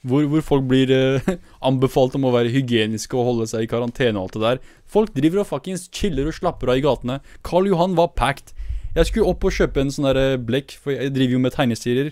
Hvor, 0.05 0.27
hvor, 0.29 0.43
folk 0.45 0.67
blir 0.69 0.91
eh, 0.93 1.29
anbefalt 1.69 2.15
om 2.15 2.27
å 2.27 2.33
være 2.35 2.53
hygieniske 2.53 3.17
og 3.17 3.31
holde 3.31 3.47
seg 3.49 3.65
i 3.65 3.69
karantene 3.71 4.19
og 4.19 4.27
alt 4.27 4.37
det 4.37 4.43
der. 4.43 4.61
Folk 4.87 5.13
driver 5.15 5.43
og 5.43 5.49
fuckings 5.49 5.87
chiller 5.93 6.29
og 6.29 6.37
slapper 6.37 6.71
av 6.71 6.79
i 6.79 6.85
gatene. 6.85 7.19
Karl 7.47 7.69
Johan 7.71 7.97
var 7.97 8.13
packed. 8.15 8.53
Jeg 8.95 9.09
skulle 9.09 9.29
opp 9.29 9.45
og 9.45 9.53
kjøpe 9.53 9.81
en 9.83 9.93
sånn 9.93 10.09
der 10.09 10.19
eh, 10.21 10.41
blekk, 10.41 10.77
for 10.81 10.95
jeg 10.95 11.13
driver 11.15 11.37
jo 11.37 11.41
med 11.43 11.55
tegneserier. 11.55 12.11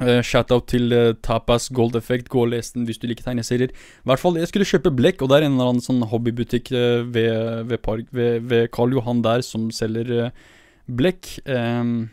Uh, 0.00 0.20
Shout-out 0.24 0.66
til 0.68 0.92
uh, 0.92 1.14
Tapas 1.24 1.70
Gold 1.72 1.96
Effect. 1.96 2.28
Gå 2.32 2.44
og 2.44 2.52
les 2.52 2.72
den 2.74 2.86
hvis 2.88 3.00
du 3.00 3.06
liker 3.08 3.26
tegneserier. 3.26 3.72
I 3.72 4.10
hvert 4.10 4.22
fall, 4.22 4.38
Jeg 4.40 4.50
skulle 4.50 4.68
kjøpe 4.68 4.92
blekk, 4.92 5.22
og 5.22 5.30
det 5.30 5.38
er 5.38 5.48
en 5.48 5.56
eller 5.56 5.74
annen 5.74 5.84
sånn 5.84 6.02
hobbybutikk 6.10 6.72
uh, 6.74 7.02
ved, 7.04 7.68
ved, 7.70 7.78
park, 7.84 8.08
ved, 8.12 8.46
ved, 8.50 8.68
Karl 8.74 8.96
Johan 8.96 9.22
der 9.24 9.44
som 9.46 9.70
selger 9.74 10.30
blekk. 10.90 11.38
Um, 11.46 12.10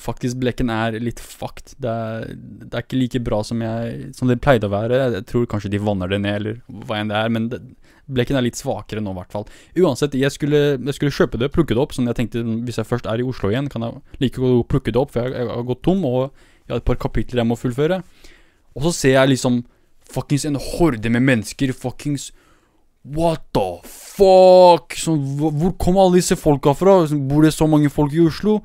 faktisk 0.00 0.38
blekken 0.40 0.70
er 0.72 0.96
litt 1.02 1.20
fucked. 1.20 1.74
Det 1.82 1.90
er, 1.90 2.30
det 2.36 2.72
er, 2.72 2.84
ikke 2.84 3.00
like 3.00 3.20
bra 3.24 3.42
som, 3.44 3.60
jeg, 3.62 4.12
som 4.16 4.30
det 4.30 4.40
pleide 4.44 4.68
å 4.68 4.72
være. 4.72 5.00
Jeg 5.18 5.26
tror 5.28 5.48
kanskje 5.50 5.72
de 5.74 5.82
vanner 5.82 6.10
det 6.10 6.20
ned, 6.24 6.38
eller 6.40 6.86
hva 6.86 7.00
enn 7.00 7.12
det 7.12 7.18
er. 7.18 7.32
Men 7.32 7.50
det, 7.52 7.60
blekken 8.06 8.38
er 8.38 8.46
litt 8.46 8.58
svakere 8.58 9.02
nå, 9.02 9.12
i 9.12 9.20
hvert 9.20 9.34
fall. 9.34 9.46
Uansett, 9.82 10.16
jeg 10.18 10.32
skulle, 10.34 10.62
jeg 10.78 10.96
skulle, 10.96 11.14
kjøpe 11.14 11.40
det, 11.42 11.52
plukke 11.54 11.76
det 11.76 11.82
opp. 11.82 11.94
Sånn 11.96 12.08
jeg 12.10 12.18
tenkte, 12.20 12.44
hvis 12.66 12.80
jeg 12.80 12.88
først 12.88 13.08
er 13.10 13.22
i 13.22 13.26
Oslo 13.26 13.52
igjen, 13.52 13.70
kan 13.72 13.84
jeg 13.86 14.22
like 14.22 14.42
godt 14.42 14.70
plukke 14.72 14.94
det 14.94 15.02
opp, 15.02 15.12
for 15.14 15.26
jeg, 15.26 15.36
jeg, 15.36 15.52
har 15.52 15.68
gått 15.68 15.84
tom, 15.86 16.02
og 16.08 16.20
jeg 16.66 16.74
har 16.74 16.82
et 16.82 16.88
par 16.88 17.00
kapitler 17.06 17.42
jeg 17.42 17.50
må 17.50 17.58
fullføre. 17.60 18.00
Og 18.76 18.88
så 18.88 18.94
ser 18.94 19.16
jeg 19.18 19.34
liksom 19.34 19.62
fuckings 20.06 20.46
en 20.46 20.60
horde 20.60 21.10
med 21.10 21.24
mennesker 21.26 21.72
fuckings 21.74 22.30
What 23.06 23.44
the 23.54 23.80
fuck? 23.86 24.96
Så, 24.98 25.12
hvor 25.14 25.76
kom 25.78 25.98
alle 26.02 26.18
disse 26.18 26.34
folka 26.34 26.72
fra? 26.74 27.04
Bor 27.06 27.44
det 27.46 27.52
så 27.54 27.68
mange 27.70 27.90
folk 27.92 28.14
i 28.16 28.24
Oslo? 28.24 28.56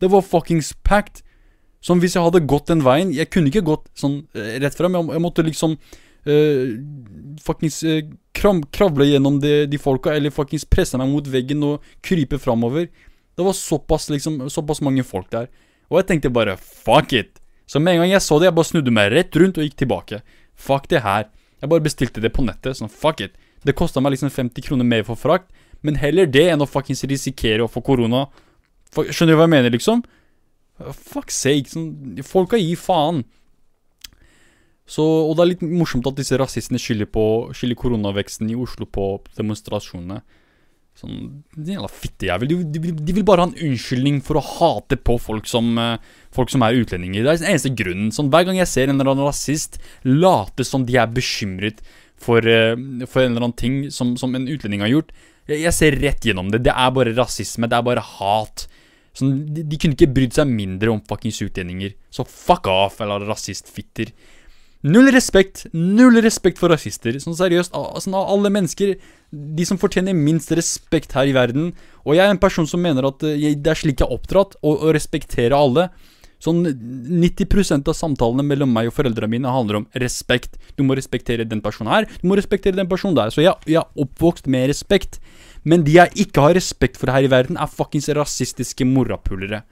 Det 0.00 0.10
var 0.12 0.26
fuckings 0.26 0.72
packed. 0.86 1.24
Som 1.84 2.00
hvis 2.02 2.16
jeg 2.16 2.26
hadde 2.26 2.42
gått 2.50 2.66
den 2.66 2.80
veien 2.82 3.12
Jeg 3.14 3.30
kunne 3.30 3.52
ikke 3.52 3.62
gått 3.62 3.84
sånn 3.98 4.24
eh, 4.34 4.56
rett 4.62 4.74
frem. 4.74 4.96
Jeg, 4.98 5.10
jeg 5.14 5.22
måtte 5.22 5.44
liksom 5.46 5.76
uh, 5.78 6.64
Fuckings 7.44 7.78
uh, 7.86 8.00
kram, 8.34 8.64
kravle 8.74 9.06
gjennom 9.06 9.38
de, 9.42 9.60
de 9.70 9.78
folka, 9.78 10.14
eller 10.14 10.34
fuckings 10.34 10.66
presse 10.66 10.98
meg 10.98 11.10
mot 11.12 11.30
veggen 11.30 11.62
og 11.66 11.86
krype 12.04 12.40
framover. 12.42 12.88
Det 13.38 13.46
var 13.46 13.54
såpass 13.54 14.08
liksom 14.10 14.48
Såpass 14.50 14.82
mange 14.82 15.06
folk 15.06 15.30
der. 15.34 15.46
Og 15.88 16.00
jeg 16.02 16.10
tenkte 16.10 16.34
bare 16.34 16.58
fuck 16.58 17.14
it. 17.16 17.38
Så 17.68 17.80
med 17.80 17.94
en 17.94 18.02
gang 18.02 18.14
jeg 18.16 18.24
så 18.24 18.38
det, 18.40 18.48
jeg 18.48 18.56
bare 18.56 18.70
snudde 18.72 18.94
meg 18.94 19.12
rett 19.12 19.36
rundt 19.38 19.60
og 19.60 19.66
gikk 19.66 19.78
tilbake. 19.84 20.22
Fuck 20.58 20.88
det 20.90 21.04
her. 21.04 21.28
Jeg 21.60 21.70
bare 21.70 21.84
bestilte 21.84 22.22
det 22.24 22.32
på 22.34 22.44
nettet. 22.44 22.78
Sånn 22.78 22.90
fuck 22.92 23.22
it. 23.24 23.38
Det 23.66 23.74
kosta 23.76 24.02
meg 24.02 24.14
liksom 24.14 24.30
50 24.32 24.64
kroner 24.66 24.86
mer 24.86 25.04
for 25.06 25.18
frakt, 25.18 25.48
men 25.82 25.98
heller 25.98 26.28
det 26.30 26.44
enn 26.52 26.62
å 26.62 26.68
fuckings 26.68 27.04
risikere 27.10 27.64
å 27.64 27.70
få 27.70 27.82
korona. 27.84 28.26
Skjønner 28.94 29.34
du 29.34 29.38
hva 29.38 29.46
jeg 29.46 29.54
mener, 29.56 29.74
liksom? 29.74 30.04
Fuck 30.94 31.32
sake. 31.34 31.68
Sånn, 31.72 31.90
folka 32.26 32.60
gir 32.60 32.78
faen. 32.80 33.24
Så, 34.88 35.04
og 35.04 35.34
det 35.36 35.44
er 35.44 35.50
litt 35.52 35.64
morsomt 35.68 36.06
at 36.08 36.16
disse 36.16 36.38
rasistene 36.40 36.80
skylder 36.80 37.10
på 37.12 37.22
Skylder 37.56 37.76
koronaveksten 37.76 38.48
i 38.48 38.56
Oslo 38.56 38.88
på 38.88 39.18
demonstrasjonene. 39.36 40.22
Sånn, 40.98 41.42
jævla 41.54 41.90
fittejævel. 41.92 42.50
De, 42.50 42.56
de, 42.74 42.92
de 42.96 43.14
vil 43.14 43.26
bare 43.26 43.44
ha 43.44 43.50
en 43.50 43.68
unnskyldning 43.68 44.22
for 44.24 44.40
å 44.40 44.42
hate 44.42 44.96
på 44.98 45.14
folk 45.22 45.46
som, 45.46 45.68
eh, 45.78 46.00
folk 46.34 46.50
som 46.50 46.64
er 46.66 46.80
utlendinger. 46.80 47.22
Det 47.22 47.34
er 47.34 47.42
den 47.44 47.52
eneste 47.52 47.74
grunnen. 47.78 48.08
Sånn, 48.14 48.32
hver 48.32 48.48
gang 48.48 48.58
jeg 48.58 48.70
ser 48.70 48.90
en 48.90 48.96
eller 48.96 49.12
annen 49.12 49.28
rasist 49.28 49.78
late 50.08 50.66
som 50.66 50.88
de 50.88 50.96
er 50.98 51.12
bekymret 51.12 51.84
for, 52.18 52.42
eh, 52.42 52.74
for 53.06 53.22
en 53.22 53.36
eller 53.36 53.44
annen 53.44 53.60
ting 53.60 53.78
som, 53.94 54.16
som 54.18 54.34
en 54.34 54.48
utlending 54.50 54.82
har 54.82 54.90
gjort, 54.90 55.14
jeg, 55.46 55.62
jeg 55.68 55.76
ser 55.76 56.00
rett 56.02 56.26
gjennom 56.26 56.50
det. 56.50 56.64
Det 56.66 56.74
er 56.74 56.90
bare 56.96 57.14
rasisme. 57.14 57.70
Det 57.70 57.78
er 57.78 57.86
bare 57.86 58.04
hat. 58.16 58.66
Sånn, 59.16 59.38
de, 59.54 59.64
de 59.66 59.78
kunne 59.80 59.96
ikke 59.96 60.12
brydd 60.14 60.36
seg 60.36 60.50
mindre 60.50 60.92
om 60.92 61.00
fuckings 61.08 61.40
utlendinger. 61.44 61.94
Så 62.14 62.26
fuck 62.28 62.68
off, 62.70 63.00
eller 63.04 63.26
rasistfitter. 63.28 64.12
Null 64.86 65.10
respekt. 65.10 65.64
Null 65.74 66.20
respekt 66.22 66.60
for 66.60 66.70
rasister. 66.70 67.16
Sånn 67.18 67.34
seriøst, 67.38 67.74
av 67.74 67.98
sånn 68.02 68.14
alle 68.14 68.50
mennesker 68.54 68.94
De 69.28 69.64
som 69.66 69.80
fortjener 69.80 70.14
minst 70.14 70.52
respekt 70.54 71.16
her 71.18 71.26
i 71.28 71.34
verden 71.34 71.72
Og 72.06 72.14
jeg 72.14 72.22
er 72.22 72.30
en 72.30 72.40
person 72.40 72.64
som 72.68 72.80
mener 72.80 73.04
at 73.04 73.24
eh, 73.26 73.34
jeg, 73.36 73.58
det 73.60 73.72
er 73.72 73.80
slik 73.80 73.98
jeg 73.98 74.06
er 74.06 74.14
oppdratt, 74.14 74.54
å, 74.62 74.76
å 74.86 74.94
respektere 74.94 75.58
alle. 75.58 75.88
Sånn 76.38 76.62
90% 76.62 77.90
av 77.90 77.96
samtalene 77.98 78.46
mellom 78.46 78.70
meg 78.70 78.92
og 78.92 78.94
foreldrene 78.94 79.32
mine 79.32 79.50
handler 79.50 79.80
om 79.80 79.88
respekt. 79.98 80.54
Du 80.78 80.84
må 80.86 80.94
respektere 80.94 81.46
den 81.48 81.62
personen 81.64 81.90
her, 81.90 82.06
du 82.22 82.28
må 82.30 82.38
respektere 82.38 82.78
den 82.78 82.90
personen 82.90 83.18
der. 83.18 83.34
Så 83.34 83.42
jeg, 83.42 83.58
jeg 83.66 83.82
er 83.82 84.04
oppvokst 84.06 84.46
med 84.46 84.70
respekt. 84.70 85.18
Men 85.64 85.84
de 85.86 85.96
jeg 85.96 86.24
ikke 86.26 86.44
har 86.44 86.56
respekt 86.58 87.00
for 87.00 87.10
her 87.12 87.26
i 87.26 87.32
verden, 87.32 87.58
er 87.58 87.70
fuckings 87.70 88.08
rasistiske 88.16 88.86
morapulere. 88.88 89.64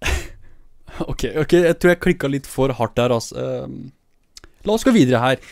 ok, 1.10 1.28
ok, 1.42 1.52
jeg 1.68 1.78
tror 1.80 1.94
jeg 1.94 2.02
klikka 2.04 2.30
litt 2.32 2.48
for 2.50 2.74
hardt 2.76 2.96
der, 2.98 3.14
altså. 3.16 3.36
Uh, 3.36 3.92
La 4.66 4.74
oss 4.74 4.86
gå 4.86 4.92
videre 4.94 5.22
her. 5.22 5.42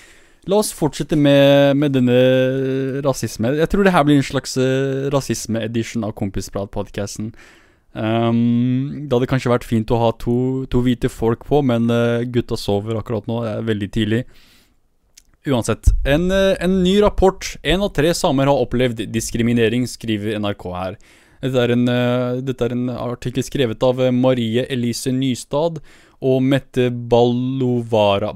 La 0.51 0.59
oss 0.61 0.75
fortsette 0.77 1.17
med, 1.17 1.77
med 1.81 1.95
denne 1.97 2.17
rasisme. 3.05 3.55
Jeg 3.57 3.71
tror 3.73 3.87
det 3.87 3.95
her 3.95 4.05
blir 4.05 4.19
en 4.19 4.27
slags 4.27 4.59
uh, 4.61 5.07
rasisme-edition 5.15 6.05
av 6.05 6.13
Kompisprat-podkasten. 6.19 7.31
Um, 7.95 9.07
det 9.07 9.15
hadde 9.15 9.29
kanskje 9.31 9.53
vært 9.53 9.67
fint 9.69 9.93
å 9.95 10.01
ha 10.03 10.11
to, 10.19 10.67
to 10.71 10.83
hvite 10.85 11.09
folk 11.13 11.47
på, 11.49 11.63
men 11.65 11.87
uh, 11.93 12.27
gutta 12.27 12.59
sover 12.61 12.99
akkurat 12.99 13.31
nå. 13.31 13.41
Det 13.47 13.55
er 13.55 13.71
veldig 13.71 13.91
tidlig. 13.95 14.21
Uansett. 15.45 15.91
En, 16.05 16.31
eh, 16.31 16.57
en 16.61 16.83
ny 16.83 17.01
rapport. 17.03 17.57
Én 17.63 17.83
av 17.83 17.93
tre 17.93 18.15
samer 18.15 18.47
har 18.47 18.63
opplevd 18.65 19.13
diskriminering, 19.13 19.87
skriver 19.87 20.39
NRK 20.41 20.65
her. 20.73 20.97
Dette 21.43 21.61
er 21.61 21.71
en, 21.71 21.89
eh, 21.89 22.41
dette 22.41 22.65
er 22.65 22.73
en 22.73 22.89
artikkel 22.89 23.43
skrevet 23.45 23.83
av 23.83 24.01
eh, 24.01 24.11
Marie 24.11 24.65
Elise 24.71 25.13
Nystad 25.13 25.83
og 26.23 26.43
Mette. 26.43 26.91
Ballovara. 26.91 28.33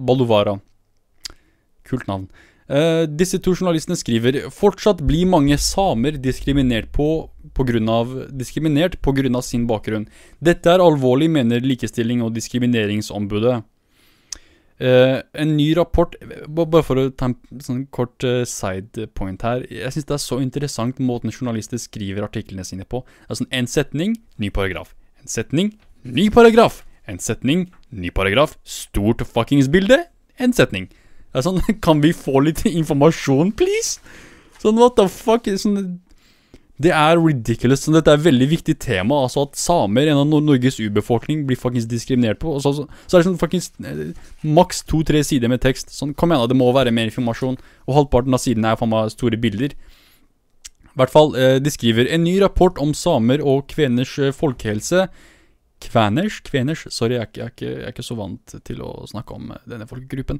Kult 1.84 2.06
navn. 2.06 2.28
Uh, 2.68 3.06
disse 3.08 3.38
to 3.40 3.54
journalistene 3.54 3.96
skriver 3.96 4.50
fortsatt 4.52 5.00
blir 5.00 5.24
mange 5.24 5.56
samer 5.56 6.18
diskriminert 6.20 6.90
på, 6.92 7.30
på 7.56 7.64
grunn 7.64 7.88
av, 7.88 8.12
diskriminert 8.28 9.00
på 9.00 9.14
grunn 9.16 9.38
av 9.40 9.40
sin 9.46 9.64
bakgrunn. 9.66 10.04
Dette 10.44 10.68
er 10.68 10.84
alvorlig, 10.84 11.30
mener 11.32 11.64
Likestilling- 11.64 12.20
og 12.26 12.34
diskrimineringsombudet. 12.36 13.62
Eh, 14.78 15.20
en 15.34 15.56
ny 15.56 15.72
rapport 15.74 16.12
Bare 16.46 16.84
for 16.86 17.00
å 17.00 17.08
ta 17.10 17.26
en 17.32 17.62
sånn 17.64 17.80
kort 17.90 18.22
uh, 18.22 18.44
side 18.46 19.08
point 19.18 19.42
her. 19.42 19.64
Jeg 19.66 19.90
syns 19.94 20.06
det 20.06 20.14
er 20.14 20.22
så 20.22 20.38
interessant 20.42 21.00
måten 21.02 21.34
journalister 21.34 21.80
skriver 21.82 22.26
artiklene 22.28 22.66
sine 22.66 22.86
på. 22.86 23.02
Det 23.26 23.34
er 23.34 23.40
sånn 23.40 23.50
En 23.58 23.70
setning, 23.70 24.14
ny 24.38 24.52
paragraf. 24.54 24.94
En 25.18 25.30
setning, 25.30 25.72
ny 26.06 26.28
paragraf. 26.34 26.84
En 27.10 27.18
setning, 27.22 27.66
ny 27.90 28.12
paragraf. 28.14 28.54
Stort 28.62 29.24
fuckings 29.26 29.70
bilde. 29.72 30.04
En 30.38 30.54
setning. 30.54 30.86
Det 31.32 31.42
er 31.42 31.48
sånn, 31.48 31.58
Kan 31.84 32.04
vi 32.04 32.14
få 32.14 32.44
litt 32.46 32.62
informasjon, 32.68 33.50
please? 33.58 33.98
Sånn, 34.62 34.78
what 34.78 34.94
the 34.98 35.08
fuck? 35.10 35.50
Sånn, 35.58 35.98
det 36.78 36.92
er 36.94 37.18
ridiculous. 37.18 37.82
Sånn, 37.82 37.96
dette 37.98 38.12
er 38.12 38.20
et 38.20 38.26
veldig 38.28 38.46
viktig 38.52 38.76
tema. 38.82 39.24
Altså 39.26 39.42
At 39.48 39.58
samer, 39.58 40.06
en 40.12 40.20
av 40.22 40.28
Norges 40.30 40.78
urbefolkning, 40.78 41.42
blir 41.48 41.58
faktisk 41.58 41.90
diskriminert 41.90 42.38
på. 42.42 42.54
Så, 42.62 42.72
så, 42.76 42.84
så 43.06 43.18
er 43.18 43.24
det 43.24 43.28
sånn 43.32 43.40
fuckings 43.40 43.72
eh, 43.82 44.04
maks 44.46 44.84
to-tre 44.86 45.24
sider 45.26 45.50
med 45.50 45.64
tekst. 45.64 45.90
Sånn, 45.94 46.14
Kom 46.18 46.34
igjen, 46.34 46.46
det 46.50 46.58
må 46.58 46.70
være 46.76 46.94
mer 46.94 47.10
informasjon. 47.10 47.58
Og 47.88 47.98
halvparten 47.98 48.38
av 48.38 48.42
sidene 48.44 48.70
er 48.70 48.78
faen 48.78 48.92
meg 48.94 49.10
store 49.14 49.40
bilder. 49.42 49.74
I 49.74 51.00
hvert 51.02 51.14
fall, 51.14 51.34
eh, 51.38 51.58
de 51.62 51.74
skriver 51.74 52.12
en 52.14 52.24
ny 52.26 52.38
rapport 52.42 52.78
om 52.82 52.94
samer 52.94 53.42
og 53.42 53.66
kveners 53.74 54.14
eh, 54.22 54.34
folkehelse. 54.34 55.08
Kveners? 55.82 56.40
Kveners? 56.46 56.86
Sorry, 56.94 57.18
jeg, 57.18 57.26
er 57.38 57.52
ikke, 57.52 57.68
jeg 57.74 57.84
er 57.86 57.94
ikke 57.94 58.06
så 58.06 58.16
vant 58.18 58.58
til 58.66 58.86
å 58.86 58.92
snakke 59.10 59.34
om 59.34 59.50
eh, 59.54 59.66
denne 59.70 59.86
folkegruppen. 59.90 60.38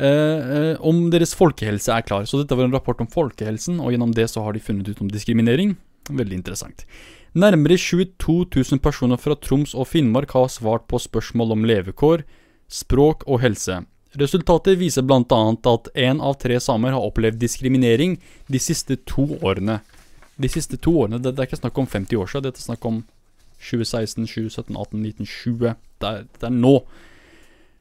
Eh, 0.00 0.08
eh, 0.08 0.76
om 0.80 1.10
deres 1.12 1.34
folkehelse 1.36 1.92
er 1.92 2.04
klar. 2.06 2.24
Så 2.24 2.40
dette 2.40 2.56
var 2.56 2.68
en 2.68 2.74
rapport 2.74 3.00
om 3.00 3.10
folkehelsen, 3.10 3.80
og 3.80 3.92
gjennom 3.92 4.14
det 4.16 4.30
så 4.32 4.44
har 4.44 4.56
de 4.56 4.64
funnet 4.64 4.88
ut 4.88 5.02
om 5.04 5.10
diskriminering. 5.12 5.76
Veldig 6.08 6.38
interessant. 6.40 6.86
Nærmere 7.32 7.78
22 7.80 8.44
000 8.52 8.80
personer 8.84 9.16
fra 9.16 9.36
Troms 9.40 9.74
og 9.74 9.88
Finnmark 9.88 10.34
har 10.36 10.50
svart 10.52 10.84
på 10.88 11.00
spørsmål 11.00 11.54
om 11.54 11.64
levekår, 11.64 12.26
språk 12.68 13.24
og 13.26 13.40
helse. 13.44 13.82
Resultatet 14.20 14.76
viser 14.76 15.04
bl.a. 15.08 15.22
at 15.24 15.88
én 15.96 16.20
av 16.20 16.36
tre 16.40 16.58
samer 16.60 16.92
har 16.92 17.00
opplevd 17.00 17.40
diskriminering 17.40 18.18
de 18.52 18.60
siste 18.60 18.98
to 19.08 19.24
årene. 19.40 19.78
De 20.36 20.48
siste 20.52 20.76
to 20.76 20.92
årene, 21.04 21.20
det, 21.22 21.32
er 21.38 21.48
ikke 21.48 21.62
snakk 21.62 21.80
om 21.80 21.88
50 21.88 22.20
år 22.20 22.28
siden, 22.28 22.44
det 22.44 22.60
er 22.60 22.66
snakk 22.66 22.84
om 22.88 23.00
2016, 23.62 24.26
2017, 24.26 24.76
18, 24.76 25.00
19, 25.00 25.26
20. 25.26 25.74
Det 26.02 26.10
er, 26.10 26.28
det 26.36 26.48
er 26.50 26.54
nå. 26.58 26.74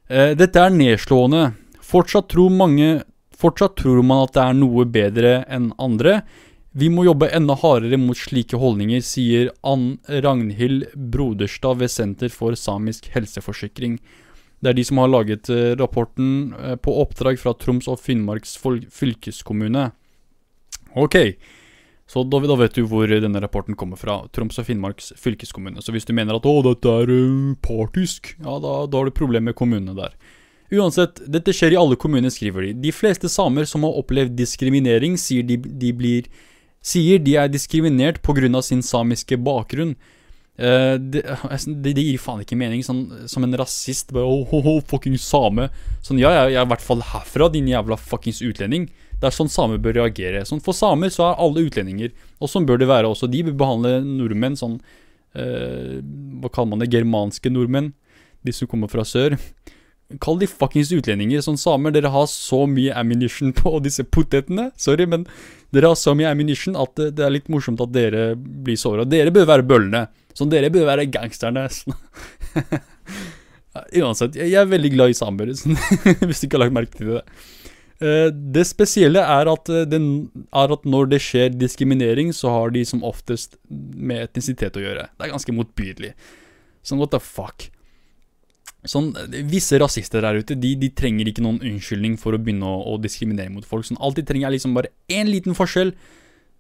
Eh, 0.07 0.32
dette 0.39 0.64
er 0.64 0.72
nedslående. 0.76 1.43
Fortsatt 1.91 2.29
tror 2.31 2.53
mange 2.55 3.01
Fortsatt 3.41 3.75
tror 3.79 4.03
man 4.05 4.27
at 4.27 4.35
det 4.35 4.41
er 4.43 4.57
noe 4.57 4.85
bedre 4.85 5.29
enn 5.49 5.71
andre. 5.81 6.19
Vi 6.77 6.87
må 6.93 7.03
jobbe 7.07 7.31
enda 7.33 7.55
hardere 7.57 7.97
mot 7.99 8.15
slike 8.15 8.59
holdninger, 8.61 9.01
sier 9.03 9.49
Ann 9.67 9.95
Ragnhild 10.07 10.91
Broderstad 10.93 11.81
ved 11.81 11.91
Senter 11.91 12.31
for 12.31 12.55
samisk 12.55 13.09
helseforsikring. 13.15 13.97
Det 14.61 14.69
er 14.69 14.77
de 14.77 14.85
som 14.85 15.01
har 15.01 15.09
laget 15.09 15.49
eh, 15.49 15.73
rapporten 15.79 16.53
eh, 16.53 16.75
på 16.77 16.93
oppdrag 17.01 17.41
fra 17.41 17.55
Troms 17.57 17.89
og 17.89 17.97
Finnmarks 17.99 18.53
fylkeskommune. 18.61 19.87
Ok, 21.01 21.17
så 22.05 22.23
da, 22.29 22.39
da 22.45 22.59
vet 22.61 22.77
du 22.77 22.85
hvor 22.85 23.09
denne 23.09 23.41
rapporten 23.41 23.75
kommer 23.79 23.97
fra. 23.97 24.19
Troms 24.31 24.61
og 24.61 24.69
Finnmarks 24.69 25.15
fylkeskommune. 25.17 25.81
Så 25.81 25.95
hvis 25.95 26.05
du 26.05 26.13
mener 26.13 26.37
at 26.37 26.45
å, 26.45 26.59
dette 26.69 26.93
er 27.01 27.15
eh, 27.17 27.57
partisk, 27.65 28.35
ja, 28.37 28.61
da, 28.61 28.83
da 28.85 29.01
har 29.01 29.09
du 29.09 29.17
problemer 29.17 29.49
med 29.49 29.57
kommunene 29.57 29.97
der. 29.97 30.15
Uansett, 30.72 31.19
dette 31.28 31.51
skjer 31.55 31.76
i 31.76 31.80
alle 31.80 31.97
kommuner, 31.99 32.32
skriver 32.32 32.69
de. 32.69 32.72
De 32.88 32.93
fleste 32.95 33.28
samer 33.32 33.67
som 33.67 33.84
har 33.84 33.97
opplevd 33.99 34.38
diskriminering, 34.39 35.17
sier 35.19 35.43
de, 35.47 35.59
de 35.59 35.91
blir 35.95 36.32
Sier 36.82 37.19
de 37.22 37.36
er 37.38 37.49
diskriminert 37.51 38.24
pga. 38.26 38.61
sin 38.65 38.82
samiske 38.82 39.38
bakgrunn. 39.38 39.93
Uh, 40.57 40.97
det, 40.97 41.22
de, 41.65 41.93
de 41.93 42.01
gir 42.01 42.17
faen 42.17 42.41
ikke 42.41 42.57
mening. 42.57 42.82
Sånn, 42.82 43.28
som 43.30 43.43
en 43.45 43.53
rasist. 43.53 44.09
Bare, 44.11 44.26
oh, 44.26 44.49
oh, 44.49 44.65
oh, 44.65 44.82
fucking 44.82 45.17
same. 45.22 45.69
Sånn, 46.01 46.17
ja, 46.17 46.32
jeg, 46.34 46.55
jeg 46.55 46.61
er 46.61 46.65
i 46.65 46.72
hvert 46.72 46.86
fall 46.86 47.03
herfra, 47.05 47.51
din 47.53 47.69
jævla 47.69 47.99
fuckings 48.01 48.41
utlending. 48.41 48.89
Det 49.22 49.30
er 49.30 49.36
sånn 49.36 49.51
samer 49.53 49.78
bør 49.78 49.99
reagere. 49.99 50.41
Sånn, 50.49 50.63
For 50.65 50.74
samer 50.74 51.13
så 51.13 51.28
er 51.28 51.43
alle 51.45 51.67
utlendinger. 51.67 52.15
Og 52.41 52.49
sånn 52.49 52.65
bør 52.65 52.82
det 52.82 52.89
være 52.89 53.13
også. 53.13 53.30
De 53.30 53.43
bør 53.45 53.59
behandle 53.61 53.99
nordmenn 54.01 54.57
sånn 54.57 54.80
uh, 55.38 55.99
Hva 56.41 56.49
kaller 56.49 56.74
man 56.74 56.82
det? 56.82 56.89
Germanske 56.95 57.53
nordmenn. 57.53 57.93
De 58.41 58.57
som 58.57 58.69
kommer 58.69 58.89
fra 58.89 59.05
sør. 59.05 59.38
Kall 60.24 60.39
de 60.41 60.49
fuckings 60.49 60.91
utlendinger. 60.95 61.43
Sånn 61.45 61.59
samer, 61.62 61.93
dere 61.95 62.12
har 62.14 62.28
så 62.30 62.66
mye 62.70 62.95
ammunition 62.97 63.53
på 63.55 63.78
disse 63.86 64.03
potetene. 64.03 64.72
Sorry, 64.80 65.07
men 65.09 65.28
dere 65.72 65.93
har 65.93 65.99
så 65.99 66.16
mye 66.18 66.32
ammunition 66.32 66.76
at 66.80 66.95
det, 66.99 67.14
det 67.20 67.28
er 67.28 67.36
litt 67.38 67.51
morsomt 67.51 67.84
at 67.84 67.93
dere 67.95 68.32
blir 68.36 68.80
såra. 68.80 69.07
Dere 69.07 69.34
bør 69.34 69.47
være 69.53 69.68
bøllene. 69.68 70.07
Sånn, 70.36 70.51
dere 70.51 70.72
bør 70.74 70.89
være 70.89 71.07
gangsterne. 71.12 71.68
Sånn. 71.72 71.95
Uansett, 74.01 74.36
jeg, 74.36 74.51
er 74.59 74.68
veldig 74.68 74.91
glad 74.97 75.14
i 75.14 75.16
samer, 75.16 75.53
sånn, 75.55 75.78
hvis 76.28 76.43
du 76.43 76.47
ikke 76.47 76.59
har 76.59 76.66
lagt 76.66 76.76
merke 76.76 76.97
til 76.97 77.14
det. 77.16 77.22
Eh, 78.01 78.28
det 78.34 78.66
spesielle 78.68 79.22
er 79.22 79.49
at, 79.51 79.70
eh, 79.72 79.86
det, 79.88 79.99
er 80.57 80.74
at 80.76 80.88
når 80.89 81.12
det 81.14 81.22
skjer 81.24 81.53
diskriminering, 81.53 82.34
så 82.36 82.51
har 82.51 82.74
de 82.76 82.84
som 82.88 83.05
oftest 83.07 83.55
med 83.70 84.26
etnisitet 84.26 84.76
å 84.76 84.84
gjøre. 84.84 85.07
Det 85.16 85.28
er 85.28 85.36
ganske 85.36 85.55
motbydelig. 85.55 86.16
Sånn 86.84 87.01
what 87.01 87.14
the 87.14 87.22
fuck. 87.22 87.70
Sånn, 88.88 89.11
Visse 89.45 89.77
rasister 89.77 90.23
der 90.25 90.39
ute 90.41 90.55
de, 90.57 90.71
de 90.79 90.89
trenger 90.97 91.29
ikke 91.29 91.43
noen 91.45 91.59
unnskyldning 91.61 92.15
for 92.17 92.34
å 92.34 92.39
begynne 92.41 92.65
å, 92.65 92.79
å 92.89 92.97
diskriminere 93.01 93.53
mot 93.53 93.67
folk. 93.67 93.86
Sånn, 93.86 93.99
alt 94.01 94.17
de 94.17 94.25
trenger, 94.25 94.49
er 94.49 94.55
liksom 94.55 94.73
bare 94.77 94.89
én 95.11 95.29
liten 95.29 95.57
forskjell, 95.57 95.93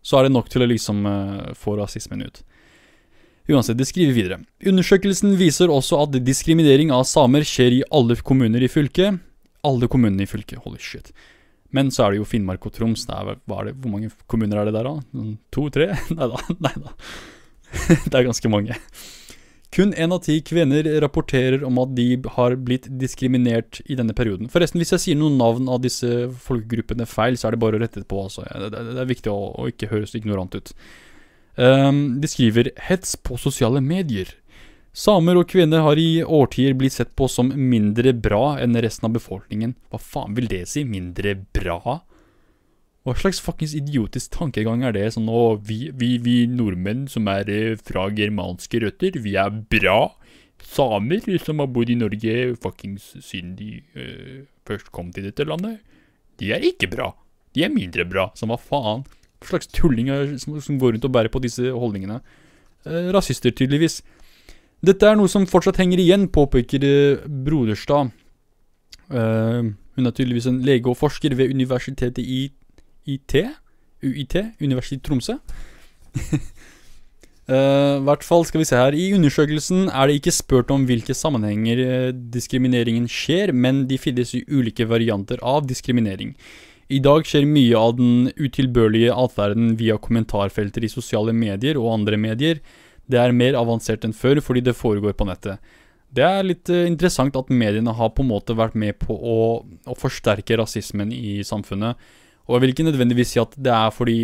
så 0.05 0.19
er 0.19 0.27
det 0.27 0.35
nok 0.35 0.49
til 0.53 0.65
å 0.65 0.69
liksom 0.69 1.01
uh, 1.09 1.49
få 1.57 1.75
rasismen 1.79 2.21
ut. 2.25 2.43
Uansett, 3.49 3.79
de 3.79 3.87
skriver 3.89 4.13
videre. 4.13 4.39
Undersøkelsen 4.69 5.33
viser 5.39 5.73
også 5.73 5.97
at 6.03 6.15
diskriminering 6.21 6.93
av 6.93 7.07
samer 7.09 7.45
skjer 7.47 7.79
i 7.79 7.83
alle 7.93 8.17
kommuner 8.21 8.61
i 8.61 8.69
fylket. 8.69 9.17
Alle 9.65 9.89
kommunene 9.91 10.25
i 10.25 10.29
fylket, 10.29 10.61
holy 10.61 10.81
shit. 10.81 11.09
Men 11.73 11.89
så 11.93 12.05
er 12.05 12.13
det 12.13 12.21
jo 12.21 12.27
Finnmark 12.27 12.65
og 12.67 12.75
Troms. 12.75 13.07
Det 13.07 13.17
er, 13.17 13.37
det, 13.39 13.75
hvor 13.81 13.93
mange 13.93 14.11
kommuner 14.29 14.61
er 14.61 14.69
det 14.69 14.75
der, 14.75 14.89
da? 14.89 15.25
To-tre? 15.55 15.89
Nei 16.17 16.29
da. 16.29 16.93
det 18.05 18.13
er 18.13 18.27
ganske 18.27 18.51
mange. 18.51 18.77
Kun 19.71 19.93
én 19.95 20.11
av 20.11 20.19
ti 20.25 20.41
kvinner 20.43 20.83
rapporterer 20.99 21.61
om 21.63 21.77
at 21.79 21.93
de 21.95 22.17
har 22.35 22.57
blitt 22.59 22.89
diskriminert 22.99 23.79
i 23.87 23.95
denne 23.95 24.11
perioden. 24.15 24.49
Forresten, 24.51 24.81
hvis 24.83 24.91
jeg 24.97 25.03
sier 25.05 25.19
noen 25.19 25.37
navn 25.39 25.69
av 25.71 25.79
disse 25.85 26.27
folkegruppene 26.43 27.07
feil, 27.07 27.39
så 27.39 27.47
er 27.47 27.55
det 27.55 27.61
bare 27.63 27.79
å 27.79 27.83
rette 27.85 28.03
på. 28.03 28.25
Altså. 28.25 28.43
Det, 28.43 28.81
er 28.99 29.07
viktig 29.07 29.31
å, 29.31 29.39
å, 29.55 29.69
ikke 29.71 29.87
høres 29.93 30.17
ignorant 30.19 30.57
ut. 30.59 30.73
Um, 31.55 32.19
de 32.19 32.27
skriver 32.27 32.73
'hets 32.75 33.15
på 33.15 33.39
sosiale 33.39 33.79
medier'. 33.83 34.35
Samer 34.91 35.39
og 35.39 35.47
kvinner 35.47 35.85
har 35.85 35.95
i 35.95 36.19
årtier 36.19 36.75
blitt 36.75 36.97
sett 36.97 37.15
på 37.15 37.29
som 37.31 37.53
mindre 37.55 38.11
bra 38.11 38.57
enn 38.59 38.75
resten 38.75 39.07
av 39.07 39.15
befolkningen. 39.15 39.77
Hva 39.87 39.99
faen 40.03 40.35
vil 40.35 40.51
det 40.51 40.65
si? 40.67 40.83
Mindre 40.83 41.37
bra? 41.55 42.01
Hva 43.01 43.15
slags 43.17 43.39
fuckings 43.41 43.73
idiotisk 43.73 44.35
tankegang 44.35 44.83
er 44.85 44.93
det? 44.93 45.07
Sånn 45.15 45.29
å, 45.31 45.55
vi, 45.57 45.87
vi, 45.97 46.13
vi 46.21 46.35
nordmenn 46.49 47.07
som 47.09 47.25
er 47.31 47.49
eh, 47.49 47.79
fra 47.81 48.05
germanske 48.13 48.83
røtter, 48.83 49.17
vi 49.23 49.33
er 49.41 49.49
bra. 49.49 50.11
Samer 50.61 51.25
som 51.41 51.63
har 51.63 51.71
bodd 51.73 51.89
i 51.89 51.97
Norge 51.97 52.35
fuckings 52.61 53.15
siden 53.25 53.55
de 53.57 53.79
øh, 53.97 54.43
først 54.69 54.91
kom 54.93 55.09
til 55.15 55.25
dette 55.25 55.47
landet, 55.49 55.81
de 56.37 56.53
er 56.53 56.61
ikke 56.69 56.91
bra. 56.93 57.09
De 57.57 57.65
er 57.65 57.73
mindre 57.73 58.05
bra. 58.07 58.29
Som 58.37 58.53
hva 58.53 58.59
faen? 58.61 59.03
Hva 59.41 59.49
slags 59.55 59.69
tullinger 59.73 60.37
som, 60.41 60.61
som 60.61 60.77
går 60.79 60.95
rundt 60.95 61.09
og 61.09 61.13
bærer 61.13 61.33
på 61.33 61.41
disse 61.41 61.73
holdningene? 61.73 62.21
Eh, 62.85 63.09
rasister, 63.13 63.53
tydeligvis. 63.53 64.01
Dette 64.85 65.09
er 65.09 65.17
noe 65.17 65.29
som 65.29 65.49
fortsatt 65.49 65.81
henger 65.81 66.01
igjen, 66.01 66.29
påpeker 66.33 66.85
eh, 66.85 67.29
Broderstad. 67.45 68.13
Uh, 69.11 69.73
hun 69.97 70.07
er 70.07 70.13
tydeligvis 70.15 70.45
en 70.47 70.61
lege 70.63 70.87
og 70.87 70.95
forsker 70.95 71.33
ved 71.35 71.51
universitetet 71.51 72.23
i 72.23 72.45
UiT, 73.07 73.37
UiT, 74.03 74.37
Universitetet 74.61 75.01
i 75.01 75.07
Tromsø. 75.09 75.39
Uh, 77.51 77.97
hvert 78.05 78.21
fall 78.23 78.45
skal 78.45 78.61
vi 78.61 78.65
se 78.69 78.77
her 78.77 78.93
I 78.95 79.09
undersøkelsen 79.15 79.87
er 79.89 80.07
det 80.07 80.19
ikke 80.19 80.31
spurt 80.31 80.69
om 80.71 80.83
hvilke 80.87 81.15
sammenhenger 81.17 81.79
uh, 81.81 82.11
diskrimineringen 82.13 83.09
skjer, 83.11 83.51
men 83.51 83.87
de 83.89 83.97
finnes 83.99 84.31
i 84.37 84.43
ulike 84.47 84.85
varianter 84.87 85.41
av 85.41 85.65
diskriminering. 85.67 86.35
I 86.93 87.01
dag 87.03 87.25
skjer 87.27 87.49
mye 87.49 87.81
av 87.81 87.97
den 87.97 88.29
utilbørlige 88.37 89.17
atferden 89.17 89.73
via 89.79 89.97
kommentarfelter 89.99 90.85
i 90.85 90.91
sosiale 90.93 91.33
medier 91.35 91.79
og 91.81 91.89
andre 91.97 92.19
medier. 92.21 92.61
Det 93.09 93.19
er 93.19 93.35
mer 93.35 93.57
avansert 93.59 94.05
enn 94.07 94.15
før 94.15 94.39
fordi 94.45 94.63
det 94.69 94.77
foregår 94.77 95.17
på 95.17 95.27
nettet. 95.27 95.59
Det 96.13 96.23
er 96.27 96.47
litt 96.47 96.71
uh, 96.71 96.85
interessant 96.85 97.35
at 97.35 97.51
mediene 97.51 97.97
har 97.97 98.13
på 98.15 98.23
en 98.23 98.31
måte 98.31 98.55
vært 98.55 98.77
med 98.79 99.01
på 99.01 99.17
å, 99.17 99.39
å 99.65 99.97
forsterke 99.97 100.61
rasismen 100.61 101.11
i 101.11 101.41
samfunnet. 101.47 101.97
Og 102.51 102.57
jeg 102.57 102.65
vil 102.65 102.73
ikke 102.73 102.87
nødvendigvis 102.89 103.29
si 103.31 103.39
at 103.39 103.53
det 103.55 103.71
er 103.71 103.93
fordi 103.95 104.17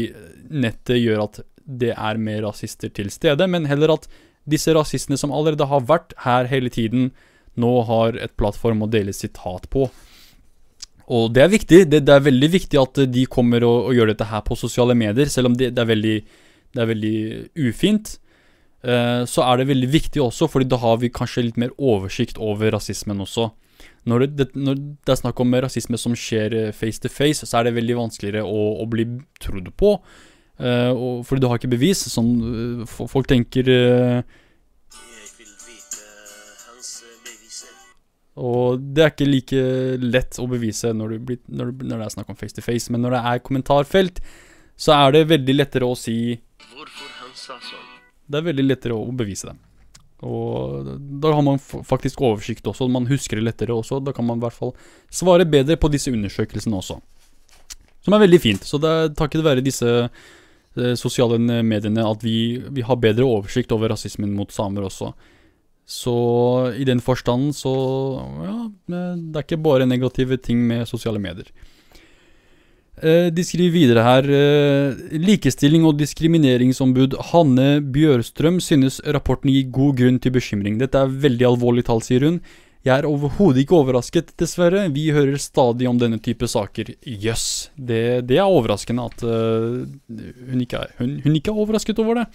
nettet 0.51 0.99
gjør 0.99 1.23
at 1.29 1.39
det 1.67 1.93
er 1.95 2.19
mer 2.19 2.43
rasister 2.43 2.91
til 2.91 3.07
stede, 3.11 3.47
men 3.47 3.67
heller 3.71 3.95
at 3.95 4.07
disse 4.47 4.71
rasistene 4.75 5.19
som 5.19 5.31
allerede 5.35 5.67
har 5.67 5.87
vært 5.87 6.11
her 6.23 6.47
hele 6.51 6.71
tiden, 6.71 7.09
nå 7.55 7.71
har 7.87 8.19
et 8.19 8.35
plattform 8.39 8.83
å 8.83 8.91
dele 8.91 9.15
sitat 9.15 9.67
på. 9.71 9.87
Og 11.07 11.31
det 11.31 11.43
er 11.43 11.51
viktig. 11.51 11.81
Det, 11.87 12.01
det 12.03 12.13
er 12.13 12.23
veldig 12.25 12.49
viktig 12.51 12.79
at 12.81 13.01
de 13.11 13.23
kommer 13.31 13.63
og, 13.63 13.89
og, 13.89 13.95
gjør 13.95 14.11
dette 14.11 14.27
her 14.27 14.43
på 14.43 14.59
sosiale 14.59 14.95
medier, 14.97 15.31
selv 15.31 15.51
om 15.51 15.55
det, 15.55 15.71
det, 15.75 15.83
er, 15.83 15.91
veldig, 15.91 16.15
det 16.75 16.83
er, 16.83 16.89
veldig, 16.91 17.19
ufint. 17.69 18.17
Uh, 18.83 19.23
så 19.27 19.45
er 19.47 19.61
det 19.61 19.69
veldig 19.71 19.91
viktig 19.91 20.21
også, 20.23 20.49
fordi 20.51 20.67
da 20.69 20.79
har 20.83 20.99
vi 21.01 21.11
kanskje 21.11 21.47
litt 21.47 21.61
mer 21.63 21.71
oversikt 21.79 22.39
over 22.43 22.75
rasismen 22.75 23.23
også. 23.23 23.49
Når 24.07 24.25
det, 24.25 24.47
når 24.55 24.79
det, 24.79 25.11
er 25.11 25.19
snakk 25.19 25.39
om 25.43 25.55
rasisme 25.59 25.99
som 25.99 26.15
skjer 26.15 26.55
eh, 26.55 26.73
face 26.75 27.01
to 27.03 27.11
face, 27.11 27.45
så 27.47 27.59
er 27.59 27.67
det 27.67 27.77
veldig 27.77 27.97
vanskeligere 27.99 28.45
å, 28.47 28.65
å 28.81 28.87
bli 28.89 29.07
trodd 29.43 29.71
på. 29.75 29.97
Uh, 30.57 30.89
og, 30.89 31.25
fordi 31.27 31.43
du 31.43 31.47
har 31.51 31.59
ikke 31.59 31.69
bevis. 31.75 32.05
Sånn, 32.09 32.31
uh, 32.81 32.85
folk 32.87 33.27
tenker 33.29 33.67
uh, 33.69 34.37
Og 38.37 38.81
det 38.93 39.01
er 39.01 39.13
ikke 39.15 39.25
like 39.25 39.61
lett 39.97 40.37
å 40.37 40.45
bevise 40.49 40.91
når, 40.93 41.15
blir, 41.25 41.39
når, 41.49 41.71
når, 41.81 41.93
det 41.95 42.05
er 42.05 42.13
snakk 42.13 42.27
om 42.29 42.37
face 42.37 42.53
to 42.53 42.61
face. 42.61 42.91
Men 42.93 43.01
når 43.01 43.17
det 43.17 43.21
er 43.31 43.45
kommentarfelt, 43.45 44.21
så 44.77 44.93
er 44.93 45.15
det 45.15 45.23
veldig 45.31 45.55
lettere 45.57 45.89
å 45.89 45.97
si 45.97 46.37
Hvorfor 46.69 47.15
han 47.17 47.33
sa 47.33 47.57
sånn? 47.57 47.87
Det 48.27 48.37
er 48.37 48.45
veldig 48.51 48.65
lettere 48.67 48.97
å 48.97 49.09
bevise 49.15 49.49
det. 49.49 49.57
Og 50.25 50.87
da 51.21 51.31
har 51.35 51.43
man 51.45 51.59
faktisk 51.61 52.23
oversikt 52.25 52.65
også, 52.65 52.87
man 52.89 53.05
husker 53.09 53.37
det 53.37 53.45
lettere 53.45 53.75
også. 53.75 53.99
Da 54.01 54.13
kan 54.15 54.25
man 54.25 54.39
i 54.39 54.45
hvert 54.45 54.55
fall 54.55 54.73
svare 55.13 55.45
bedre 55.45 55.77
på 55.77 55.91
disse 55.93 56.11
undersøkelsene 56.13 56.79
også. 56.79 56.97
Som 58.01 58.15
er 58.15 58.23
veldig 58.23 58.41
fint. 58.41 58.65
Så 58.65 58.79
det 58.81 58.89
er 58.89 59.13
takket 59.17 59.45
være 59.45 59.65
disse 59.65 59.87
eh, 60.07 60.93
sosiale 60.97 61.37
mediene 61.61 62.05
at 62.07 62.23
vi, 62.25 62.63
vi, 62.71 62.85
har 62.87 63.01
bedre 63.03 63.27
oversikt 63.27 63.73
over 63.75 63.93
rasismen 63.93 64.33
mot 64.33 64.53
samer 64.53 64.87
også. 64.87 65.11
Så 65.87 66.13
i 66.75 66.83
den 66.87 66.99
forstanden 66.99 67.53
så 67.55 67.73
Ja, 68.43 68.57
det 68.89 69.37
er 69.37 69.45
ikke 69.45 69.61
bare 69.63 69.85
negative 69.87 70.37
ting 70.41 70.65
med 70.67 70.87
sosiale 70.89 71.21
medier. 71.21 71.51
Eh, 72.97 73.27
de 73.29 73.43
skriver 73.45 73.75
videre 73.75 74.01
her 74.01 74.25
eh, 74.33 75.17
Likestilling- 75.21 75.85
og 75.85 75.99
diskrimineringsombud 75.99 77.13
Hanne 77.29 77.67
Bjørstrøm 77.93 78.57
synes 78.63 78.97
rapporten 79.05 79.51
gir 79.53 79.67
god 79.69 79.99
grunn 79.99 80.17
til 80.21 80.33
bekymring. 80.33 80.79
Dette 80.81 81.03
er 81.03 81.19
veldig 81.25 81.51
alvorlig 81.51 81.85
tall, 81.85 82.01
sier 82.01 82.25
hun. 82.25 82.39
Jeg 82.87 83.03
er 83.03 83.07
overhodet 83.09 83.65
ikke 83.65 83.75
overrasket, 83.77 84.31
dessverre. 84.39 84.87
Vi 84.95 85.09
hører 85.13 85.37
stadig 85.41 85.89
om 85.89 85.99
denne 85.99 86.17
type 86.23 86.47
saker. 86.47 86.93
Jøss. 87.03 87.25
Yes. 87.27 87.45
Det, 87.75 88.01
det, 88.29 88.39
er 88.39 88.47
overraskende 88.47 89.05
at 89.09 89.25
uh, 89.27 89.83
hun, 90.07 90.61
ikke 90.63 90.85
er, 90.85 90.93
hun, 91.01 91.17
hun, 91.25 91.35
ikke 91.35 91.51
er 91.51 91.61
overrasket 91.65 91.99
over 91.99 92.21
det. 92.21 92.25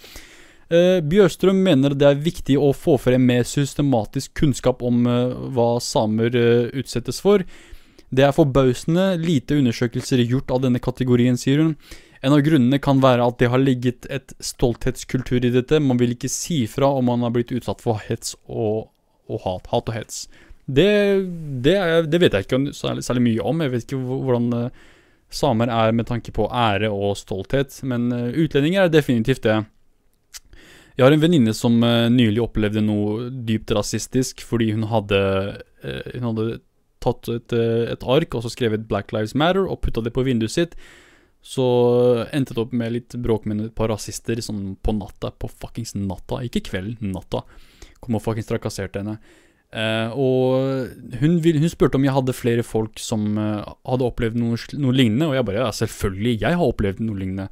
Uh, 0.69 0.99
Bjørstrøm 1.09 1.57
mener 1.65 1.95
det 1.97 2.05
er 2.05 2.21
viktig 2.21 2.59
å 2.61 2.69
få 2.77 2.99
frem 3.01 3.25
mer 3.25 3.47
systematisk 3.49 4.35
kunnskap 4.43 4.83
om 4.85 5.07
uh, 5.09 5.33
hva 5.55 5.71
samer 5.81 6.37
utsettes 6.69 7.23
for. 7.23 7.41
Det 8.13 8.25
er 8.27 8.35
forbausende 8.35 9.13
lite 9.21 9.57
undersøkelser 9.57 10.21
gjort 10.27 10.51
av 10.53 10.61
denne 10.65 10.81
kategorien, 10.83 11.37
sier 11.39 11.63
hun. 11.63 11.75
En 12.23 12.35
av 12.35 12.43
grunnene 12.45 12.79
kan 12.79 13.01
være 13.03 13.25
at 13.25 13.39
det 13.41 13.49
har 13.51 13.59
ligget 13.59 14.05
et 14.13 14.31
stolthetskultur 14.43 15.43
i 15.43 15.51
dette. 15.51 15.81
Man 15.83 15.99
vil 15.99 16.13
ikke 16.15 16.31
si 16.31 16.63
fra 16.71 16.87
om 16.93 17.09
man 17.09 17.25
har 17.25 17.33
blitt 17.35 17.51
utsatt 17.51 17.83
for 17.83 17.99
hets 18.05 18.37
og, 18.47 18.93
og 19.27 19.43
hat. 19.43 19.67
Hat 19.73 19.89
og 19.91 19.97
hets. 19.97 20.23
Det, 20.63 20.87
det, 21.65 21.75
det, 22.07 22.19
vet 22.23 22.37
jeg 22.37 22.45
ikke 22.45 22.61
særlig, 22.77 23.03
særlig, 23.03 23.25
mye 23.27 23.43
om. 23.43 23.63
Jeg 23.65 23.73
vet 23.73 23.85
ikke 23.87 23.99
hvordan 23.99 24.47
uh, 24.55 24.83
samer 25.33 25.73
er 25.73 25.95
med 25.97 26.07
tanke 26.07 26.31
på 26.31 26.47
ære 26.47 26.91
og 26.93 27.17
stolthet, 27.19 27.75
men 27.83 28.07
uh, 28.13 28.29
utlendinger 28.31 28.85
er 28.85 28.93
definitivt 28.93 29.43
det. 29.43 29.57
Jeg 30.93 31.03
har 31.07 31.15
en 31.15 31.23
venninne 31.25 31.55
som 31.57 31.75
uh, 31.83 32.07
nylig 32.13 32.39
opplevde 32.45 32.85
noe 32.85 33.27
dypt 33.33 33.73
rasistisk 33.75 34.45
fordi 34.45 34.71
hun 34.77 34.87
hadde, 34.93 35.19
hun 35.83 36.29
hadde 36.29 36.47
tatt 37.03 37.29
et, 37.33 37.55
eh, 37.55 37.91
et, 37.93 38.03
ark 38.03 38.35
og 38.35 38.45
så 38.45 38.51
skrevet 38.53 38.87
'Black 38.87 39.13
Lives 39.15 39.35
Matter' 39.35 39.67
og 39.67 39.81
putta 39.83 40.03
det 40.03 40.13
på 40.15 40.25
vinduet 40.25 40.51
sitt. 40.51 40.75
Så 41.43 41.63
endte 42.31 42.55
det 42.55 42.63
opp 42.63 42.71
med 42.71 42.93
litt 42.95 43.15
bråk 43.19 43.45
med 43.45 43.65
et 43.65 43.75
par 43.75 43.91
rasister 43.91 44.39
sånn 44.39 44.77
på 44.79 44.95
natta. 44.95 45.33
På 45.35 45.51
fuckings 45.51 45.91
natta. 45.95 46.39
Ikke 46.39 46.63
kvelden, 46.71 47.11
natta. 47.11 47.43
Kom 47.99 48.15
og 48.15 48.23
fuckings 48.23 48.47
trakasserte 48.47 49.03
henne. 49.03 49.19
Uh, 49.73 50.13
og 50.13 51.17
hun, 51.17 51.39
hun, 51.41 51.69
spurte 51.71 51.97
om 51.97 52.03
jeg 52.05 52.13
hadde 52.13 52.35
flere 52.37 52.61
folk 52.61 52.99
som 53.01 53.39
uh, 53.41 53.65
hadde 53.89 54.05
opplevd 54.05 54.37
noe, 54.37 54.59
noe, 54.77 54.93
lignende, 54.93 55.31
og 55.31 55.33
jeg 55.33 55.47
bare 55.47 55.63
ja, 55.63 55.71
selvfølgelig, 55.73 56.33
jeg 56.43 56.59
har 56.59 56.67
opplevd 56.67 57.01
noe 57.01 57.17
lignende. 57.17 57.47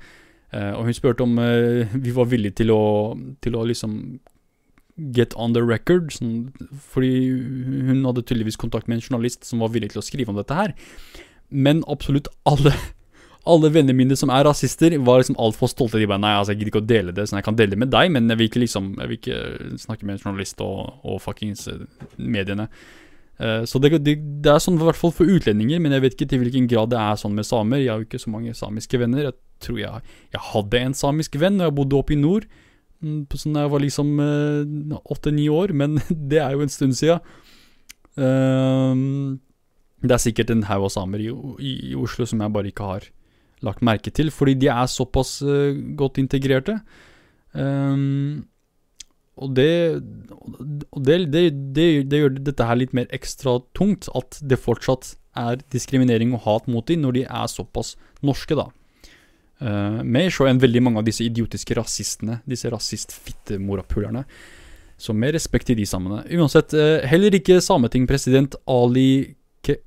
Uh, 0.54 0.76
og 0.78 0.86
hun 0.86 0.93
spurte 0.93 1.26
om 1.26 1.39
vi 2.04 2.14
var 2.14 2.30
villige 2.30 2.60
til 2.62 2.76
å, 2.76 2.84
til 3.41 3.58
å 3.58 3.66
liksom 3.66 3.97
get 5.16 5.36
on 5.36 5.56
the 5.56 5.64
record, 5.66 6.12
sånn, 6.16 6.52
fordi 6.93 7.12
hun 7.89 8.06
hadde 8.08 8.24
tydeligvis 8.26 8.60
kontakt 8.62 8.89
med 8.89 8.99
en 8.99 9.06
journalist 9.06 9.47
som 9.47 9.64
var 9.64 9.74
villig 9.74 9.91
til 9.93 10.02
å 10.02 10.06
skrive 10.06 10.34
om 10.34 10.39
dette 10.39 10.58
her. 10.58 10.74
Men 11.52 11.84
absolutt 11.91 12.30
alle, 12.47 12.74
alle 13.52 13.72
vennene 13.74 13.97
mine 13.97 14.18
som 14.20 14.32
er 14.34 14.45
rasister, 14.47 14.95
var 15.04 15.22
liksom 15.22 15.39
altfor 15.41 15.72
stolte. 15.72 15.99
De 16.02 16.10
bare 16.10 16.24
nei, 16.24 16.34
altså 16.38 16.56
jeg 16.56 16.62
gidder 16.62 16.74
ikke 16.74 16.84
å 16.84 16.89
dele 16.93 17.16
det, 17.18 17.28
så 17.28 17.39
jeg 17.39 17.47
kan 17.49 17.60
dele 17.60 17.76
det 17.76 17.84
med 17.84 17.93
deg, 17.93 18.14
men 18.16 18.32
jeg 18.32 18.41
vil 18.41 18.52
ikke 18.52 18.66
liksom 18.66 18.95
Jeg 19.02 19.12
vil 19.12 19.20
ikke 19.20 19.78
snakke 19.86 20.08
med 20.08 20.18
en 20.18 20.26
journalist 20.26 20.66
og, 20.66 20.97
og 21.04 21.22
fuckings 21.24 21.68
eh, 21.72 21.86
mediene. 22.18 22.70
Uh, 23.41 23.64
så 23.66 23.80
det, 23.82 23.95
det, 24.06 24.20
det, 24.43 24.52
er 24.52 24.62
sånn 24.62 24.78
i 24.78 24.86
hvert 24.86 24.99
fall 24.99 25.14
for 25.16 25.26
utlendinger, 25.26 25.80
men 25.82 25.95
jeg 25.95 26.04
vet 26.04 26.18
ikke 26.18 26.28
til 26.30 26.43
hvilken 26.43 26.68
grad 26.70 26.91
det 26.93 26.99
er 27.02 27.18
sånn 27.18 27.34
med 27.34 27.47
samer. 27.47 27.82
Jeg 27.82 27.89
har 27.89 28.04
jo 28.04 28.10
ikke 28.10 28.22
så 28.22 28.34
mange 28.34 28.54
samiske 28.58 28.99
venner. 29.02 29.32
Jeg 29.32 29.66
tror 29.66 29.80
jeg, 29.82 30.12
jeg 30.36 30.43
hadde 30.52 30.82
en 30.86 30.97
samisk 30.97 31.39
venn 31.41 31.58
når 31.58 31.72
jeg 31.72 31.78
bodde 31.80 31.97
oppe 31.97 32.14
i 32.14 32.20
nord. 32.22 32.45
Sånn 33.02 33.58
jeg 33.58 33.72
var 33.74 33.82
liksom 33.82 34.12
eh, 34.22 34.99
åtte-ni 35.14 35.47
år, 35.49 35.74
men 35.78 35.97
det 36.32 36.41
er 36.43 36.54
jo 36.56 36.66
en 36.66 36.74
stund 36.74 36.97
sia. 36.97 37.20
Um, 38.16 39.39
det 40.02 40.16
er 40.16 40.22
sikkert 40.22 40.52
en 40.52 40.66
haug 40.68 40.89
av 40.89 40.93
samer 40.93 41.24
i, 41.24 41.30
i, 41.62 41.74
i, 41.91 41.95
Oslo 41.97 42.28
som 42.28 42.41
jeg 42.43 42.54
bare 42.54 42.72
ikke 42.72 42.88
har 42.89 43.08
lagt 43.66 43.84
merke 43.86 44.14
til, 44.14 44.32
fordi 44.34 44.58
de 44.64 44.70
er 44.74 44.89
såpass 44.89 45.39
uh, 45.45 45.74
godt 45.97 46.20
integrerte. 46.22 46.80
Um, 47.54 48.47
og 49.41 49.56
det, 49.58 50.02
og 50.91 51.02
det, 51.08 51.18
det, 51.34 51.45
det, 51.74 52.20
gjør 52.20 52.36
dette 52.38 52.68
her 52.68 52.78
litt 52.78 52.93
mer 52.93 53.10
ekstra 53.16 53.58
tungt, 53.78 54.10
at 54.18 54.38
det 54.43 54.60
fortsatt 54.62 55.16
er 55.39 55.62
diskriminering 55.72 56.36
og 56.36 56.43
hat 56.45 56.68
mot 56.70 56.86
dem 56.86 57.06
når 57.06 57.16
de 57.16 57.24
er 57.26 57.49
såpass 57.49 57.95
norske, 58.22 58.58
da. 58.60 58.68
Uh, 59.62 60.01
mer 60.01 60.32
så 60.34 60.47
enn 60.49 60.62
veldig 60.62 60.82
mange 60.82 61.01
av 61.01 61.05
disse 61.05 61.22
idiotiske 61.26 61.76
rasistene, 61.78 62.39
disse 62.49 62.70
rasist-fittemorapulerne. 62.74 64.26
Så 65.01 65.14
med 65.18 65.36
respekt 65.36 65.70
til 65.70 65.78
de 65.78 65.86
samene. 65.86 66.24
Uansett, 66.34 66.74
uh, 66.74 67.05
heller 67.09 67.38
ikke 67.38 67.62
Sameting-president 67.62 68.57
Ali 68.70 69.36
Ke 69.66 69.78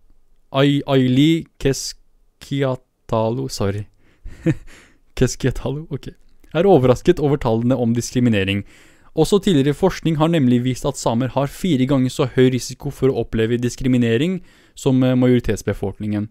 Aili 0.54 1.46
Keskiatalo 1.58 3.48
Sorry. 3.50 3.86
Keskiatalo, 5.18 5.88
ok. 5.90 6.12
Er 6.54 6.70
overrasket 6.70 7.18
over 7.18 7.38
tallene 7.42 7.74
om 7.74 7.94
diskriminering. 7.94 8.62
Også 9.14 9.38
tidligere 9.38 9.74
forskning 9.74 10.16
har 10.18 10.30
nemlig 10.30 10.62
vist 10.64 10.86
at 10.86 10.98
samer 10.98 11.30
har 11.34 11.46
fire 11.50 11.86
ganger 11.86 12.10
så 12.10 12.26
høy 12.34 12.50
risiko 12.54 12.90
for 12.90 13.10
å 13.10 13.22
oppleve 13.22 13.60
diskriminering 13.62 14.40
som 14.74 15.02
eh, 15.06 15.14
majoritetsbefolkningen. 15.14 16.26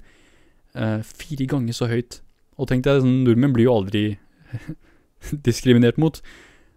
Uh, 0.76 1.00
fire 1.04 1.48
ganger 1.48 1.76
så 1.76 1.88
høyt. 1.88 2.23
Og 2.58 2.70
tenk 2.70 2.86
deg, 2.86 3.02
sånn, 3.04 3.22
nordmenn 3.26 3.54
blir 3.56 3.68
jo 3.70 3.78
aldri 3.80 4.04
diskriminert 5.48 6.00
mot. 6.02 6.20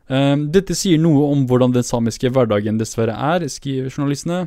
Um, 0.06 0.46
dette 0.54 0.76
sier 0.78 1.00
noe 1.02 1.24
om 1.32 1.48
hvordan 1.50 1.74
den 1.74 1.86
samiske 1.86 2.30
hverdagen 2.30 2.78
dessverre 2.78 3.16
er, 3.32 3.46
skriver 3.50 3.90
journalistene. 3.90 4.46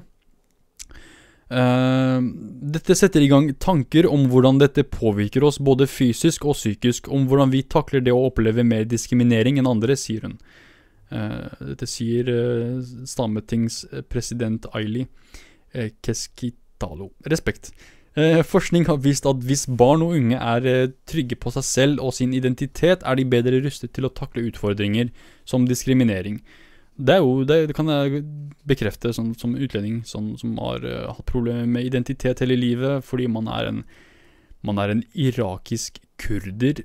Uh, 1.50 2.22
dette 2.76 2.94
setter 2.94 3.26
i 3.26 3.30
gang 3.32 3.50
tanker 3.58 4.06
om 4.08 4.28
hvordan 4.30 4.62
dette 4.62 4.86
påvirker 4.86 5.44
oss 5.48 5.58
både 5.60 5.90
fysisk 5.90 6.46
og 6.46 6.56
psykisk, 6.56 7.10
om 7.12 7.28
hvordan 7.28 7.52
vi 7.52 7.66
takler 7.66 8.06
det 8.06 8.14
å 8.16 8.28
oppleve 8.30 8.64
mer 8.64 8.88
diskriminering 8.88 9.60
enn 9.60 9.70
andre, 9.70 9.98
sier 10.00 10.28
hun. 10.28 10.40
Uh, 11.10 11.50
dette 11.72 11.90
sier 11.90 12.30
uh, 12.30 12.80
Stametingspresident 13.10 14.70
Aili 14.78 15.08
uh, 15.74 15.90
Keskitalo. 16.06 17.10
Respekt. 17.28 17.74
Uh, 18.20 18.42
forskning 18.44 18.88
har 18.90 19.00
vist 19.04 19.28
at 19.30 19.44
hvis 19.48 19.68
barn 19.80 20.04
og 20.04 20.16
unge 20.18 20.36
er 20.38 20.90
trygge 21.08 21.38
på 21.40 21.54
seg 21.56 21.68
selv 21.68 22.02
og 22.04 22.16
sin 22.18 22.34
identitet, 22.36 23.06
er 23.06 23.20
de 23.20 23.28
bedre 23.30 23.62
rustet 23.64 23.94
til 23.96 24.10
å 24.10 24.14
takle 24.14 24.48
utfordringer 24.50 25.14
som 25.48 25.68
diskriminering. 25.70 26.42
Det, 27.00 27.16
jo, 27.24 27.46
det, 27.48 27.62
kan 27.78 27.88
jeg 27.88 28.26
bekrefte 28.68 29.14
som, 29.16 29.32
som 29.40 29.56
utlending 29.56 30.02
som, 30.04 30.34
som 30.42 30.58
har 30.60 30.84
hatt 30.84 31.24
problemer 31.30 31.64
med 31.64 31.88
identitet 31.88 32.42
hele 32.44 32.58
livet 32.60 33.06
fordi 33.08 33.30
man 33.32 33.48
er 33.48 33.70
en, 33.70 33.78
man 34.68 34.82
er 34.84 34.92
en 34.92 35.06
irakisk 35.16 36.02
kurder 36.20 36.84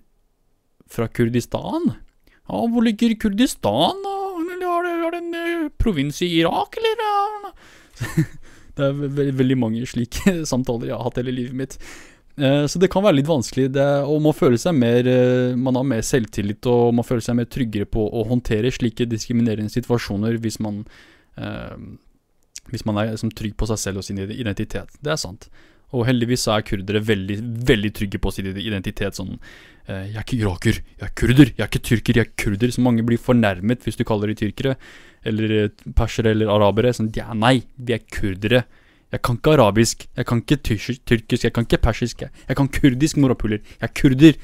fra 0.86 1.08
Kurdistan. 1.10 1.96
Ja, 2.46 2.62
hvor 2.70 2.84
ligger 2.84 3.16
Kurdistan? 3.18 4.06
Eller 4.54 4.66
har 4.68 4.82
det, 4.86 4.94
har 5.02 5.10
det 5.14 5.22
en 5.22 5.34
uh, 5.34 5.70
provins 5.78 6.22
i 6.22 6.30
Irak, 6.38 6.76
eller? 6.78 7.52
det 8.74 8.88
er 8.88 8.96
ve 8.98 9.28
veldig 9.38 9.56
mange 9.60 9.86
slike 9.86 10.34
samtaler 10.52 10.90
jeg 10.90 10.96
har 10.96 11.06
hatt 11.06 11.20
hele 11.22 11.34
livet 11.34 11.56
mitt. 11.58 11.76
Uh, 12.34 12.64
så 12.66 12.80
det 12.82 12.90
kan 12.90 13.04
være 13.04 13.20
litt 13.20 13.30
vanskelig, 13.30 13.68
det, 13.76 13.84
og 14.10 14.18
man 14.24 14.34
føler 14.34 14.58
seg 14.58 14.74
mer 14.74 15.06
uh, 15.06 15.52
Man 15.54 15.76
har 15.78 15.84
mer 15.86 16.00
selvtillit, 16.02 16.66
og 16.66 16.88
man 16.98 17.06
føler 17.06 17.22
seg 17.22 17.36
mer 17.38 17.46
tryggere 17.46 17.86
på 17.86 18.08
å 18.10 18.24
håndtere 18.26 18.72
slike 18.74 19.06
diskriminerende 19.06 19.70
situasjoner 19.70 20.40
hvis 20.42 20.58
man 20.64 20.82
Hvis 22.70 22.84
man 22.86 22.98
er 22.98 23.08
liksom, 23.10 23.30
trygg 23.34 23.56
på 23.58 23.66
seg 23.66 23.78
selv 23.78 24.00
og 24.00 24.04
sin 24.06 24.18
identitet. 24.22 24.92
Det 25.02 25.10
er 25.10 25.18
sant. 25.18 25.48
Og 25.94 26.06
heldigvis 26.08 26.46
er 26.50 26.64
kurdere 26.66 27.02
veldig, 27.04 27.38
veldig 27.68 27.90
trygge 27.94 28.20
på 28.22 28.32
sin 28.34 28.50
identitet. 28.50 29.18
Sånn 29.18 29.36
eh, 29.86 30.10
'Jeg 30.10 30.16
er 30.16 30.24
ikke 30.24 30.40
iraker, 30.40 30.80
jeg 30.82 31.06
er 31.06 31.14
kurder, 31.20 31.50
jeg 31.52 31.62
er 31.62 31.70
ikke 31.70 31.88
tyrker, 31.90 32.18
jeg 32.18 32.26
er 32.26 32.34
kurder'. 32.42 32.74
Så 32.74 32.82
mange 32.82 33.04
blir 33.06 33.20
fornærmet 33.20 33.84
hvis 33.84 33.98
du 34.00 34.04
kaller 34.04 34.32
de 34.32 34.38
tyrkere, 34.42 34.76
eller 35.28 35.58
eh, 35.58 35.84
persere 35.96 36.34
eller 36.34 36.52
arabere. 36.52 36.94
Sånn, 36.96 37.12
ja, 37.16 37.30
nei, 37.36 37.58
vi 37.76 37.96
er 37.96 38.04
kurdere. 38.04 38.64
Jeg 39.14 39.22
kan 39.22 39.36
ikke 39.38 39.54
arabisk, 39.54 40.08
jeg 40.16 40.26
kan 40.26 40.40
ikke 40.42 40.58
tyrkisk, 40.66 41.44
jeg 41.46 41.54
kan 41.54 41.68
ikke 41.68 41.82
persisk. 41.84 42.24
Jeg, 42.24 42.32
jeg 42.48 42.58
kan 42.58 42.70
kurdisk, 42.72 43.20
morapuler. 43.22 43.60
Jeg 43.76 43.86
er 43.86 43.92
kurder. 43.94 44.40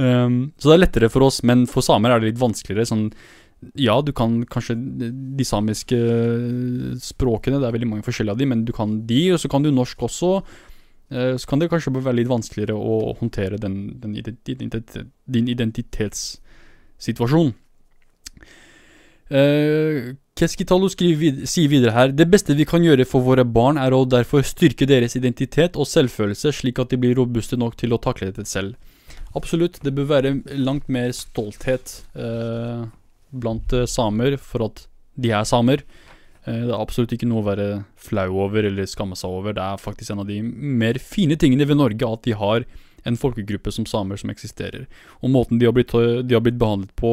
Um, 0.00 0.40
så 0.58 0.70
det 0.70 0.74
er 0.74 0.82
lettere 0.84 1.10
for 1.12 1.26
oss, 1.26 1.42
men 1.46 1.66
for 1.70 1.84
samer 1.84 2.14
er 2.14 2.22
det 2.22 2.32
litt 2.32 2.40
vanskeligere. 2.40 2.88
Sånn 2.88 3.10
ja, 3.76 3.98
du 4.00 4.14
kan 4.16 4.38
kanskje 4.48 4.72
de 5.36 5.44
samiske 5.44 5.96
språkene, 7.04 7.60
det 7.60 7.68
er 7.68 7.74
veldig 7.76 7.90
mange 7.90 8.06
forskjellige 8.06 8.32
av 8.32 8.40
de, 8.40 8.48
men 8.48 8.64
du 8.64 8.72
kan 8.72 8.94
de, 9.06 9.20
og 9.34 9.42
så 9.42 9.50
kan 9.52 9.64
du 9.64 9.70
norsk 9.74 10.02
også. 10.08 10.30
Eh, 11.10 11.34
så 11.36 11.48
kan 11.48 11.60
det 11.60 11.70
kanskje 11.72 11.92
være 11.98 12.18
litt 12.22 12.30
vanskeligere 12.30 12.74
å 12.76 13.14
håndtere 13.20 13.56
den, 13.60 14.00
den 14.00 14.16
identitet, 14.16 15.06
din 15.26 15.48
identitetssituasjon. 15.52 17.52
Uh, 19.30 20.16
Keskitalo 20.34 20.88
vid 20.98 21.44
sier 21.46 21.68
videre 21.70 21.92
her 21.94 22.10
Det 22.10 22.24
beste 22.26 22.56
vi 22.58 22.64
kan 22.66 22.82
gjøre 22.82 23.04
for 23.06 23.22
våre 23.22 23.44
barn, 23.46 23.78
er 23.78 23.94
å 23.94 24.02
derfor 24.08 24.42
styrke 24.42 24.88
deres 24.88 25.14
identitet 25.14 25.76
og 25.78 25.86
selvfølelse, 25.86 26.50
slik 26.50 26.80
at 26.82 26.90
de 26.90 26.98
blir 26.98 27.14
robuste 27.14 27.58
nok 27.60 27.76
til 27.78 27.94
å 27.94 28.00
takle 28.02 28.32
dette 28.32 28.48
selv. 28.48 28.74
Absolutt, 29.38 29.78
det 29.84 29.94
bør 29.94 30.08
være 30.10 30.34
langt 30.58 30.88
mer 30.90 31.12
stolthet 31.14 32.00
uh, 32.18 32.88
blant 33.30 33.74
samer 33.86 34.34
for 34.42 34.66
at 34.66 34.86
de 35.20 35.30
er 35.36 35.46
samer. 35.46 35.84
Eh, 36.48 36.62
det 36.66 36.72
er 36.72 36.78
absolutt 36.80 37.12
ikke 37.14 37.28
noe 37.28 37.42
å 37.42 37.48
være 37.50 37.68
flau 38.00 38.28
over 38.46 38.66
eller 38.68 38.88
skamme 38.88 39.18
seg 39.18 39.32
over. 39.32 39.56
Det 39.56 39.64
er 39.64 39.82
faktisk 39.82 40.14
en 40.14 40.22
av 40.24 40.30
de 40.30 40.40
mer 40.42 41.00
fine 41.02 41.36
tingene 41.40 41.68
ved 41.68 41.80
Norge 41.80 42.14
at 42.16 42.24
de 42.26 42.36
har 42.38 42.66
en 43.08 43.18
folkegruppe 43.20 43.72
som 43.74 43.86
samer 43.88 44.20
som 44.20 44.32
eksisterer. 44.32 44.86
Og 45.20 45.32
måten 45.34 45.60
de 45.60 45.68
har 45.68 45.76
blitt, 45.76 45.92
de 45.92 46.36
har 46.36 46.42
blitt 46.44 46.58
behandlet 46.60 46.92
på 46.98 47.12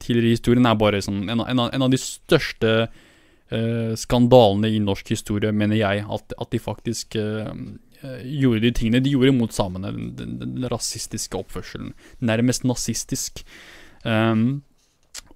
tidligere 0.00 0.32
i 0.32 0.38
historien, 0.38 0.66
er 0.66 0.78
bare 0.80 1.02
sånn 1.04 1.26
en, 1.28 1.44
en, 1.44 1.64
en 1.66 1.86
av 1.86 1.92
de 1.92 2.00
største 2.00 2.72
eh, 2.86 3.92
skandalene 3.98 4.70
i 4.74 4.80
norsk 4.82 5.14
historie, 5.14 5.52
mener 5.52 5.80
jeg. 5.80 6.06
At, 6.08 6.34
at 6.38 6.54
de 6.54 6.62
faktisk 6.62 7.18
eh, 7.20 7.52
gjorde 8.22 8.64
de 8.66 8.72
tingene 8.76 9.02
de 9.04 9.14
gjorde 9.16 9.34
mot 9.36 9.54
samene. 9.54 9.92
Den, 9.94 10.14
den, 10.18 10.38
den 10.42 10.70
rasistiske 10.70 11.38
oppførselen. 11.38 11.94
Nærmest 12.20 12.66
nazistisk. 12.68 13.44
Um, 14.04 14.62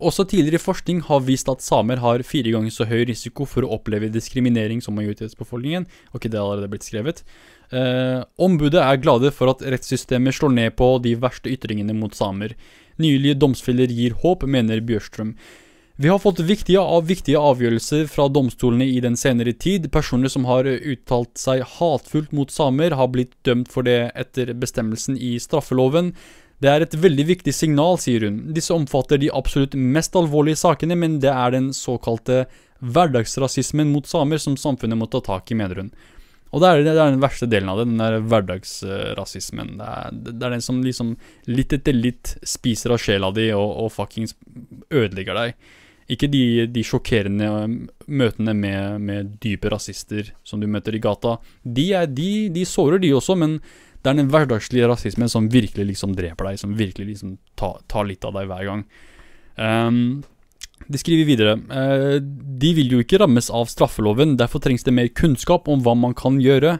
også 0.02 0.26
tidligere 0.28 0.62
forskning 0.62 1.00
har 1.06 1.22
vist 1.26 1.48
at 1.50 1.64
samer 1.64 2.02
har 2.02 2.24
fire 2.26 2.52
ganger 2.54 2.74
så 2.74 2.86
høy 2.90 3.04
risiko 3.08 3.46
for 3.48 3.64
å 3.64 3.72
oppleve 3.78 4.10
diskriminering 4.12 4.82
som 4.84 4.96
majoritetsbefolkningen. 4.98 5.86
Ok, 6.12 6.28
det 6.28 6.38
har 6.38 6.46
allerede 6.46 6.70
blitt 6.72 6.86
skrevet. 6.86 7.24
Eh, 7.72 8.20
ombudet 8.36 8.82
er 8.82 9.00
glade 9.00 9.32
for 9.32 9.52
at 9.52 9.64
rettssystemet 9.64 10.36
slår 10.36 10.54
ned 10.58 10.76
på 10.76 10.94
de 11.04 11.14
verste 11.20 11.52
ytringene 11.52 11.96
mot 11.96 12.14
samer. 12.14 12.56
Nylige 13.00 13.38
domsfeller 13.40 13.90
gir 13.90 14.18
håp, 14.22 14.44
mener 14.44 14.84
Bjørstrøm. 14.84 15.36
Vi 16.02 16.08
har 16.08 16.18
fått 16.18 16.40
viktige, 16.40 16.80
viktige 17.04 17.40
avgjørelser 17.40 18.06
fra 18.10 18.24
domstolene 18.32 18.86
i 18.88 19.00
den 19.04 19.16
senere 19.16 19.52
tid. 19.52 19.90
Personer 19.92 20.32
som 20.32 20.48
har 20.48 20.66
uttalt 20.66 21.36
seg 21.38 21.62
hatfullt 21.76 22.32
mot 22.32 22.50
samer, 22.50 22.96
har 22.96 23.10
blitt 23.12 23.36
dømt 23.46 23.68
for 23.72 23.86
det 23.86 24.10
etter 24.18 24.54
bestemmelsen 24.56 25.18
i 25.20 25.36
straffeloven. 25.40 26.14
Det 26.62 26.70
er 26.70 26.84
et 26.84 26.94
veldig 26.94 27.24
viktig 27.26 27.54
signal, 27.54 27.96
sier 27.98 28.28
hun. 28.28 28.38
Disse 28.54 28.74
omfatter 28.74 29.18
de 29.18 29.32
absolutt 29.34 29.74
mest 29.74 30.14
alvorlige 30.18 30.60
sakene, 30.60 30.94
men 30.98 31.18
det 31.22 31.32
er 31.32 31.54
den 31.56 31.72
såkalte 31.74 32.44
hverdagsrasismen 32.82 33.90
mot 33.90 34.06
samer 34.06 34.38
som 34.42 34.58
samfunnet 34.58 34.98
må 34.98 35.08
ta 35.10 35.22
tak 35.26 35.50
i, 35.50 35.58
mener 35.58 35.82
hun. 35.82 35.90
Og 36.52 36.60
det 36.60 36.68
er, 36.68 36.82
det 36.84 36.92
er 36.92 37.14
den 37.14 37.22
verste 37.22 37.48
delen 37.48 37.70
av 37.72 37.80
det, 37.80 37.86
den 37.88 38.00
der 38.02 38.18
hverdagsrasismen. 38.28 39.76
Det 39.80 39.88
er, 39.88 40.16
det 40.28 40.34
er, 40.36 40.54
den 40.54 40.64
som 40.64 40.82
liksom 40.84 41.14
litt 41.48 41.72
etter 41.72 41.96
litt 41.96 42.34
spiser 42.44 42.92
av 42.92 43.00
sjela 43.00 43.32
di 43.34 43.48
og, 43.56 43.70
og 43.86 43.94
fuckings 43.94 44.36
ødelegger 44.92 45.38
deg. 45.38 45.70
Ikke 46.12 46.28
de, 46.28 46.66
de 46.68 46.82
sjokkerende 46.84 47.48
møtene 48.10 48.52
med, 48.58 49.00
med, 49.00 49.30
dype 49.40 49.70
rasister 49.72 50.34
som 50.44 50.60
du 50.60 50.68
møter 50.68 50.98
i 50.98 51.00
gata. 51.00 51.38
De, 51.64 51.86
er, 51.96 52.10
de, 52.10 52.50
de 52.52 52.66
sårer, 52.68 53.00
de 53.00 53.14
også, 53.16 53.38
men 53.40 53.56
det 54.02 54.10
er 54.10 54.18
den 54.18 54.30
hverdagslige 54.32 54.88
rasismen 54.90 55.30
som 55.30 55.48
virkelig 55.52 55.92
liksom 55.92 56.16
dreper 56.18 56.50
deg, 56.50 56.58
som 56.58 56.74
virkelig 56.78 57.12
liksom 57.12 57.36
tar, 57.58 57.78
tar 57.90 58.08
litt 58.08 58.26
av 58.26 58.34
deg 58.34 58.50
hver 58.50 58.66
gang. 58.66 58.84
Um, 59.54 60.22
de 60.88 60.98
skriver 60.98 61.28
videre 61.28 61.52
uh, 61.68 62.16
De 62.18 62.70
vil 62.74 62.94
jo 62.94 63.02
ikke 63.02 63.20
rammes 63.20 63.50
av 63.52 63.68
straffeloven, 63.70 64.36
derfor 64.40 64.62
trengs 64.64 64.86
det 64.86 64.94
mer 64.96 65.10
kunnskap 65.14 65.68
om 65.70 65.84
hva 65.84 65.94
man 65.98 66.16
kan 66.18 66.40
gjøre. 66.42 66.78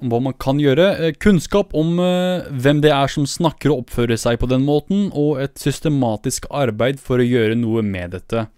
Om 0.00 0.12
hva 0.12 0.20
man 0.28 0.36
kan 0.40 0.60
gjøre. 0.60 0.88
Uh, 1.00 1.10
kunnskap 1.16 1.72
om 1.78 1.96
uh, 2.02 2.44
hvem 2.50 2.82
det 2.84 2.92
er 2.92 3.12
som 3.12 3.28
snakker 3.28 3.72
og 3.72 3.86
oppfører 3.86 4.20
seg 4.20 4.40
på 4.42 4.50
den 4.50 4.66
måten, 4.66 5.08
og 5.16 5.40
et 5.40 5.56
systematisk 5.60 6.50
arbeid 6.52 7.00
for 7.00 7.22
å 7.22 7.28
gjøre 7.28 7.56
noe 7.58 7.84
med 7.86 8.18
dette. 8.18 8.48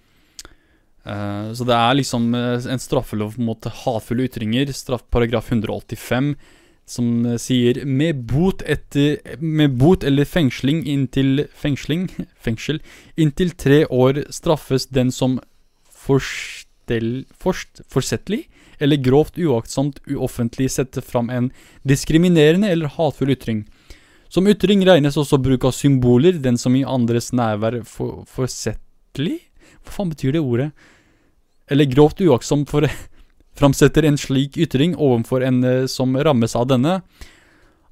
Så 1.03 1.65
det 1.67 1.75
er 1.75 1.97
liksom 1.99 2.29
en 2.31 2.79
straffelov 2.79 3.33
mot 3.43 3.67
hatefulle 3.67 4.29
ytringer, 4.29 4.69
straff 4.71 5.03
paragraf 5.11 5.49
185, 5.51 6.29
som 6.89 7.27
eh, 7.27 7.39
sier 7.41 7.85
med 7.85 8.25
bot, 8.31 8.63
etter, 8.63 9.19
med 9.39 9.77
bot 9.81 10.05
eller 10.05 10.29
fengsling 10.29 10.85
inntil 10.89 11.47
fengsling, 11.55 12.09
fengsel 12.45 12.83
inntil 13.17 13.55
tre 13.57 13.85
år 13.87 14.25
straffes 14.35 14.89
den 14.91 15.13
som 15.15 15.39
forstel, 15.87 17.25
forst, 17.39 17.85
forsettlig 17.91 18.47
eller 18.83 18.99
grovt 18.99 19.39
uaktsomt 19.39 20.01
uoffentlig 20.11 20.71
setter 20.75 21.05
fram 21.07 21.31
en 21.31 21.53
diskriminerende 21.87 22.71
eller 22.73 22.91
hatefull 22.91 23.31
ytring. 23.37 23.63
Som 24.33 24.49
ytring 24.49 24.83
regnes 24.89 25.19
også 25.21 25.39
bruk 25.39 25.67
av 25.69 25.75
symboler, 25.77 26.39
den 26.41 26.57
som 26.59 26.75
i 26.75 26.87
andres 26.89 27.31
nærvær 27.37 27.83
for, 27.85 28.25
forsettlig 28.27 29.43
Hva 29.83 29.93
faen 29.93 30.13
betyr 30.13 30.37
det 30.37 30.41
ordet? 30.41 30.71
Eller 31.71 31.91
grovt 31.91 32.23
uaktsomt 32.25 32.71
for 32.71 32.87
framsetter 33.59 34.07
en 34.09 34.19
slik 34.21 34.57
ytring 34.61 34.97
overfor 34.97 35.45
en 35.47 35.63
eh, 35.65 35.85
som 35.91 36.17
rammes 36.17 36.57
av 36.59 36.69
denne. 36.71 37.01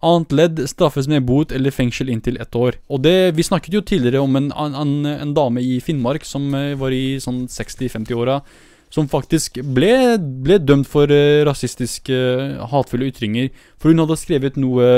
Annet 0.01 0.33
ledd 0.33 0.61
straffes 0.71 1.09
med 1.13 1.27
bot 1.29 1.53
eller 1.53 1.75
fengsel 1.75 2.09
inntil 2.09 2.41
ett 2.41 2.57
år. 2.57 2.79
Og 2.89 3.03
det, 3.05 3.37
Vi 3.37 3.45
snakket 3.45 3.75
jo 3.75 3.85
tidligere 3.85 4.25
om 4.25 4.37
en, 4.37 4.51
en, 4.53 5.07
en 5.07 5.35
dame 5.37 5.61
i 5.61 5.81
Finnmark 5.81 6.25
som 6.25 6.55
eh, 6.55 6.75
var 6.75 6.93
i 6.93 7.21
sånn 7.21 7.47
60-50-åra. 7.49 8.41
Som 8.91 9.07
faktisk 9.07 9.61
ble, 9.63 10.19
ble 10.19 10.57
dømt 10.59 10.89
for 10.91 11.07
uh, 11.07 11.45
rasistiske, 11.47 12.17
hatefulle 12.73 13.07
ytringer. 13.13 13.53
For 13.79 13.93
hun 13.93 14.03
hadde 14.03 14.17
skrevet 14.19 14.57
noe 14.59 14.89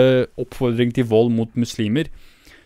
oppfordring 0.41 0.95
til 0.97 1.05
vold 1.11 1.29
mot 1.37 1.53
muslimer. 1.61 2.09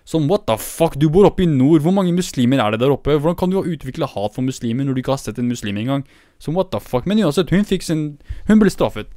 Som 0.07 0.28
what 0.30 0.44
the 0.46 0.54
fuck, 0.62 0.94
du 0.94 1.09
bor 1.11 1.26
oppe 1.26 1.42
i 1.42 1.48
nord, 1.50 1.82
hvor 1.82 1.94
mange 1.94 2.14
muslimer 2.14 2.61
er 2.62 2.74
det 2.74 2.84
der 2.84 2.92
oppe? 2.94 3.16
Hvordan 3.18 3.38
kan 3.38 3.50
du 3.50 3.59
utvikle 3.59 4.07
hat 4.07 4.36
for 4.36 4.46
muslimer 4.46 4.86
når 4.86 4.94
du 4.94 5.00
ikke 5.02 5.16
har 5.16 5.22
sett 5.22 5.40
en 5.42 5.48
muslim 5.50 5.80
engang? 5.82 6.04
Som 6.38 6.54
what 6.54 6.70
the 6.70 6.78
fuck, 6.78 7.09
Men 7.11 7.18
uansett, 7.24 7.50
hun 7.50 7.66
fikk 7.66 7.82
sin 7.82 8.18
Hun 8.46 8.61
ble 8.62 8.70
straffet. 8.70 9.11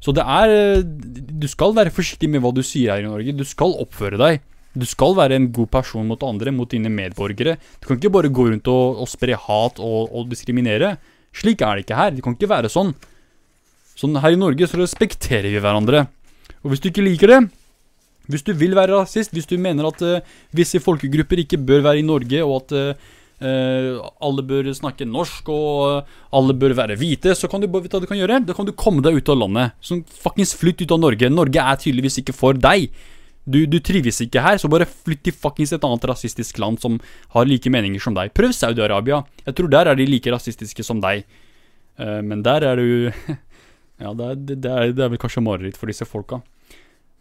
Så 0.00 0.14
det 0.16 0.24
er 0.24 0.80
Du 0.80 1.46
skal 1.48 1.76
være 1.76 1.92
forsiktig 1.92 2.30
med 2.30 2.40
hva 2.40 2.54
du 2.56 2.62
sier 2.64 2.94
her 2.94 3.04
i 3.04 3.10
Norge. 3.10 3.36
Du 3.36 3.44
skal 3.44 3.76
oppføre 3.84 4.16
deg. 4.16 4.40
Du 4.72 4.86
skal 4.86 5.12
være 5.18 5.36
en 5.36 5.50
god 5.52 5.68
person 5.68 6.06
mot 6.06 6.22
andre, 6.22 6.54
mot 6.54 6.70
dine 6.70 6.88
medborgere. 6.88 7.58
Du 7.82 7.88
kan 7.88 7.98
ikke 7.98 8.12
bare 8.14 8.32
gå 8.32 8.48
rundt 8.48 8.68
og, 8.70 9.02
og 9.02 9.08
spre 9.10 9.36
hat 9.36 9.80
og, 9.82 10.08
og 10.08 10.30
diskriminere. 10.30 10.94
Slik 11.36 11.60
er 11.60 11.76
det 11.76 11.84
ikke 11.84 11.98
her. 12.00 12.14
Det 12.14 12.24
kan 12.24 12.38
ikke 12.38 12.48
være 12.48 12.72
sånn. 12.72 12.94
Sånn 13.98 14.16
her 14.22 14.32
i 14.32 14.40
Norge 14.40 14.70
så 14.70 14.80
respekterer 14.80 15.50
vi 15.50 15.60
hverandre. 15.60 16.06
Og 16.62 16.72
hvis 16.72 16.80
du 16.80 16.88
ikke 16.88 17.04
liker 17.04 17.34
det, 17.34 17.40
hvis 18.30 18.44
du 18.46 18.52
vil 18.56 18.76
være 18.78 18.96
rasist, 18.96 19.32
hvis 19.34 19.48
du 19.48 19.56
mener 19.60 19.88
at 19.90 20.04
uh, 20.04 20.36
visse 20.56 20.80
folkegrupper 20.82 21.42
ikke 21.44 21.60
bør 21.60 21.84
være 21.88 22.02
i 22.02 22.06
Norge, 22.06 22.42
og 22.44 22.62
at 22.62 22.76
uh, 22.76 24.08
alle 24.20 24.44
bør 24.46 24.68
snakke 24.76 25.08
norsk, 25.08 25.48
og 25.52 26.02
uh, 26.04 26.18
alle 26.36 26.56
bør 26.56 26.76
være 26.78 26.98
hvite, 27.00 27.34
så 27.36 27.50
kan 27.50 27.62
du 27.62 27.68
vet 27.68 27.90
hva 27.90 28.02
du 28.02 28.08
kan 28.10 28.20
gjøre? 28.20 28.42
Da 28.46 28.56
kan 28.56 28.68
du 28.68 28.74
komme 28.76 29.04
deg 29.04 29.18
ut 29.18 29.32
av 29.32 29.40
landet. 29.42 29.76
Sånn 29.84 30.04
fuckings 30.04 30.54
flytt 30.58 30.84
ut 30.84 30.94
av 30.96 31.02
Norge. 31.02 31.32
Norge 31.32 31.64
er 31.64 31.80
tydeligvis 31.80 32.20
ikke 32.22 32.36
for 32.36 32.58
deg. 32.58 32.88
Du, 33.50 33.62
du 33.66 33.78
trives 33.82 34.20
ikke 34.22 34.42
her, 34.44 34.60
så 34.60 34.68
bare 34.70 34.86
flytt 34.86 35.24
til 35.26 35.34
fuckings 35.34 35.72
et 35.74 35.84
annet 35.86 36.08
rasistisk 36.10 36.60
land 36.62 36.78
som 36.82 37.00
har 37.34 37.48
like 37.48 37.72
meninger 37.72 38.02
som 38.02 38.14
deg. 38.14 38.34
Prøv 38.36 38.52
Saudi-Arabia. 38.54 39.24
Jeg 39.46 39.56
tror 39.58 39.70
der 39.72 39.90
er 39.90 39.98
de 39.98 40.06
like 40.06 40.30
rasistiske 40.30 40.84
som 40.86 41.00
deg. 41.02 41.24
men 41.98 42.44
der 42.44 42.64
er 42.64 42.76
du 42.76 43.10
Ja, 44.00 44.14
det 44.16 44.26
er, 44.26 44.36
det, 44.40 44.56
er, 44.64 44.92
det 44.96 45.04
er 45.04 45.10
vel 45.12 45.20
kanskje 45.20 45.42
mareritt 45.44 45.76
for 45.76 45.90
disse 45.90 46.06
folka. 46.08 46.40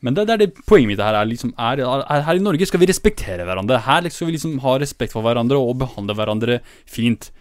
Men 0.06 0.16
det, 0.16 0.28
det, 0.30 0.36
er 0.36 0.42
det 0.46 0.64
poenget 0.68 0.94
mitt 0.94 1.02
her 1.04 1.18
er, 1.18 1.28
liksom, 1.28 1.52
er, 1.60 1.82
er, 1.84 2.24
Her 2.24 2.40
i 2.40 2.44
Norge 2.44 2.68
skal 2.70 2.80
vi 2.80 2.88
respektere 2.88 3.44
hverandre. 3.48 3.82
Her 3.84 4.06
liksom 4.06 4.22
skal 4.22 4.30
vi 4.30 4.38
liksom 4.38 4.56
ha 4.64 4.78
respekt 4.80 5.16
for 5.16 5.26
hverandre 5.26 5.60
og 5.60 5.76
behandle 5.82 6.16
hverandre 6.16 6.60
fint. 6.88 7.32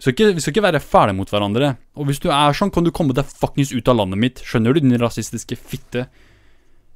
Vi 0.00 0.06
skal, 0.06 0.14
ikke, 0.14 0.30
vi 0.38 0.40
skal 0.40 0.54
ikke 0.54 0.64
være 0.64 0.80
fæle 0.80 1.12
mot 1.12 1.28
hverandre. 1.28 1.74
Og 2.00 2.08
hvis 2.08 2.22
du 2.24 2.30
er 2.32 2.56
sånn, 2.56 2.72
kan 2.72 2.86
du 2.86 2.92
komme 2.94 3.12
deg 3.16 3.28
fuckings 3.28 3.74
ut 3.74 3.88
av 3.92 3.98
landet 4.00 4.22
mitt. 4.22 4.40
Skjønner 4.48 4.72
du, 4.72 4.80
din 4.80 4.96
rasistiske 5.00 5.58
fitte? 5.60 6.06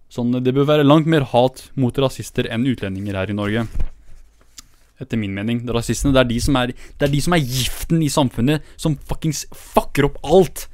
Sånn, 0.09 0.33
Det 0.41 0.55
bør 0.57 0.71
være 0.71 0.87
langt 0.87 1.11
mer 1.11 1.27
hat 1.35 1.67
mot 1.77 1.97
rasister 2.01 2.49
enn 2.49 2.65
utlendinger 2.71 3.19
her 3.21 3.29
i 3.29 3.37
Norge. 3.37 3.67
Etter 5.03 5.21
min 5.21 5.35
mening. 5.37 5.61
Rasistene, 5.69 6.15
det 6.17 6.23
er 6.23 6.31
de 6.33 6.41
som 6.47 6.57
er, 6.57 6.73
det 6.73 7.09
er, 7.09 7.13
de 7.13 7.21
som 7.21 7.37
er 7.37 7.45
giften 7.45 8.01
i 8.01 8.09
samfunnet, 8.09 8.65
som 8.81 8.97
fuckings 9.11 9.45
fucker 9.53 10.09
opp 10.09 10.17
alt. 10.25 10.65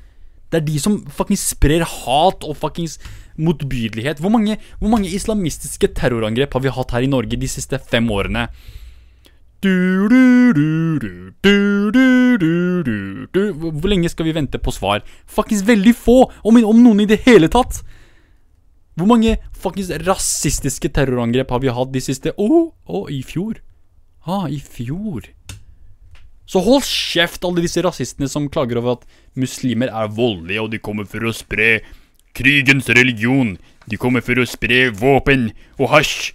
Det 0.54 0.60
er 0.60 0.66
de 0.66 0.78
som 0.82 1.00
fuckings 1.10 1.48
sprer 1.54 1.82
hat 1.82 2.46
og 2.46 2.58
fuckings 2.62 2.98
motbydelighet. 3.40 4.20
Hvor 4.20 4.32
mange, 4.32 4.58
hvor 4.78 4.92
mange 4.92 5.10
islamistiske 5.10 5.88
terrorangrep 5.96 6.52
har 6.56 6.62
vi 6.64 6.74
hatt 6.76 6.94
her 6.96 7.06
i 7.06 7.10
Norge 7.10 7.40
de 7.40 7.48
siste 7.50 7.80
fem 7.80 8.06
årene? 8.12 8.48
Hvor 13.80 13.88
lenge 13.92 14.08
skal 14.12 14.28
vi 14.28 14.36
vente 14.36 14.58
på 14.60 14.72
svar? 14.72 15.02
Fuckings 15.28 15.66
veldig 15.68 15.94
få! 15.96 16.22
Om, 16.44 16.62
om 16.64 16.78
noen 16.84 17.00
i 17.04 17.10
det 17.10 17.20
hele 17.26 17.48
tatt! 17.52 17.82
Hvor 18.96 19.08
mange 19.08 19.36
fuckings 19.56 19.90
rasistiske 20.06 20.88
terrorangrep 20.92 21.50
har 21.52 21.60
vi 21.62 21.72
hatt 21.72 21.92
de 21.92 22.00
siste 22.04 22.32
Å, 22.32 22.46
oh, 22.46 22.72
oh, 22.88 23.06
i 23.12 23.22
fjor. 23.24 23.60
Ah, 24.28 24.48
i 24.48 24.60
fjor. 24.60 25.28
Så 26.50 26.60
hold 26.64 26.82
kjeft, 26.84 27.44
alle 27.46 27.62
disse 27.62 27.82
rasistene 27.84 28.28
som 28.28 28.48
klager 28.50 28.80
over 28.80 28.98
at 28.98 29.04
muslimer 29.38 29.92
er 29.94 30.10
voldelige, 30.10 30.64
og 30.64 30.72
de 30.72 30.80
kommer 30.82 31.06
for 31.08 31.22
å 31.24 31.32
spre 31.36 31.78
krigens 32.36 32.88
religion. 32.88 33.56
De 33.90 33.98
kommer 34.00 34.24
for 34.24 34.38
å 34.40 34.48
spre 34.48 34.88
våpen 34.94 35.50
og 35.78 35.90
hasj. 35.94 36.32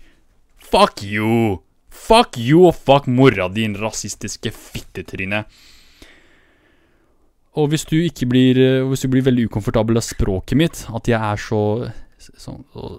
Fuck 0.66 1.04
you. 1.06 1.62
Fuck 1.90 2.40
you 2.42 2.66
og 2.70 2.76
fuck 2.76 3.08
mora 3.08 3.48
din, 3.52 3.78
rasistiske 3.80 4.52
fittetryne. 4.52 5.46
Og 7.56 7.70
hvis 7.72 7.86
du 7.88 7.96
ikke 8.02 8.28
blir 8.28 8.58
Hvis 8.90 9.06
du 9.06 9.08
blir 9.08 9.24
veldig 9.24 9.46
ukomfortabel 9.48 9.96
av 9.96 10.04
språket 10.04 10.60
mitt, 10.60 10.82
at 10.92 11.08
jeg 11.08 11.20
er 11.20 11.40
så 11.40 11.62
så, 12.38 12.56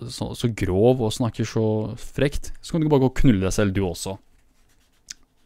så, 0.08 0.34
så 0.34 0.48
grov 0.54 1.02
og 1.02 1.14
snakker 1.14 1.48
så 1.48 1.66
frekt, 1.98 2.52
så 2.62 2.74
kan 2.74 2.84
du 2.84 2.90
bare 2.90 3.04
gå 3.06 3.10
og 3.10 3.18
knulle 3.20 3.46
deg 3.46 3.54
selv, 3.54 3.74
du 3.74 3.82
også. 3.86 4.16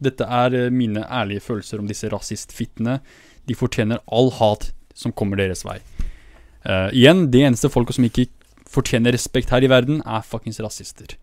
Dette 0.00 0.26
er 0.26 0.56
eh, 0.56 0.72
mine 0.72 1.04
ærlige 1.04 1.44
følelser 1.44 1.80
om 1.80 1.88
disse 1.88 2.08
rasistfittene. 2.12 2.98
De 3.48 3.56
fortjener 3.56 4.02
all 4.12 4.32
hat 4.38 4.70
som 4.96 5.14
kommer 5.16 5.40
deres 5.40 5.64
vei. 5.66 5.78
Uh, 6.66 6.90
igjen, 6.92 7.28
de 7.32 7.44
eneste 7.46 7.70
folka 7.72 7.94
som 7.96 8.06
ikke 8.06 8.28
fortjener 8.70 9.14
respekt 9.16 9.52
her 9.54 9.64
i 9.64 9.70
verden, 9.70 10.02
er 10.06 10.26
fuckings 10.26 10.60
rasister. 10.62 11.16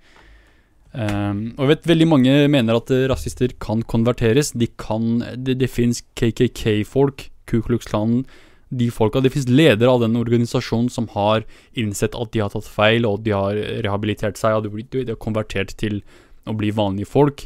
Um, 0.98 1.54
og 1.58 1.66
jeg 1.66 1.72
vet 1.74 1.88
veldig 1.92 2.08
mange 2.10 2.34
mener 2.50 2.80
at 2.80 2.92
rasister 3.12 3.54
kan 3.62 3.84
konverteres. 3.86 4.54
De 4.56 4.70
kan 4.80 5.22
Det, 5.36 5.60
det 5.60 5.70
fins 5.70 6.02
KKK-folk, 6.18 7.30
Ku 7.48 7.62
Klux 7.62 7.86
Klan, 7.86 8.24
de 8.70 8.90
folka. 8.92 9.22
Det 9.22 9.32
fins 9.32 9.48
ledere 9.48 9.92
av 9.92 10.02
den 10.04 10.18
organisasjonen 10.20 10.90
som 10.92 11.08
har 11.14 11.46
innsett 11.78 12.16
at 12.16 12.32
de 12.34 12.42
har 12.44 12.52
tatt 12.52 12.68
feil, 12.68 13.06
og 13.08 13.24
de 13.24 13.36
har 13.36 13.60
rehabilitert 13.86 14.40
seg, 14.40 14.58
og 14.58 14.68
de 14.92 15.06
har 15.12 15.22
konvertert 15.22 15.76
til 15.80 16.02
å 16.48 16.56
bli 16.58 16.72
vanlige 16.76 17.12
folk. 17.12 17.46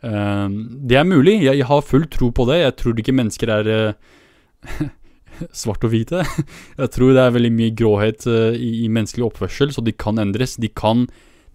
Um, 0.00 0.66
det 0.86 0.98
er 1.00 1.08
mulig, 1.08 1.40
jeg, 1.46 1.64
har 1.66 1.82
full 1.82 2.06
tro 2.12 2.30
på 2.30 2.46
det. 2.50 2.60
Jeg 2.60 2.76
tror 2.82 3.00
ikke 3.00 3.16
mennesker 3.16 3.52
er 3.52 3.70
uh, 3.72 3.96
svart 5.62 5.84
og 5.86 5.92
hvite. 5.92 6.24
Jeg 6.80 6.92
tror 6.94 7.14
det 7.16 7.22
er 7.22 7.34
veldig 7.36 7.52
mye 7.54 7.74
gråhet 7.76 8.26
uh, 8.30 8.52
i, 8.54 8.84
i, 8.84 8.90
menneskelig 8.92 9.28
oppførsel, 9.28 9.74
så 9.74 9.84
de 9.84 9.94
kan 9.96 10.20
endres. 10.22 10.56
De 10.62 10.70
kan, 10.70 11.06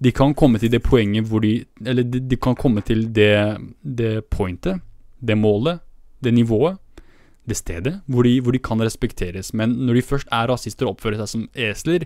de 0.02 0.14
kan 0.16 0.36
komme 0.38 0.62
til 0.62 0.74
det 0.74 0.84
poenget 0.86 1.30
hvor 1.30 1.44
de 1.46 1.60
Eller 1.86 2.08
de, 2.08 2.24
de 2.26 2.38
kan 2.38 2.58
komme 2.58 2.84
til 2.86 3.08
det, 3.14 3.34
det 3.82 4.30
pointet, 4.30 4.82
det 5.20 5.38
målet, 5.38 5.82
det 6.24 6.34
nivået, 6.34 6.78
det 7.50 7.58
stedet, 7.58 8.00
hvor 8.06 8.24
de, 8.24 8.40
hvor 8.42 8.54
de 8.54 8.62
kan 8.62 8.82
respekteres. 8.82 9.54
Men 9.54 9.74
når 9.88 10.00
de 10.00 10.06
først 10.06 10.30
er 10.32 10.50
rasister 10.52 10.86
og 10.86 10.96
oppfører 10.96 11.22
seg 11.22 11.32
som 11.32 11.48
esler, 11.58 12.06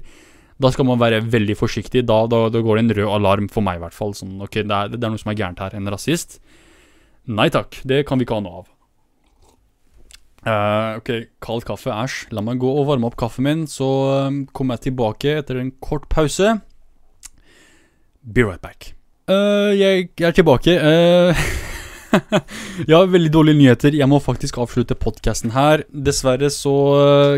da 0.61 0.71
skal 0.71 0.87
man 0.87 0.99
være 1.01 1.23
veldig 1.27 1.57
forsiktig. 1.59 2.05
Da, 2.07 2.21
da, 2.31 2.45
da, 2.51 2.61
går 2.63 2.79
det 2.79 2.85
en 2.85 2.95
rød 2.99 3.11
alarm 3.17 3.49
for 3.51 3.65
meg, 3.65 3.79
i 3.79 3.83
hvert 3.83 3.95
fall. 3.95 4.15
Sånn, 4.15 4.37
ok, 4.43 4.61
det 4.63 4.71
er, 4.71 4.93
det 4.93 5.01
er, 5.01 5.11
noe 5.11 5.21
som 5.21 5.33
er 5.33 5.39
gærent 5.39 5.59
her. 5.63 5.75
En 5.75 5.91
rasist? 5.91 6.39
Nei 7.25 7.49
takk, 7.51 7.81
det 7.87 8.05
kan 8.07 8.21
vi 8.21 8.27
ikke 8.27 8.37
ha 8.37 8.45
noe 8.45 8.63
av. 8.63 8.71
Uh, 10.45 10.99
ok, 10.99 11.09
kald 11.41 11.65
kaffe, 11.65 11.89
æsj. 11.89 12.27
La 12.37 12.43
meg 12.45 12.59
gå 12.61 12.69
og 12.69 12.85
varme 12.91 13.09
opp 13.09 13.17
kaffen 13.17 13.47
min, 13.47 13.63
så 13.69 13.87
um, 14.27 14.43
kommer 14.53 14.77
jeg 14.77 14.91
tilbake 14.91 15.39
etter 15.39 15.57
en 15.57 15.71
kort 15.81 16.05
pause. 16.11 16.51
Be 18.21 18.45
right 18.45 18.61
back. 18.61 18.91
Uh, 19.25 19.73
jeg, 19.73 20.11
er 20.21 20.35
tilbake. 20.37 20.77
Uh, 22.15 22.93
har 22.95 23.09
veldig 23.11 23.31
dårlige 23.33 23.57
nyheter. 23.59 23.95
Jeg 23.97 24.07
må 24.07 24.21
faktisk 24.23 24.55
avslutte 24.61 24.95
podkasten 24.95 25.51
her. 25.51 25.81
Dessverre 25.91 26.47
så 26.53 26.71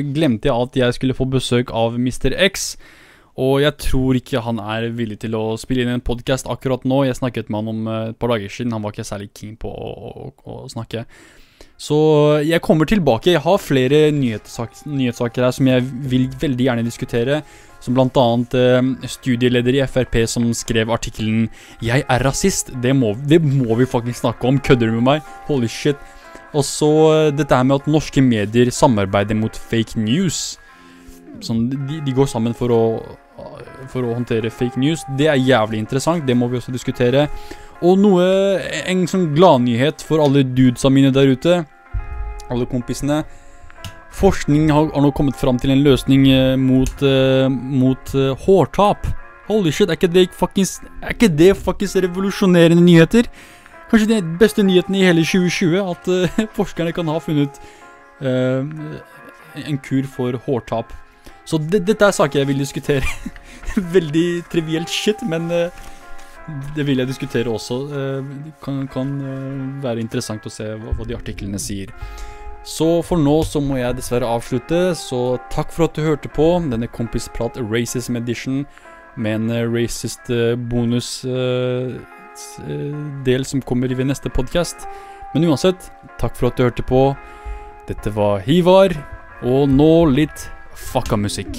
glemte 0.06 0.52
jeg 0.52 0.68
at 0.68 0.78
jeg 0.78 0.98
skulle 1.00 1.16
få 1.18 1.26
besøk 1.34 1.72
av 1.74 1.96
Mr. 1.98 2.36
X. 2.46 2.76
Og 3.42 3.64
jeg 3.64 3.74
tror 3.82 4.20
ikke 4.20 4.44
han 4.46 4.62
er 4.62 4.92
villig 4.94 5.18
til 5.24 5.34
å 5.40 5.56
spille 5.58 5.82
inn 5.82 5.96
en 5.96 6.04
podkast 6.06 6.46
akkurat 6.52 6.86
nå. 6.86 7.08
Jeg 7.08 7.18
snakket 7.18 7.50
med 7.50 7.64
han 7.64 7.74
om 7.74 7.90
et 7.96 8.20
par 8.22 8.36
dager 8.36 8.54
siden, 8.54 8.76
han 8.76 8.86
var 8.86 8.94
ikke 8.94 9.08
særlig 9.08 9.32
keen 9.34 9.58
på 9.58 9.72
å, 9.72 9.90
å, 10.28 10.32
å 10.54 10.60
snakke. 10.70 11.08
Så 11.78 11.98
jeg 12.42 12.62
kommer 12.66 12.90
tilbake. 12.90 13.36
Jeg 13.36 13.44
har 13.46 13.62
flere 13.62 14.08
nyhetssak 14.12 14.80
nyhetssaker 14.90 15.46
her 15.46 15.54
som 15.54 15.68
jeg 15.70 15.86
vil 16.10 16.26
veldig 16.42 16.66
gjerne 16.66 16.86
diskutere. 16.86 17.42
Som 17.86 18.00
annet 18.02 18.56
eh, 18.58 18.88
studieleder 19.06 19.78
i 19.78 19.84
Frp 19.86 20.18
som 20.28 20.50
skrev 20.58 20.90
artikkelen 20.90 21.50
'Jeg 21.82 22.04
er 22.10 22.24
rasist'. 22.26 22.74
Det 22.82 22.96
må, 22.96 23.14
det 23.14 23.44
må 23.44 23.76
vi 23.76 23.86
faktisk 23.86 24.20
snakke 24.26 24.48
om. 24.48 24.60
Kødder 24.60 24.88
du 24.88 24.94
med 24.94 25.04
meg? 25.04 25.22
Holy 25.46 25.68
shit. 25.68 25.96
Og 26.54 26.66
så 26.66 26.90
eh, 27.14 27.38
dette 27.38 27.56
her 27.56 27.64
med 27.64 27.82
at 27.82 27.88
norske 27.88 28.22
medier 28.22 28.72
samarbeider 28.72 29.36
mot 29.36 29.54
fake 29.54 30.00
news. 30.02 30.58
Sånn, 31.46 31.70
de, 31.70 32.02
de 32.02 32.12
går 32.12 32.26
sammen 32.26 32.58
for 32.58 32.74
å, 32.74 32.82
for 33.92 34.02
å 34.02 34.16
håndtere 34.18 34.50
fake 34.50 34.82
news. 34.82 35.06
Det 35.20 35.30
er 35.30 35.38
jævlig 35.38 35.84
interessant, 35.84 36.26
det 36.26 36.36
må 36.36 36.50
vi 36.50 36.58
også 36.58 36.74
diskutere. 36.74 37.28
Og 37.86 38.00
noe, 38.02 38.24
en 38.90 39.04
sånn 39.10 39.28
gladnyhet 39.36 40.02
for 40.06 40.24
alle 40.24 40.42
dudesa 40.42 40.90
mine 40.90 41.12
der 41.14 41.30
ute, 41.30 41.60
alle 42.50 42.66
kompisene. 42.70 43.22
Forskning 44.18 44.72
har, 44.74 44.88
har 44.96 45.04
nå 45.04 45.12
kommet 45.14 45.38
fram 45.38 45.60
til 45.62 45.76
en 45.76 45.84
løsning 45.86 46.26
eh, 46.32 46.56
mot, 46.58 47.04
uh, 47.06 47.46
mot 47.52 48.14
uh, 48.18 48.32
hårtap. 48.48 49.06
Holy 49.48 49.72
shit, 49.72 49.92
er 49.92 49.96
ikke 49.96 50.10
det 50.12 50.26
fuckings 50.36 50.74
Er 51.00 51.14
ikke 51.14 51.30
det 51.32 51.54
fuckings 51.56 51.94
revolusjonerende 52.04 52.82
nyheter? 52.84 53.30
Kanskje 53.92 54.10
de 54.10 54.38
beste 54.42 54.66
nyhetene 54.66 55.00
i 55.00 55.06
hele 55.08 55.24
2020, 55.24 55.78
at 55.84 56.10
uh, 56.10 56.40
forskerne 56.58 56.96
kan 56.96 57.14
ha 57.14 57.20
funnet 57.24 57.62
en 58.18 59.78
kur 59.86 60.08
for 60.10 60.34
hårtap. 60.48 60.90
Så 61.46 61.60
det, 61.62 61.84
dette 61.86 62.08
er 62.08 62.16
saker 62.16 62.42
jeg 62.42 62.50
vil 62.50 62.64
diskutere. 62.64 63.06
Veldig 63.96 64.26
trivielt 64.50 64.90
shit, 64.90 65.22
men 65.30 65.46
det 66.76 66.86
vil 66.88 66.98
jeg 67.02 67.08
diskutere 67.10 67.52
også. 67.52 67.78
Eh, 67.92 68.24
Det 68.46 68.54
kan, 68.64 68.88
kan 68.88 69.14
eh, 69.22 69.84
være 69.84 70.00
interessant 70.04 70.46
å 70.48 70.52
se 70.54 70.64
hva, 70.80 70.94
hva 70.98 71.06
de 71.08 71.16
artiklene 71.18 71.60
sier. 71.60 71.92
Så 72.68 73.02
for 73.08 73.18
nå 73.18 73.38
så 73.48 73.62
må 73.64 73.78
jeg 73.80 73.96
dessverre 73.96 74.28
avslutte, 74.28 74.92
så 75.00 75.38
takk 75.54 75.72
for 75.72 75.86
at 75.88 75.96
du 75.96 76.02
hørte 76.04 76.28
på 76.36 76.48
denne 76.68 76.90
Kompisprat 76.92 77.56
Racism 77.64 78.18
Edition 78.20 78.66
med 79.16 79.36
en 79.42 79.50
eh, 79.56 79.64
racist 79.72 80.30
eh, 80.30 80.56
bonus 80.56 81.24
eh, 81.26 81.96
s- 82.36 82.60
eh, 82.68 82.92
del 83.28 83.46
som 83.48 83.62
kommer 83.64 83.88
ved 83.96 84.08
neste 84.12 84.30
podkast. 84.30 84.88
Men 85.34 85.48
uansett, 85.48 85.90
takk 86.20 86.36
for 86.36 86.48
at 86.52 86.58
du 86.60 86.64
hørte 86.68 86.84
på. 86.88 87.02
Dette 87.88 88.12
var 88.16 88.40
Hivar, 88.44 88.92
og 89.48 89.70
nå 89.72 89.92
litt 90.12 90.50
fucka 90.76 91.16
musikk. 91.20 91.56